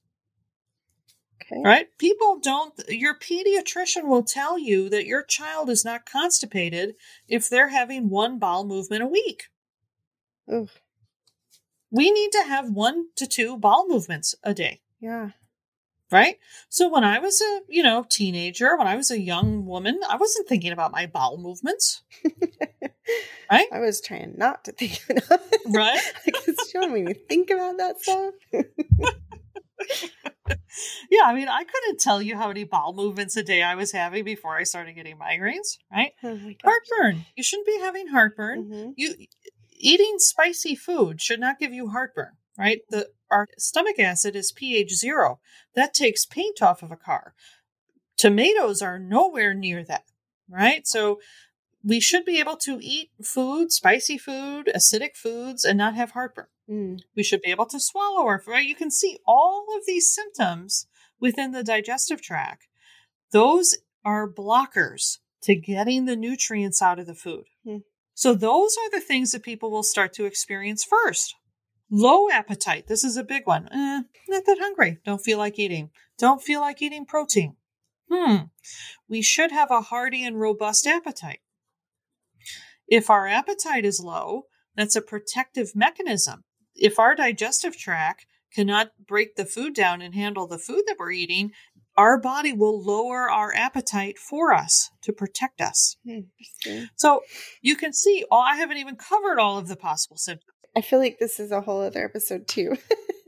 Okay. 1.52 1.62
Right? 1.62 1.86
People 1.98 2.38
don't, 2.40 2.72
your 2.88 3.14
pediatrician 3.14 4.04
will 4.04 4.22
tell 4.22 4.58
you 4.58 4.88
that 4.88 5.06
your 5.06 5.22
child 5.22 5.68
is 5.68 5.84
not 5.84 6.06
constipated 6.06 6.94
if 7.28 7.48
they're 7.48 7.68
having 7.68 8.08
one 8.08 8.38
bowel 8.38 8.64
movement 8.64 9.02
a 9.02 9.06
week. 9.06 9.44
Oof. 10.52 10.80
We 11.90 12.10
need 12.10 12.32
to 12.32 12.44
have 12.46 12.70
one 12.70 13.08
to 13.16 13.26
two 13.26 13.56
bowel 13.58 13.86
movements 13.88 14.34
a 14.42 14.54
day. 14.54 14.80
Yeah. 15.00 15.30
Right? 16.10 16.38
So 16.68 16.88
when 16.88 17.04
I 17.04 17.18
was 17.18 17.40
a, 17.40 17.60
you 17.68 17.82
know, 17.82 18.06
teenager, 18.08 18.76
when 18.76 18.86
I 18.86 18.96
was 18.96 19.10
a 19.10 19.20
young 19.20 19.66
woman, 19.66 20.00
I 20.08 20.16
wasn't 20.16 20.48
thinking 20.48 20.72
about 20.72 20.92
my 20.92 21.06
bowel 21.06 21.38
movements. 21.38 22.02
Right? 23.50 23.66
I 23.72 23.80
was 23.80 24.00
trying 24.00 24.34
not 24.36 24.64
to 24.64 24.72
think 24.72 25.00
about 25.10 25.40
it. 25.52 25.60
Right? 25.66 26.00
Because 26.24 26.72
you 26.72 26.80
want 26.80 26.92
me 26.92 27.04
to 27.04 27.14
think 27.14 27.50
about 27.50 27.76
that 27.78 28.00
stuff. 28.00 28.34
Yeah, 31.10 31.22
I 31.24 31.34
mean, 31.34 31.48
I 31.48 31.64
couldn't 31.64 32.00
tell 32.00 32.20
you 32.20 32.36
how 32.36 32.48
many 32.48 32.64
bowel 32.64 32.94
movements 32.94 33.36
a 33.36 33.42
day 33.42 33.62
I 33.62 33.74
was 33.74 33.92
having 33.92 34.24
before 34.24 34.56
I 34.56 34.64
started 34.64 34.94
getting 34.94 35.16
migraines, 35.16 35.78
right? 35.90 36.12
Oh. 36.22 36.38
Heartburn. 36.64 37.24
You 37.36 37.42
shouldn't 37.42 37.66
be 37.66 37.78
having 37.78 38.08
heartburn. 38.08 38.64
Mhm. 38.64 38.94
You 38.96 39.14
eating 39.70 40.16
spicy 40.18 40.74
food 40.74 41.20
should 41.20 41.40
not 41.40 41.58
give 41.58 41.72
you 41.72 41.88
heartburn, 41.88 42.36
right? 42.58 42.80
The 42.90 43.10
our 43.30 43.48
stomach 43.58 43.98
acid 43.98 44.36
is 44.36 44.52
pH 44.52 44.94
0. 44.94 45.40
That 45.74 45.94
takes 45.94 46.26
paint 46.26 46.60
off 46.62 46.82
of 46.82 46.90
a 46.90 46.96
car. 46.96 47.34
Tomatoes 48.16 48.82
are 48.82 48.98
nowhere 48.98 49.54
near 49.54 49.84
that, 49.84 50.04
right? 50.48 50.86
So 50.86 51.20
we 51.84 52.00
should 52.00 52.24
be 52.24 52.40
able 52.40 52.56
to 52.56 52.78
eat 52.80 53.10
food, 53.22 53.70
spicy 53.70 54.16
food, 54.16 54.70
acidic 54.74 55.16
foods 55.16 55.64
and 55.64 55.76
not 55.76 55.94
have 55.94 56.12
heartburn. 56.12 56.46
Mm. 56.68 57.00
We 57.14 57.22
should 57.22 57.42
be 57.42 57.50
able 57.50 57.66
to 57.66 57.78
swallow 57.78 58.26
our 58.26 58.42
right? 58.46 58.64
You 58.64 58.74
can 58.74 58.90
see 58.90 59.18
all 59.26 59.66
of 59.76 59.84
these 59.86 60.12
symptoms 60.12 60.86
within 61.20 61.52
the 61.52 61.62
digestive 61.62 62.22
tract. 62.22 62.66
Those 63.32 63.76
are 64.04 64.28
blockers 64.28 65.18
to 65.42 65.54
getting 65.54 66.06
the 66.06 66.16
nutrients 66.16 66.80
out 66.80 66.98
of 66.98 67.06
the 67.06 67.14
food. 67.14 67.44
Hmm. 67.66 67.78
So 68.14 68.34
those 68.34 68.76
are 68.78 68.90
the 68.90 69.00
things 69.00 69.32
that 69.32 69.42
people 69.42 69.70
will 69.70 69.82
start 69.82 70.12
to 70.14 70.24
experience 70.24 70.84
first. 70.84 71.34
Low 71.90 72.30
appetite. 72.30 72.86
This 72.86 73.04
is 73.04 73.16
a 73.16 73.24
big 73.24 73.46
one. 73.46 73.68
Eh, 73.70 74.02
not 74.28 74.46
that 74.46 74.58
hungry. 74.58 74.98
Don't 75.04 75.22
feel 75.22 75.38
like 75.38 75.58
eating. 75.58 75.90
Don't 76.18 76.42
feel 76.42 76.60
like 76.60 76.80
eating 76.80 77.04
protein. 77.04 77.56
Hmm. 78.10 78.36
We 79.08 79.20
should 79.20 79.50
have 79.50 79.70
a 79.70 79.82
hearty 79.82 80.24
and 80.24 80.40
robust 80.40 80.86
appetite. 80.86 81.40
If 82.88 83.10
our 83.10 83.26
appetite 83.26 83.84
is 83.84 84.00
low, 84.02 84.44
that's 84.76 84.96
a 84.96 85.02
protective 85.02 85.72
mechanism. 85.74 86.44
If 86.74 86.98
our 86.98 87.14
digestive 87.14 87.76
tract 87.76 88.26
cannot 88.52 88.90
break 89.06 89.36
the 89.36 89.44
food 89.44 89.74
down 89.74 90.02
and 90.02 90.14
handle 90.14 90.46
the 90.46 90.58
food 90.58 90.84
that 90.86 90.96
we're 90.98 91.12
eating, 91.12 91.52
our 91.96 92.20
body 92.20 92.52
will 92.52 92.82
lower 92.82 93.30
our 93.30 93.54
appetite 93.54 94.18
for 94.18 94.52
us 94.52 94.90
to 95.02 95.12
protect 95.12 95.60
us. 95.60 95.96
So 96.96 97.20
you 97.62 97.76
can 97.76 97.92
see, 97.92 98.24
oh, 98.30 98.38
I 98.38 98.56
haven't 98.56 98.78
even 98.78 98.96
covered 98.96 99.38
all 99.38 99.58
of 99.58 99.68
the 99.68 99.76
possible 99.76 100.16
symptoms, 100.16 100.54
I 100.76 100.80
feel 100.80 100.98
like 100.98 101.18
this 101.18 101.38
is 101.38 101.52
a 101.52 101.60
whole 101.60 101.82
other 101.82 102.04
episode 102.04 102.48
too. 102.48 102.76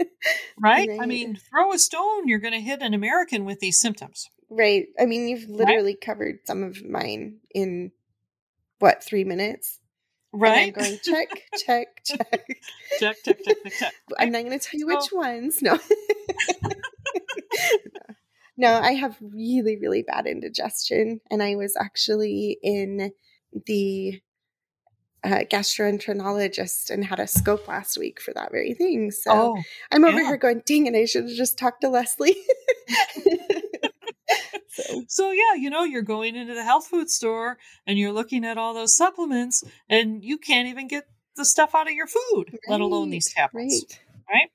right? 0.61 0.89
I 1.01 1.07
mean, 1.07 1.37
throw 1.51 1.73
a 1.73 1.79
stone, 1.79 2.27
you're 2.27 2.41
going 2.41 2.55
to 2.55 2.61
hit 2.61 2.83
an 2.83 2.95
American 2.95 3.45
with 3.45 3.61
these 3.61 3.79
symptoms. 3.79 4.27
right. 4.51 4.87
I 4.99 5.07
mean, 5.07 5.29
you've 5.29 5.49
literally 5.49 5.95
covered 5.95 6.39
some 6.45 6.63
of 6.63 6.85
mine 6.85 7.39
in 7.55 7.93
what 8.79 9.03
three 9.03 9.25
minutes? 9.25 9.81
And 10.33 10.43
I'm 10.43 10.51
Right? 10.53 10.75
going 10.75 10.99
check, 11.03 11.29
check, 11.57 11.87
check. 12.05 12.47
check, 12.99 13.17
check, 13.25 13.25
check, 13.25 13.39
check, 13.45 13.73
check. 13.79 13.93
I'm 14.19 14.31
not 14.31 14.45
going 14.45 14.59
to 14.59 14.65
tell 14.65 14.79
you 14.79 14.87
which 14.87 15.11
ones. 15.13 15.63
No. 15.63 15.79
no, 18.57 18.73
I 18.75 18.93
have 18.93 19.17
really, 19.21 19.77
really 19.77 20.03
bad 20.03 20.27
indigestion. 20.27 21.21
And 21.31 21.43
I 21.43 21.57
was 21.57 21.77
actually 21.77 22.59
in 22.63 23.13
the 23.67 24.21
uh, 25.25 25.45
gastroenterologist 25.51 26.91
and 26.91 27.05
had 27.05 27.21
a 27.21 27.27
scope 27.27 27.67
last 27.69 27.97
week 27.99 28.21
for 28.21 28.33
that 28.35 28.51
very 28.53 28.75
thing. 28.75 29.11
So 29.11 29.31
Oh, 29.33 29.63
I'm 29.91 30.05
over 30.05 30.21
yeah. 30.21 30.27
here 30.29 30.37
going, 30.37 30.63
dang 30.67 30.87
it, 30.87 30.95
I 30.95 31.05
should 31.07 31.25
have 31.25 31.37
just 31.37 31.59
talked 31.59 31.81
to 31.81 31.89
Leslie. 31.89 32.37
So, 34.77 35.05
So 35.09 35.31
yeah, 35.33 35.55
you 35.55 35.71
know, 35.71 35.85
you're 35.85 36.03
going 36.03 36.37
into 36.37 36.55
the 36.55 36.63
health 36.65 36.87
food 36.87 37.11
store 37.11 37.59
and 37.87 37.99
you're 37.99 38.13
looking 38.13 38.45
at 38.45 38.59
all 38.59 38.75
those 38.75 38.97
supplements 38.97 39.65
and 39.89 40.25
you 40.25 40.39
can't 40.39 40.69
even 40.69 40.89
get 40.89 41.09
the 41.37 41.45
stuff 41.45 41.75
out 41.75 41.89
of 41.89 41.95
your 41.95 42.07
food, 42.07 42.59
let 42.69 42.81
alone 42.81 43.11
these 43.11 43.33
right, 43.37 43.43
tablets. 43.43 43.85
Right. 44.29 44.51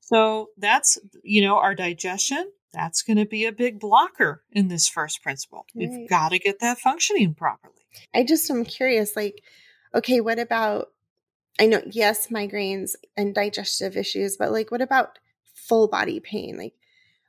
So 0.00 0.50
that's, 0.56 0.98
you 1.22 1.42
know, 1.42 1.56
our 1.56 1.74
digestion, 1.74 2.50
that's 2.72 3.02
going 3.02 3.16
to 3.16 3.26
be 3.26 3.44
a 3.44 3.52
big 3.52 3.80
blocker 3.80 4.42
in 4.52 4.68
this 4.68 4.88
first 4.88 5.22
principle. 5.22 5.66
Right. 5.74 5.88
We've 5.88 6.08
got 6.08 6.30
to 6.30 6.38
get 6.38 6.60
that 6.60 6.78
functioning 6.78 7.34
properly. 7.34 7.74
I 8.14 8.24
just 8.24 8.50
am 8.50 8.64
curious, 8.64 9.16
like, 9.16 9.42
okay, 9.94 10.20
what 10.20 10.38
about 10.38 10.88
I 11.58 11.66
know, 11.66 11.82
yes, 11.90 12.28
migraines 12.28 12.94
and 13.16 13.34
digestive 13.34 13.96
issues, 13.96 14.36
but 14.36 14.52
like 14.52 14.70
what 14.70 14.82
about 14.82 15.18
full 15.54 15.88
body 15.88 16.20
pain? 16.20 16.58
Like 16.58 16.74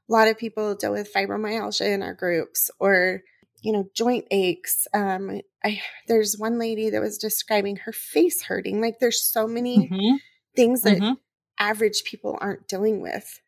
a 0.09 0.11
lot 0.13 0.27
of 0.27 0.37
people 0.37 0.75
deal 0.75 0.91
with 0.91 1.13
fibromyalgia 1.13 1.93
in 1.93 2.03
our 2.03 2.13
groups 2.13 2.69
or 2.79 3.21
you 3.63 3.73
know, 3.73 3.89
joint 3.95 4.25
aches. 4.31 4.87
Um 4.93 5.41
I 5.63 5.81
there's 6.07 6.37
one 6.37 6.59
lady 6.59 6.89
that 6.91 7.01
was 7.01 7.17
describing 7.17 7.77
her 7.77 7.91
face 7.91 8.43
hurting. 8.43 8.81
Like 8.81 8.99
there's 8.99 9.21
so 9.23 9.47
many 9.47 9.89
Mhm, 9.91 10.19
things 10.55 10.83
that 10.83 10.99
mhm. 11.01 11.17
average 11.59 12.03
people 12.05 12.37
aren't 12.39 12.67
dealing 12.67 13.01
with. 13.01 13.41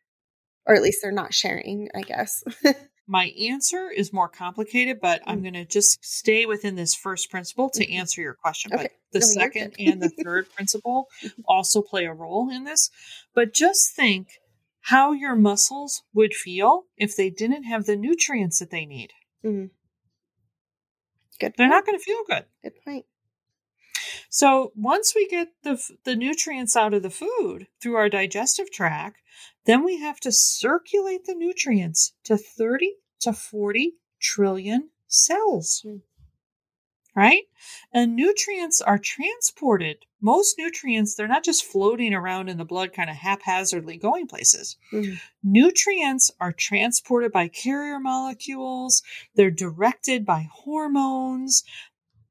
Or 0.66 0.74
at 0.74 0.82
least 0.82 1.00
they're 1.02 1.12
not 1.12 1.32
sharing, 1.34 1.88
I 1.94 2.02
guess. 2.02 2.42
My 3.06 3.26
answer 3.40 3.90
is 3.90 4.12
more 4.12 4.28
complicated, 4.28 5.00
but 5.00 5.20
I'm 5.26 5.38
Mm. 5.38 5.42
going 5.42 5.54
to 5.54 5.64
just 5.64 6.04
stay 6.04 6.46
within 6.46 6.76
this 6.76 6.94
first 6.94 7.30
principle 7.30 7.68
to 7.70 7.84
Mhm. 7.84 7.98
answer 7.98 8.20
your 8.20 8.34
question. 8.34 8.70
Okay. 8.72 8.82
But 8.84 8.92
the 9.12 9.20
No, 9.20 9.26
second 9.26 9.74
and 9.80 10.00
the 10.00 10.10
third 10.10 10.46
principle 10.54 11.08
also 11.46 11.82
play 11.82 12.04
a 12.04 12.12
role 12.12 12.50
in 12.50 12.64
this. 12.64 12.90
But 13.34 13.52
just 13.52 13.96
think 13.96 14.39
how 14.82 15.12
your 15.12 15.36
muscles 15.36 16.02
would 16.14 16.34
feel 16.34 16.84
if 16.96 17.16
they 17.16 17.30
didn't 17.30 17.64
have 17.64 17.86
the 17.86 17.96
nutrients 17.96 18.58
that 18.58 18.70
they 18.70 18.86
need. 18.86 19.12
Mm. 19.44 19.70
Good. 21.38 21.54
They're 21.56 21.66
point. 21.66 21.70
not 21.70 21.86
going 21.86 21.98
to 21.98 22.04
feel 22.04 22.22
good. 22.26 22.44
Good 22.62 22.84
point. 22.84 23.06
So 24.28 24.72
once 24.76 25.14
we 25.14 25.26
get 25.26 25.48
the 25.62 25.82
the 26.04 26.14
nutrients 26.14 26.76
out 26.76 26.94
of 26.94 27.02
the 27.02 27.10
food 27.10 27.66
through 27.80 27.96
our 27.96 28.08
digestive 28.08 28.70
tract, 28.70 29.20
then 29.66 29.84
we 29.84 29.98
have 29.98 30.20
to 30.20 30.32
circulate 30.32 31.24
the 31.24 31.34
nutrients 31.34 32.12
to 32.24 32.36
30 32.36 32.94
to 33.20 33.32
40 33.32 33.94
trillion 34.20 34.90
cells. 35.08 35.80
Hmm. 35.84 35.96
Right? 37.14 37.42
And 37.92 38.14
nutrients 38.14 38.80
are 38.80 38.98
transported. 38.98 40.04
Most 40.20 40.56
nutrients, 40.58 41.14
they're 41.14 41.26
not 41.26 41.44
just 41.44 41.64
floating 41.64 42.14
around 42.14 42.48
in 42.48 42.56
the 42.56 42.64
blood 42.64 42.92
kind 42.92 43.10
of 43.10 43.16
haphazardly 43.16 43.96
going 43.96 44.28
places. 44.28 44.76
Mhm. 44.92 45.18
Nutrients 45.42 46.30
are 46.40 46.52
transported 46.52 47.32
by 47.32 47.48
carrier 47.48 47.98
molecules. 47.98 49.02
They're 49.34 49.50
directed 49.50 50.24
by 50.24 50.48
hormones. 50.52 51.64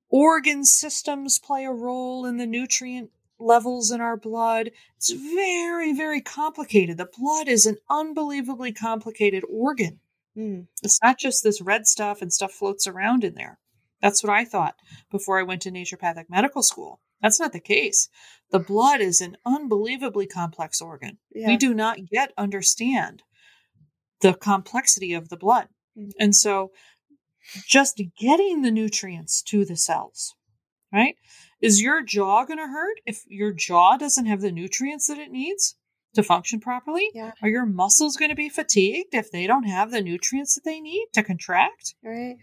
Organ 0.10 0.64
systems 0.64 1.40
play 1.40 1.66
a 1.66 1.72
role 1.72 2.26
in 2.26 2.38
the 2.38 2.48
nutrient 2.48 3.12
levels 3.38 3.92
in 3.92 4.02
our 4.02 4.18
blood. 4.18 4.72
It's 4.98 5.12
very, 5.12 5.94
very 5.94 6.22
complicated. 6.22 6.98
The 6.98 7.10
blood 7.18 7.48
is 7.48 7.66
an 7.66 7.78
unbelievably 7.90 8.74
complicated 8.74 9.44
organ. 9.50 10.00
Mm. 10.38 10.68
It's 10.84 11.00
not 11.02 11.20
just 11.20 11.44
this 11.44 11.62
red 11.62 11.88
stuff 11.88 12.22
and 12.22 12.32
stuff 12.32 12.54
floats 12.54 12.88
around 12.88 13.24
in 13.24 13.36
there. 13.36 13.60
That's 14.02 14.24
what 14.24 14.32
I 14.32 14.46
thought 14.46 14.76
before 15.12 15.40
I 15.40 15.44
went 15.44 15.62
to 15.64 15.72
naturopathic 15.72 16.26
medical 16.30 16.64
school. 16.64 17.02
That's 17.22 17.40
not 17.40 17.52
the 17.52 17.60
case. 17.60 18.10
The 18.52 18.60
blood 18.60 19.02
is 19.02 19.20
an 19.22 19.38
unbelievably 19.46 20.28
complex 20.28 20.82
organ 20.82 21.18
Yeah. 21.34 21.48
we 21.48 21.58
do 21.58 21.74
not 21.74 22.12
yet 22.12 22.32
understand 22.38 23.24
the 24.22 24.34
complexity 24.34 25.14
of 25.14 25.30
the 25.30 25.38
blood. 25.38 25.68
Mhm. 25.98 26.12
And 26.20 26.36
so 26.36 26.72
just 27.68 28.02
getting 28.18 28.62
the 28.62 28.72
nutrients 28.72 29.42
to 29.44 29.66
the 29.66 29.76
cells, 29.78 30.34
right? 30.94 31.16
Is 31.62 31.82
your 31.82 32.02
jaw 32.02 32.46
going 32.46 32.60
to 32.60 32.68
hurt 32.68 33.00
if 33.06 33.24
your 33.28 33.52
jaw 33.52 33.98
doesn't 33.98 34.26
have 34.28 34.42
the 34.42 34.52
nutrients 34.52 35.08
that 35.08 35.18
it 35.18 35.32
needs? 35.32 35.76
to 36.16 36.24
function 36.24 36.60
properly? 36.60 37.08
Yeah. 37.14 37.34
Are 37.44 37.50
your 37.50 37.68
muscles 37.68 38.18
going 38.18 38.30
to 38.30 38.36
be 38.36 38.50
fatigued 38.50 39.14
if 39.14 39.30
they 39.30 39.46
don't 39.46 39.66
have 39.66 39.92
the 39.92 40.02
nutrients 40.02 40.56
that 40.56 40.64
they 40.66 40.80
need 40.80 41.06
to 41.14 41.22
contract? 41.22 41.94
Right. 42.04 42.38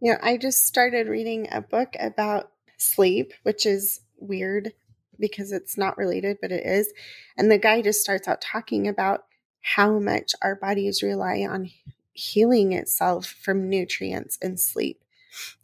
You 0.00 0.12
know, 0.12 0.18
I 0.22 0.36
just 0.36 0.66
started 0.66 1.08
reading 1.08 1.48
a 1.50 1.60
book 1.60 1.94
about 1.98 2.50
sleep, 2.76 3.32
which 3.42 3.66
is 3.66 4.00
weird 4.18 4.72
because 5.18 5.52
it's 5.52 5.78
not 5.78 5.98
related, 5.98 6.38
but 6.40 6.52
it 6.52 6.66
is. 6.66 6.92
And 7.36 7.50
the 7.50 7.58
guy 7.58 7.82
just 7.82 8.00
starts 8.00 8.26
out 8.26 8.40
talking 8.40 8.88
about 8.88 9.24
how 9.60 9.98
much 9.98 10.32
our 10.42 10.56
bodies 10.56 11.02
rely 11.02 11.46
on 11.48 11.70
healing 12.12 12.72
itself 12.72 13.26
from 13.26 13.70
nutrients 13.70 14.38
and 14.42 14.58
sleep. 14.58 15.02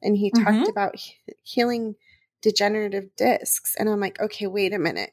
And 0.02 0.16
he 0.16 0.30
mm-hmm. 0.30 0.44
talked 0.44 0.68
about 0.68 0.96
he- 0.96 1.16
healing 1.42 1.96
degenerative 2.40 3.14
discs. 3.16 3.74
And 3.78 3.88
I'm 3.88 4.00
like, 4.00 4.20
okay, 4.20 4.46
wait 4.46 4.72
a 4.72 4.78
minute. 4.78 5.12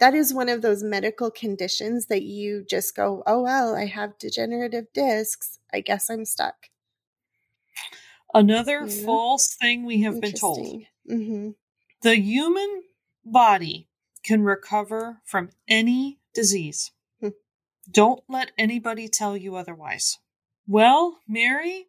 That 0.00 0.14
is 0.14 0.34
one 0.34 0.48
of 0.48 0.62
those 0.62 0.82
medical 0.82 1.30
conditions 1.30 2.06
that 2.06 2.22
you 2.22 2.64
just 2.68 2.96
go, 2.96 3.22
oh, 3.26 3.42
well, 3.42 3.74
I 3.74 3.86
have 3.86 4.18
degenerative 4.18 4.92
discs. 4.92 5.58
I 5.72 5.80
guess 5.80 6.10
I'm 6.10 6.24
stuck. 6.24 6.68
Another 8.34 8.84
yeah. 8.84 9.04
false 9.04 9.54
thing 9.54 9.86
we 9.86 10.02
have 10.02 10.20
been 10.20 10.32
told 10.32 10.82
mm-hmm. 11.08 11.50
the 12.02 12.16
human 12.16 12.82
body 13.24 13.88
can 14.24 14.42
recover 14.42 15.20
from 15.24 15.50
any 15.68 16.18
disease. 16.34 16.90
Hmm. 17.20 17.28
Don't 17.88 18.24
let 18.28 18.50
anybody 18.58 19.08
tell 19.08 19.36
you 19.36 19.54
otherwise. 19.54 20.18
Well, 20.66 21.18
Mari, 21.28 21.86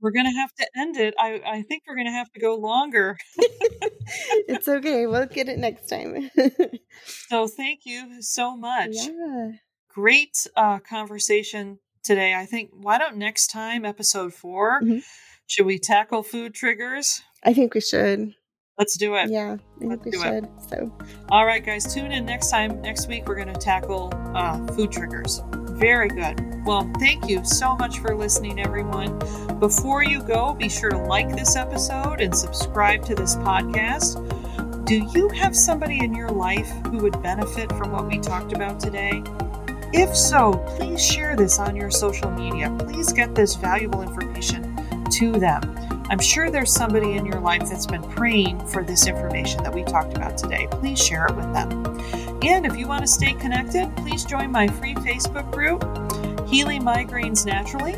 we're 0.00 0.10
going 0.10 0.26
to 0.26 0.32
have 0.32 0.52
to 0.54 0.66
end 0.76 0.96
it. 0.96 1.14
I, 1.18 1.42
I 1.46 1.62
think 1.62 1.84
we're 1.86 1.94
going 1.94 2.06
to 2.06 2.12
have 2.12 2.32
to 2.32 2.40
go 2.40 2.56
longer. 2.56 3.18
it's 3.36 4.66
okay. 4.66 5.06
We'll 5.06 5.26
get 5.26 5.48
it 5.48 5.58
next 5.58 5.88
time. 5.88 6.30
so, 7.04 7.46
thank 7.46 7.80
you 7.84 8.22
so 8.22 8.56
much. 8.56 8.90
Yeah. 8.92 9.52
Great 9.88 10.46
uh, 10.56 10.78
conversation 10.78 11.78
today. 12.02 12.34
I 12.34 12.46
think, 12.46 12.70
why 12.72 12.98
don't 12.98 13.16
next 13.16 13.48
time, 13.48 13.84
episode 13.84 14.32
4 14.32 14.82
mm-hmm. 14.82 14.98
Should 15.48 15.66
we 15.66 15.78
tackle 15.78 16.22
food 16.22 16.54
triggers? 16.54 17.22
I 17.42 17.54
think 17.54 17.74
we 17.74 17.80
should. 17.80 18.34
Let's 18.78 18.96
do 18.96 19.16
it. 19.16 19.30
Yeah, 19.30 19.54
I 19.54 19.78
think 19.78 19.90
Let's 19.90 20.04
we 20.04 20.12
should. 20.12 20.44
It. 20.44 20.50
So, 20.68 20.96
all 21.30 21.46
right, 21.46 21.64
guys, 21.64 21.92
tune 21.92 22.12
in 22.12 22.26
next 22.26 22.50
time. 22.50 22.80
Next 22.82 23.08
week, 23.08 23.26
we're 23.26 23.34
going 23.34 23.52
to 23.52 23.58
tackle 23.58 24.12
uh, 24.36 24.64
food 24.74 24.92
triggers. 24.92 25.40
Very 25.70 26.08
good. 26.08 26.64
Well, 26.64 26.88
thank 27.00 27.28
you 27.28 27.44
so 27.44 27.74
much 27.76 27.98
for 27.98 28.14
listening, 28.14 28.60
everyone. 28.60 29.18
Before 29.58 30.04
you 30.04 30.22
go, 30.22 30.52
be 30.52 30.68
sure 30.68 30.90
to 30.90 30.98
like 30.98 31.34
this 31.34 31.56
episode 31.56 32.20
and 32.20 32.36
subscribe 32.36 33.04
to 33.06 33.14
this 33.14 33.34
podcast. 33.36 34.84
Do 34.84 34.96
you 35.12 35.28
have 35.30 35.56
somebody 35.56 36.04
in 36.04 36.14
your 36.14 36.28
life 36.28 36.68
who 36.88 36.98
would 36.98 37.20
benefit 37.22 37.70
from 37.72 37.92
what 37.92 38.06
we 38.06 38.18
talked 38.18 38.52
about 38.52 38.78
today? 38.78 39.22
If 39.92 40.14
so, 40.14 40.52
please 40.76 41.04
share 41.04 41.34
this 41.34 41.58
on 41.58 41.74
your 41.74 41.90
social 41.90 42.30
media. 42.30 42.76
Please 42.80 43.12
get 43.12 43.34
this 43.34 43.56
valuable 43.56 44.02
information 44.02 44.77
to 45.12 45.32
them. 45.32 45.62
I'm 46.10 46.20
sure 46.20 46.50
there's 46.50 46.72
somebody 46.72 47.14
in 47.14 47.26
your 47.26 47.40
life 47.40 47.68
that's 47.68 47.86
been 47.86 48.02
praying 48.02 48.66
for 48.66 48.82
this 48.82 49.06
information 49.06 49.62
that 49.62 49.74
we 49.74 49.84
talked 49.84 50.16
about 50.16 50.38
today. 50.38 50.66
Please 50.70 50.98
share 50.98 51.26
it 51.26 51.36
with 51.36 51.52
them. 51.52 51.84
And 52.42 52.64
if 52.64 52.76
you 52.76 52.86
want 52.86 53.02
to 53.02 53.06
stay 53.06 53.34
connected, 53.34 53.94
please 53.96 54.24
join 54.24 54.50
my 54.50 54.68
free 54.68 54.94
Facebook 54.94 55.50
group, 55.52 55.82
Healing 56.48 56.82
Migraines 56.82 57.44
Naturally, 57.44 57.96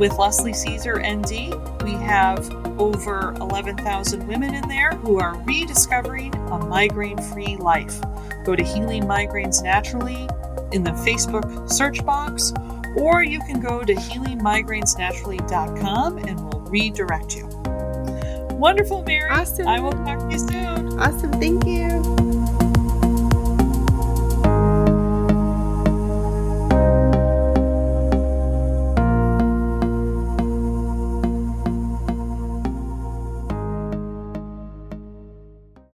with 0.00 0.18
Leslie 0.18 0.52
Cisar 0.52 0.98
ND. 0.98 1.54
We 1.84 1.92
have 1.92 2.50
over 2.80 3.34
11,000 3.40 4.26
women 4.26 4.54
in 4.54 4.68
there 4.68 4.92
who 4.92 5.20
are 5.20 5.38
rediscovering 5.42 6.34
a 6.34 6.58
migraine 6.58 7.22
free 7.22 7.56
life. 7.56 8.00
Go 8.44 8.56
to 8.56 8.64
Healing 8.64 9.04
Migraines 9.04 9.62
Naturally 9.62 10.28
in 10.72 10.82
the 10.82 10.90
Facebook 10.90 11.70
search 11.70 12.04
box, 12.04 12.52
or 12.96 13.22
you 13.22 13.40
can 13.40 13.60
go 13.60 13.82
to 13.82 13.94
healingmigrainesnaturally.com 13.94 16.18
and 16.18 16.40
we'll 16.40 16.60
redirect 16.62 17.36
you. 17.36 17.46
Wonderful, 18.56 19.02
Mari. 19.02 19.30
Awesome. 19.30 19.68
I 19.68 19.80
will 19.80 19.92
talk 19.92 20.20
to 20.20 20.30
you 20.30 20.38
soon. 20.38 20.98
Awesome. 20.98 21.32
Thank 21.32 21.66
you. 21.66 22.23